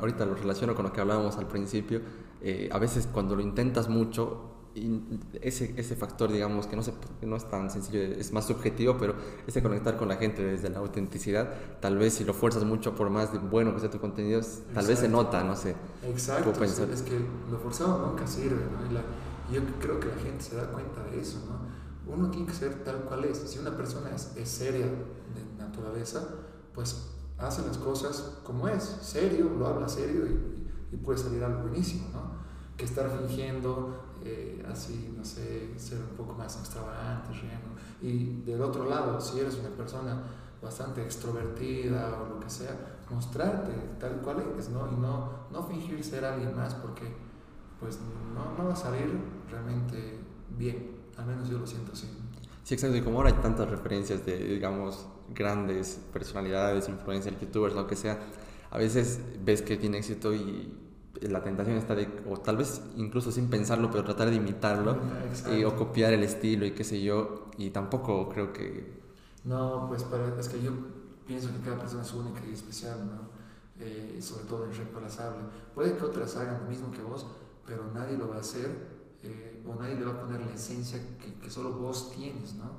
ahorita 0.00 0.26
lo 0.26 0.34
relaciono 0.34 0.74
con 0.74 0.86
lo 0.86 0.92
que 0.92 1.00
hablábamos 1.00 1.36
al 1.36 1.46
principio. 1.46 2.00
Eh, 2.40 2.68
a 2.72 2.78
veces 2.78 3.06
cuando 3.06 3.36
lo 3.36 3.42
intentas 3.42 3.88
mucho, 3.88 4.53
ese, 5.40 5.74
ese 5.76 5.96
factor, 5.96 6.32
digamos, 6.32 6.66
que 6.66 6.76
no, 6.76 6.82
se, 6.82 6.92
no 7.22 7.36
es 7.36 7.48
tan 7.48 7.70
sencillo, 7.70 8.00
es 8.00 8.32
más 8.32 8.46
subjetivo, 8.46 8.96
pero 8.98 9.14
ese 9.46 9.62
conectar 9.62 9.96
con 9.96 10.08
la 10.08 10.16
gente 10.16 10.42
desde 10.42 10.68
la 10.68 10.78
autenticidad, 10.78 11.54
tal 11.80 11.96
vez 11.96 12.14
si 12.14 12.24
lo 12.24 12.34
fuerzas 12.34 12.64
mucho 12.64 12.94
por 12.94 13.10
más 13.10 13.32
de 13.32 13.38
bueno 13.38 13.74
que 13.74 13.80
sea 13.80 13.90
tu 13.90 14.00
contenido, 14.00 14.40
tal 14.72 14.86
vez 14.86 14.98
se 14.98 15.08
nota, 15.08 15.44
no 15.44 15.54
sé. 15.56 15.74
Exacto, 16.02 16.52
es 16.64 17.02
que 17.02 17.18
lo 17.50 17.58
forzado 17.58 18.06
nunca 18.06 18.26
sirve, 18.26 18.62
¿no? 18.72 18.90
Y 18.90 18.94
la, 18.94 19.02
yo 19.52 19.60
creo 19.80 20.00
que 20.00 20.08
la 20.08 20.16
gente 20.16 20.42
se 20.42 20.56
da 20.56 20.66
cuenta 20.70 21.02
de 21.04 21.20
eso, 21.20 21.38
¿no? 21.48 21.74
uno 22.06 22.30
tiene 22.30 22.46
que 22.46 22.54
ser 22.54 22.84
tal 22.84 22.96
cual 23.04 23.24
es. 23.24 23.38
Si 23.38 23.58
una 23.58 23.76
persona 23.76 24.10
es, 24.14 24.32
es 24.36 24.48
seria 24.48 24.86
de 24.86 25.58
naturaleza, 25.58 26.22
pues 26.74 27.10
hace 27.38 27.66
las 27.66 27.78
cosas 27.78 28.38
como 28.44 28.68
es, 28.68 28.82
serio, 28.82 29.50
lo 29.58 29.66
habla 29.66 29.88
serio 29.88 30.26
y, 30.26 30.94
y 30.94 30.96
puede 30.98 31.18
salir 31.18 31.42
algo 31.42 31.62
buenísimo, 31.62 32.08
¿no? 32.12 32.34
Que 32.76 32.84
estar 32.84 33.10
fingiendo 33.10 34.03
eh, 34.24 34.64
así, 34.70 35.14
no 35.16 35.24
sé, 35.24 35.78
ser 35.78 35.98
un 35.98 36.16
poco 36.16 36.34
más 36.34 36.56
extravagante, 36.58 37.32
riendo. 37.32 37.74
Y 38.02 38.42
del 38.42 38.62
otro 38.62 38.88
lado, 38.88 39.20
si 39.20 39.40
eres 39.40 39.56
una 39.56 39.70
persona 39.70 40.22
bastante 40.62 41.02
extrovertida 41.02 42.20
o 42.20 42.34
lo 42.34 42.40
que 42.40 42.48
sea, 42.48 42.98
mostrarte 43.10 43.72
tal 44.00 44.20
cual 44.22 44.42
eres, 44.52 44.70
¿no? 44.70 44.90
Y 44.90 44.96
no, 44.96 45.30
no 45.52 45.62
fingir 45.62 46.02
ser 46.02 46.24
alguien 46.24 46.56
más 46.56 46.74
porque 46.74 47.04
pues 47.78 47.98
no, 48.34 48.56
no 48.56 48.68
va 48.68 48.72
a 48.72 48.76
salir 48.76 49.18
realmente 49.50 50.18
bien. 50.56 50.96
Al 51.16 51.26
menos 51.26 51.48
yo 51.48 51.58
lo 51.58 51.66
siento 51.66 51.92
así. 51.92 52.08
Sí, 52.62 52.74
exacto. 52.74 52.96
Y 52.96 53.02
como 53.02 53.18
ahora 53.18 53.28
hay 53.28 53.36
tantas 53.42 53.68
referencias 53.68 54.24
de, 54.24 54.38
digamos, 54.38 55.06
grandes 55.34 56.00
personalidades, 56.12 56.88
influencers, 56.88 57.38
youtubers, 57.40 57.74
lo 57.74 57.86
que 57.86 57.96
sea, 57.96 58.18
a 58.70 58.78
veces 58.78 59.20
ves 59.44 59.62
que 59.62 59.76
tiene 59.76 59.98
éxito 59.98 60.34
y 60.34 60.72
la 61.22 61.42
tentación 61.42 61.76
está 61.76 61.94
de, 61.94 62.08
o 62.28 62.36
tal 62.38 62.56
vez 62.56 62.82
incluso 62.96 63.30
sin 63.30 63.48
pensarlo, 63.48 63.90
pero 63.90 64.04
tratar 64.04 64.30
de 64.30 64.36
imitarlo 64.36 64.98
y, 65.50 65.64
o 65.64 65.76
copiar 65.76 66.12
el 66.12 66.22
estilo 66.22 66.66
y 66.66 66.72
qué 66.72 66.84
sé 66.84 67.02
yo. 67.02 67.50
Y 67.56 67.70
tampoco 67.70 68.28
creo 68.28 68.52
que... 68.52 69.02
No, 69.44 69.86
pues 69.88 70.02
para, 70.04 70.38
es 70.38 70.48
que 70.48 70.62
yo 70.62 70.72
pienso 71.26 71.50
que 71.52 71.60
cada 71.60 71.78
persona 71.78 72.02
es 72.02 72.12
única 72.12 72.40
y 72.46 72.52
especial, 72.52 73.06
¿no? 73.06 73.34
Eh, 73.80 74.18
sobre 74.20 74.44
todo 74.44 74.68
irreemplazable. 74.68 75.44
Puede 75.74 75.96
que 75.96 76.04
otras 76.04 76.36
hagan 76.36 76.62
lo 76.62 76.68
mismo 76.68 76.90
que 76.90 77.02
vos, 77.02 77.26
pero 77.66 77.90
nadie 77.92 78.16
lo 78.16 78.28
va 78.28 78.36
a 78.36 78.40
hacer 78.40 78.70
eh, 79.22 79.62
o 79.66 79.74
nadie 79.74 79.96
le 79.96 80.04
va 80.04 80.12
a 80.12 80.20
poner 80.20 80.40
la 80.40 80.52
esencia 80.52 80.98
que, 81.18 81.34
que 81.34 81.50
solo 81.50 81.72
vos 81.72 82.12
tienes, 82.14 82.54
¿no? 82.54 82.70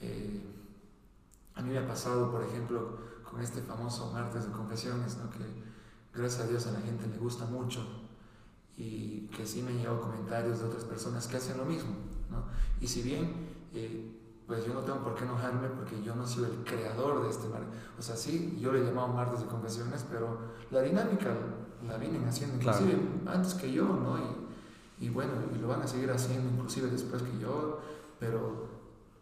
Eh, 0.00 0.42
a 1.54 1.62
mí 1.62 1.70
me 1.70 1.78
ha 1.78 1.86
pasado, 1.86 2.30
por 2.30 2.42
ejemplo, 2.42 2.98
con 3.28 3.40
este 3.40 3.62
famoso 3.62 4.10
martes 4.12 4.46
de 4.46 4.52
confesiones, 4.52 5.16
¿no? 5.18 5.30
Que 5.30 5.38
gracias 6.14 6.42
a 6.42 6.48
Dios 6.48 6.66
a 6.66 6.72
la 6.72 6.80
gente 6.80 7.06
le 7.06 7.18
gusta 7.18 7.44
mucho 7.46 7.80
y 8.76 9.28
que 9.28 9.46
sí 9.46 9.62
me 9.62 9.70
han 9.70 9.78
llegado 9.78 10.00
comentarios 10.00 10.58
de 10.60 10.66
otras 10.66 10.84
personas 10.84 11.26
que 11.26 11.36
hacen 11.36 11.58
lo 11.58 11.64
mismo, 11.64 11.90
¿no? 12.30 12.44
Y 12.80 12.88
si 12.88 13.02
bien, 13.02 13.32
eh, 13.72 14.20
pues 14.46 14.66
yo 14.66 14.74
no 14.74 14.80
tengo 14.80 15.02
por 15.02 15.14
qué 15.14 15.24
enojarme 15.24 15.68
porque 15.68 16.02
yo 16.02 16.14
no 16.14 16.26
soy 16.26 16.44
el 16.44 16.64
creador 16.64 17.22
de 17.22 17.30
este 17.30 17.48
martes, 17.48 17.68
o 17.98 18.02
sea, 18.02 18.16
sí, 18.16 18.58
yo 18.60 18.72
le 18.72 18.80
he 18.80 18.84
llamado 18.84 19.08
martes 19.08 19.40
de 19.40 19.46
confesiones, 19.46 20.04
pero 20.10 20.38
la 20.70 20.82
dinámica 20.82 21.32
la 21.86 21.96
vienen 21.98 22.26
haciendo 22.26 22.56
inclusive 22.56 22.98
antes 23.26 23.54
que 23.54 23.72
yo, 23.72 23.84
¿no? 23.84 24.18
Y, 24.18 25.06
y 25.06 25.08
bueno, 25.08 25.32
y 25.54 25.58
lo 25.58 25.68
van 25.68 25.82
a 25.82 25.86
seguir 25.86 26.10
haciendo 26.10 26.50
inclusive 26.50 26.88
después 26.88 27.22
que 27.22 27.38
yo, 27.38 27.80
pero 28.18 28.68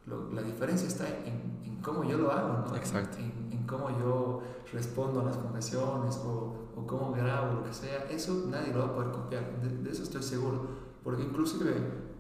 la 0.07 0.43
diferencia 0.43 0.89
está 0.89 1.09
en, 1.09 1.61
en, 1.65 1.81
cómo 1.83 2.05
yo 2.05 2.19
lo 2.19 2.31
hago, 2.33 2.69
¿no? 2.69 2.77
Exacto. 2.77 3.19
En, 3.19 3.51
en, 3.53 3.67
cómo 3.67 3.89
yo 3.91 4.43
respondo 4.73 5.21
a 5.21 5.25
las 5.25 5.37
confesiones 5.37 6.17
o, 6.17 6.55
o, 6.77 6.87
cómo 6.87 7.13
grabo, 7.13 7.55
lo 7.55 7.65
que 7.65 7.73
sea. 7.73 8.05
Eso 8.11 8.47
nadie 8.49 8.73
lo 8.73 8.81
va 8.81 8.87
a 8.87 8.95
poder 8.95 9.11
copiar, 9.13 9.63
de, 9.63 9.91
eso 9.91 10.03
estoy 10.03 10.23
seguro, 10.23 10.67
porque 11.05 11.23
inclusive 11.23 11.75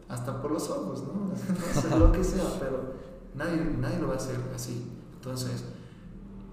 hasta 0.08 0.40
por 0.40 0.52
los 0.52 0.68
ojos, 0.70 1.02
¿no? 1.02 1.14
no 1.30 1.80
sé, 1.80 1.98
lo 1.98 2.12
que 2.12 2.22
sea, 2.22 2.44
pero 2.58 2.94
nadie, 3.34 3.76
nadie 3.78 3.98
lo 3.98 4.08
va 4.08 4.14
a 4.14 4.16
hacer 4.16 4.38
así. 4.54 4.92
Entonces, 5.14 5.64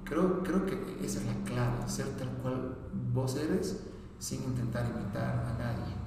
creo, 0.03 0.41
creo 0.43 0.65
que 0.65 0.97
esa 1.03 1.19
es 1.19 1.25
la 1.25 1.43
clave, 1.43 1.87
ser 1.87 2.07
tal 2.17 2.29
cual 2.41 2.75
vos 3.13 3.35
eres 3.35 3.83
sin 4.17 4.43
intentar 4.43 4.85
imitar 4.85 5.45
a 5.45 5.57
nadie. 5.57 5.98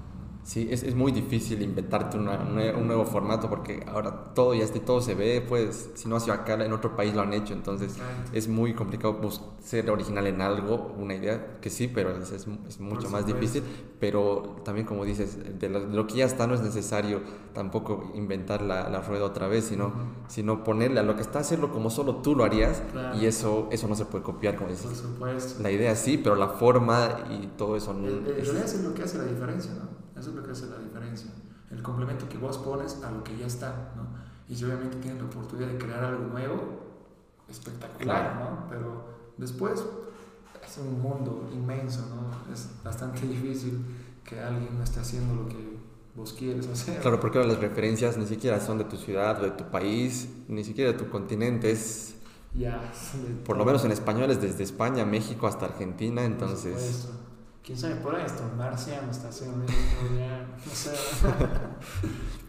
Sí, 0.44 0.68
es, 0.72 0.82
es 0.82 0.96
muy 0.96 1.12
difícil 1.12 1.62
inventarte 1.62 2.18
una, 2.18 2.40
un 2.40 2.86
nuevo 2.86 3.04
formato 3.04 3.48
porque 3.48 3.84
ahora 3.86 4.34
todo 4.34 4.54
ya 4.54 4.64
está, 4.64 4.80
todo 4.80 5.00
se 5.00 5.14
ve, 5.14 5.44
pues 5.46 5.90
si 5.94 6.08
no 6.08 6.16
ha 6.16 6.20
sido 6.20 6.34
acá, 6.34 6.54
en 6.54 6.72
otro 6.72 6.96
país 6.96 7.14
lo 7.14 7.22
han 7.22 7.32
hecho, 7.32 7.54
entonces 7.54 7.94
es 8.32 8.48
muy 8.48 8.74
complicado 8.74 9.20
ser 9.60 9.88
original 9.88 10.26
en 10.26 10.40
algo, 10.40 10.94
una 10.98 11.14
idea 11.14 11.60
que 11.60 11.70
sí, 11.70 11.86
pero 11.86 12.16
es, 12.16 12.32
es, 12.32 12.80
mucho 12.80 13.08
más 13.08 13.24
difícil, 13.24 13.62
pero 14.00 14.56
también 14.64 14.84
como 14.84 15.04
dices, 15.04 15.38
de 15.60 15.68
lo, 15.68 16.06
que 16.08 16.14
ya 16.14 16.24
está 16.24 16.48
no 16.48 16.54
es 16.54 16.60
necesario 16.60 17.20
tampoco 17.54 18.10
inventar 18.16 18.62
la, 18.62 18.88
la 18.88 19.00
rueda 19.00 19.24
otra 19.24 19.46
vez, 19.46 19.66
sino, 19.66 19.92
sino 20.26 20.64
ponerle 20.64 20.98
a 20.98 21.04
lo 21.04 21.14
que 21.14 21.22
está, 21.22 21.38
hacerlo 21.38 21.72
como 21.72 21.88
solo 21.88 22.16
tú 22.16 22.34
lo 22.34 22.42
harías 22.42 22.82
y 23.20 23.26
eso, 23.26 23.68
eso 23.70 23.86
no 23.86 23.94
se 23.94 24.06
puede 24.06 24.24
copiar, 24.24 24.56
como 24.56 24.70
dices. 24.70 24.86
Por 24.86 24.96
supuesto. 24.96 25.62
La 25.62 25.70
idea 25.70 25.94
sí, 25.94 26.18
pero 26.18 26.34
la 26.34 26.48
forma 26.48 27.26
y 27.30 27.46
todo 27.56 27.76
eso 27.76 27.94
no... 27.94 28.08
El, 28.08 28.26
es 28.26 28.82
lo 28.82 28.92
que 28.92 29.02
hace 29.02 29.18
la 29.18 29.24
diferencia, 29.24 29.72
¿no? 29.74 30.01
Eso 30.22 30.30
es 30.30 30.36
lo 30.36 30.44
que 30.44 30.52
hace 30.52 30.66
la 30.66 30.78
diferencia. 30.78 31.32
El 31.68 31.82
complemento 31.82 32.28
que 32.28 32.38
vos 32.38 32.56
pones 32.58 33.02
a 33.02 33.10
lo 33.10 33.24
que 33.24 33.36
ya 33.36 33.46
está, 33.46 33.92
¿no? 33.96 34.06
Y 34.48 34.54
si 34.54 34.64
obviamente 34.64 34.98
tienes 34.98 35.20
la 35.20 35.26
oportunidad 35.26 35.66
de 35.66 35.78
crear 35.78 36.04
algo 36.04 36.26
nuevo, 36.28 36.62
espectacular, 37.48 38.36
¿no? 38.36 38.68
Pero 38.70 39.04
después 39.36 39.82
es 40.64 40.78
un 40.78 41.02
mundo 41.02 41.50
inmenso, 41.52 42.02
¿no? 42.02 42.54
Es 42.54 42.68
bastante 42.84 43.20
difícil 43.26 43.84
que 44.22 44.38
alguien 44.38 44.78
no 44.78 44.84
esté 44.84 45.00
haciendo 45.00 45.34
lo 45.34 45.48
que 45.48 45.76
vos 46.14 46.32
quieres 46.34 46.68
hacer. 46.68 47.00
Claro, 47.00 47.18
porque 47.18 47.44
las 47.44 47.58
referencias 47.58 48.16
ni 48.16 48.26
siquiera 48.26 48.60
son 48.60 48.78
de 48.78 48.84
tu 48.84 48.96
ciudad 48.96 49.40
o 49.40 49.42
de 49.42 49.50
tu 49.50 49.64
país, 49.72 50.28
ni 50.46 50.62
siquiera 50.62 50.92
de 50.92 50.98
tu 50.98 51.10
continente, 51.10 51.72
es... 51.72 52.14
Ya. 52.54 52.92
Por 53.44 53.56
lo 53.56 53.64
menos 53.64 53.84
en 53.84 53.90
español 53.90 54.30
es 54.30 54.40
desde 54.40 54.62
España, 54.62 55.04
México 55.04 55.48
hasta 55.48 55.66
Argentina, 55.66 56.24
entonces 56.24 57.08
quién 57.64 57.78
sabe 57.78 57.96
por 57.96 58.18
esto 58.18 58.42
marciano 58.56 59.10
está 59.10 59.28
haciendo 59.28 59.64
ya, 60.16 60.46
no 60.64 60.72
sé. 60.72 60.92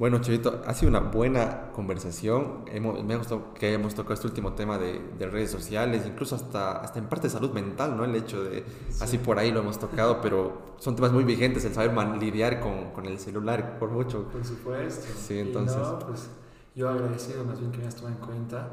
Bueno, 0.00 0.18
Chavito, 0.22 0.62
ha 0.66 0.72
sido 0.72 0.88
una 0.88 1.00
buena 1.00 1.72
conversación. 1.72 2.64
me 3.06 3.12
ha 3.12 3.18
gustado 3.18 3.52
que 3.52 3.66
hayamos 3.66 3.94
tocado 3.94 4.14
este 4.14 4.28
último 4.28 4.54
tema 4.54 4.78
de, 4.78 4.98
de, 4.98 5.26
redes 5.26 5.50
sociales, 5.50 6.06
incluso 6.06 6.36
hasta, 6.36 6.80
hasta 6.80 6.98
en 6.98 7.04
parte 7.06 7.26
de 7.26 7.34
salud 7.34 7.50
mental, 7.50 7.98
¿no? 7.98 8.06
El 8.06 8.14
hecho 8.14 8.42
de, 8.42 8.64
así 8.98 9.18
por 9.18 9.38
ahí 9.38 9.50
lo 9.50 9.60
hemos 9.60 9.78
tocado, 9.78 10.22
pero 10.22 10.74
son 10.78 10.96
temas 10.96 11.12
muy 11.12 11.24
vigentes, 11.24 11.66
el 11.66 11.74
saber 11.74 11.92
lidiar 12.18 12.60
con, 12.60 12.92
con, 12.92 13.04
el 13.04 13.18
celular, 13.18 13.78
por 13.78 13.90
mucho. 13.90 14.24
Por 14.28 14.42
supuesto. 14.42 15.06
Sí, 15.18 15.38
entonces. 15.38 15.76
no, 15.76 15.98
pues 15.98 16.30
yo 16.74 16.88
agradecido 16.88 17.44
más 17.44 17.60
bien 17.60 17.70
que 17.70 17.76
me 17.80 17.86
has 17.86 17.94
tomado 17.94 18.16
en 18.16 18.24
cuenta. 18.24 18.70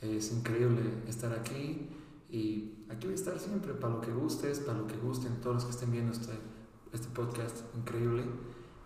Es 0.00 0.32
increíble 0.32 0.82
estar 1.06 1.32
aquí 1.32 1.88
y 2.34 2.84
aquí 2.90 3.06
voy 3.06 3.12
a 3.12 3.14
estar 3.14 3.38
siempre 3.38 3.74
para 3.74 3.94
lo 3.94 4.00
que 4.00 4.10
gustes, 4.10 4.58
para 4.58 4.78
lo 4.78 4.88
que 4.88 4.96
gusten 4.96 5.40
todos 5.40 5.54
los 5.54 5.64
que 5.66 5.70
estén 5.70 5.92
viendo 5.92 6.10
este, 6.10 6.32
este 6.92 7.06
podcast 7.14 7.58
increíble. 7.76 8.24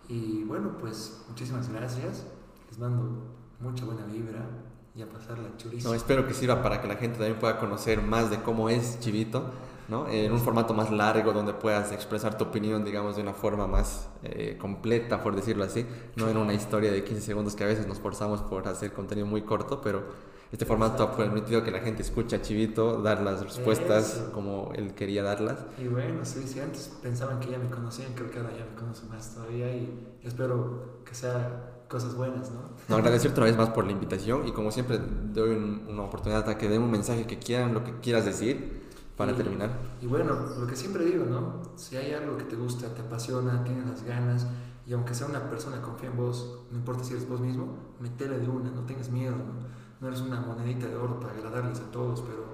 Y 0.07 0.43
bueno, 0.43 0.77
pues 0.79 1.23
muchísimas 1.27 1.67
gracias. 1.67 2.27
Les 2.69 2.77
mando 2.77 3.25
mucha 3.59 3.85
buena 3.85 4.05
vibra 4.05 4.45
y 4.93 5.01
a 5.01 5.09
pasar 5.09 5.39
la 5.39 5.57
chulísima. 5.57 5.89
No, 5.89 5.95
espero 5.95 6.27
que 6.27 6.35
sirva 6.35 6.61
para 6.61 6.79
que 6.79 6.87
la 6.87 6.97
gente 6.97 7.17
también 7.17 7.39
pueda 7.39 7.57
conocer 7.57 8.03
más 8.03 8.29
de 8.29 8.39
cómo 8.43 8.69
es 8.69 8.99
Chivito, 8.99 9.49
¿no? 9.87 10.07
En 10.07 10.31
un 10.31 10.39
formato 10.39 10.75
más 10.75 10.91
largo 10.91 11.33
donde 11.33 11.53
puedas 11.53 11.91
expresar 11.91 12.37
tu 12.37 12.43
opinión, 12.43 12.85
digamos, 12.85 13.15
de 13.15 13.23
una 13.23 13.33
forma 13.33 13.65
más 13.65 14.09
eh, 14.21 14.59
completa, 14.61 15.23
por 15.23 15.35
decirlo 15.35 15.63
así, 15.63 15.87
no 16.15 16.29
en 16.29 16.37
una 16.37 16.53
historia 16.53 16.91
de 16.91 17.03
15 17.03 17.23
segundos 17.23 17.55
que 17.55 17.63
a 17.63 17.67
veces 17.67 17.87
nos 17.87 17.97
forzamos 17.97 18.43
por 18.43 18.67
hacer 18.67 18.93
contenido 18.93 19.25
muy 19.25 19.41
corto, 19.41 19.81
pero 19.81 20.28
este 20.51 20.65
formato 20.65 21.03
ha 21.03 21.15
permitido 21.15 21.63
que 21.63 21.69
la 21.69 21.79
gente 21.79 22.01
escuche 22.01 22.35
a 22.35 22.41
Chivito 22.41 23.01
dar 23.01 23.21
las 23.21 23.43
respuestas 23.43 24.23
como 24.33 24.71
él 24.73 24.95
quería 24.95 25.21
darlas. 25.21 25.59
Y 25.77 25.87
bueno, 25.87 26.25
sí, 26.25 26.41
sí, 26.47 26.59
antes 26.59 26.91
pensaban 27.03 27.39
que 27.39 27.51
ya 27.51 27.59
me 27.59 27.69
conocían, 27.69 28.13
creo 28.13 28.31
que 28.31 28.39
ahora 28.39 28.51
ya 28.57 28.65
me 28.65 28.75
conocen 28.75 29.09
más 29.09 29.35
todavía 29.35 29.71
y 29.71 30.17
espero 30.23 31.01
que 31.05 31.13
sea 31.13 31.83
cosas 31.87 32.15
buenas, 32.15 32.49
¿no? 32.51 32.61
No, 32.87 32.95
agradecerte 32.97 33.39
una 33.39 33.47
vez 33.47 33.57
más 33.57 33.69
por 33.69 33.85
la 33.85 33.91
invitación 33.91 34.47
y 34.47 34.51
como 34.51 34.71
siempre 34.71 34.99
doy 35.33 35.51
una 35.87 36.03
oportunidad 36.03 36.47
a 36.49 36.57
que 36.57 36.67
den 36.67 36.81
un 36.81 36.91
mensaje 36.91 37.27
que 37.27 37.37
quieran, 37.37 37.73
lo 37.73 37.83
que 37.83 37.99
quieras 37.99 38.25
decir 38.25 38.89
para 39.15 39.35
terminar. 39.35 39.69
Y 40.01 40.07
bueno, 40.07 40.33
lo 40.57 40.65
que 40.65 40.75
siempre 40.75 41.05
digo, 41.05 41.25
¿no? 41.25 41.61
Si 41.75 41.95
hay 41.95 42.13
algo 42.13 42.37
que 42.37 42.45
te 42.45 42.55
gusta, 42.55 42.87
te 42.95 43.01
apasiona, 43.01 43.63
tienes 43.63 43.85
las 43.85 44.03
ganas 44.03 44.47
y 44.87 44.93
aunque 44.93 45.13
sea 45.13 45.27
una 45.27 45.47
persona 45.47 45.79
confía 45.81 46.09
en 46.09 46.17
vos, 46.17 46.61
no 46.71 46.77
importa 46.77 47.03
si 47.03 47.13
eres 47.13 47.29
vos 47.29 47.39
mismo, 47.39 47.75
metele 47.99 48.39
de 48.39 48.47
una, 48.47 48.71
no 48.71 48.81
tengas 48.85 49.09
miedo, 49.09 49.35
¿no? 49.35 49.78
no 49.99 50.07
eres 50.07 50.21
una 50.21 50.39
monedita 50.39 50.87
de 50.87 50.95
oro 50.95 51.19
para 51.19 51.33
agradarles 51.33 51.79
a 51.79 51.91
todos, 51.91 52.21
pero 52.21 52.45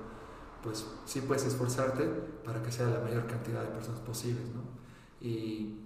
pues 0.63 0.85
sí 1.05 1.21
puedes 1.21 1.45
esforzarte 1.45 2.05
para 2.43 2.63
que 2.63 2.71
sea 2.71 2.87
la 2.87 2.99
mayor 2.99 3.27
cantidad 3.27 3.61
de 3.61 3.67
personas 3.67 3.99
posibles, 4.01 4.47
¿no? 4.49 4.61
Y, 5.21 5.79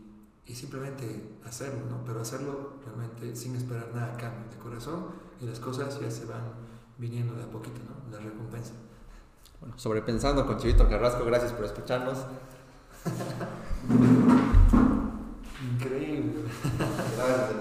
y 0.46 0.56
simplemente 0.56 1.38
hacerlo, 1.46 1.82
¿no? 1.90 2.04
Pero 2.06 2.22
hacerlo 2.22 2.76
realmente 2.86 3.36
sin 3.36 3.56
esperar 3.56 3.90
nada 3.94 4.14
a 4.14 4.18
cambio 4.18 4.50
de 4.50 4.58
corazón 4.58 5.08
y 5.42 5.46
las 5.46 5.60
cosas 5.60 6.00
ya 6.00 6.10
se 6.10 6.26
van 6.26 6.54
viniendo 6.98 7.36
de 7.36 7.44
a 7.44 7.50
poquito, 7.50 7.82
¿no? 7.84 8.12
La 8.12 8.24
recompensa. 8.24 8.74
Bueno, 9.60 9.78
sobrepensando 9.78 10.46
con 10.46 10.58
Chivito 10.58 10.88
Carrasco, 10.88 11.26
gracias 11.26 11.52
por 11.52 11.66
escucharnos. 11.66 12.20
Increíble. 15.76 16.44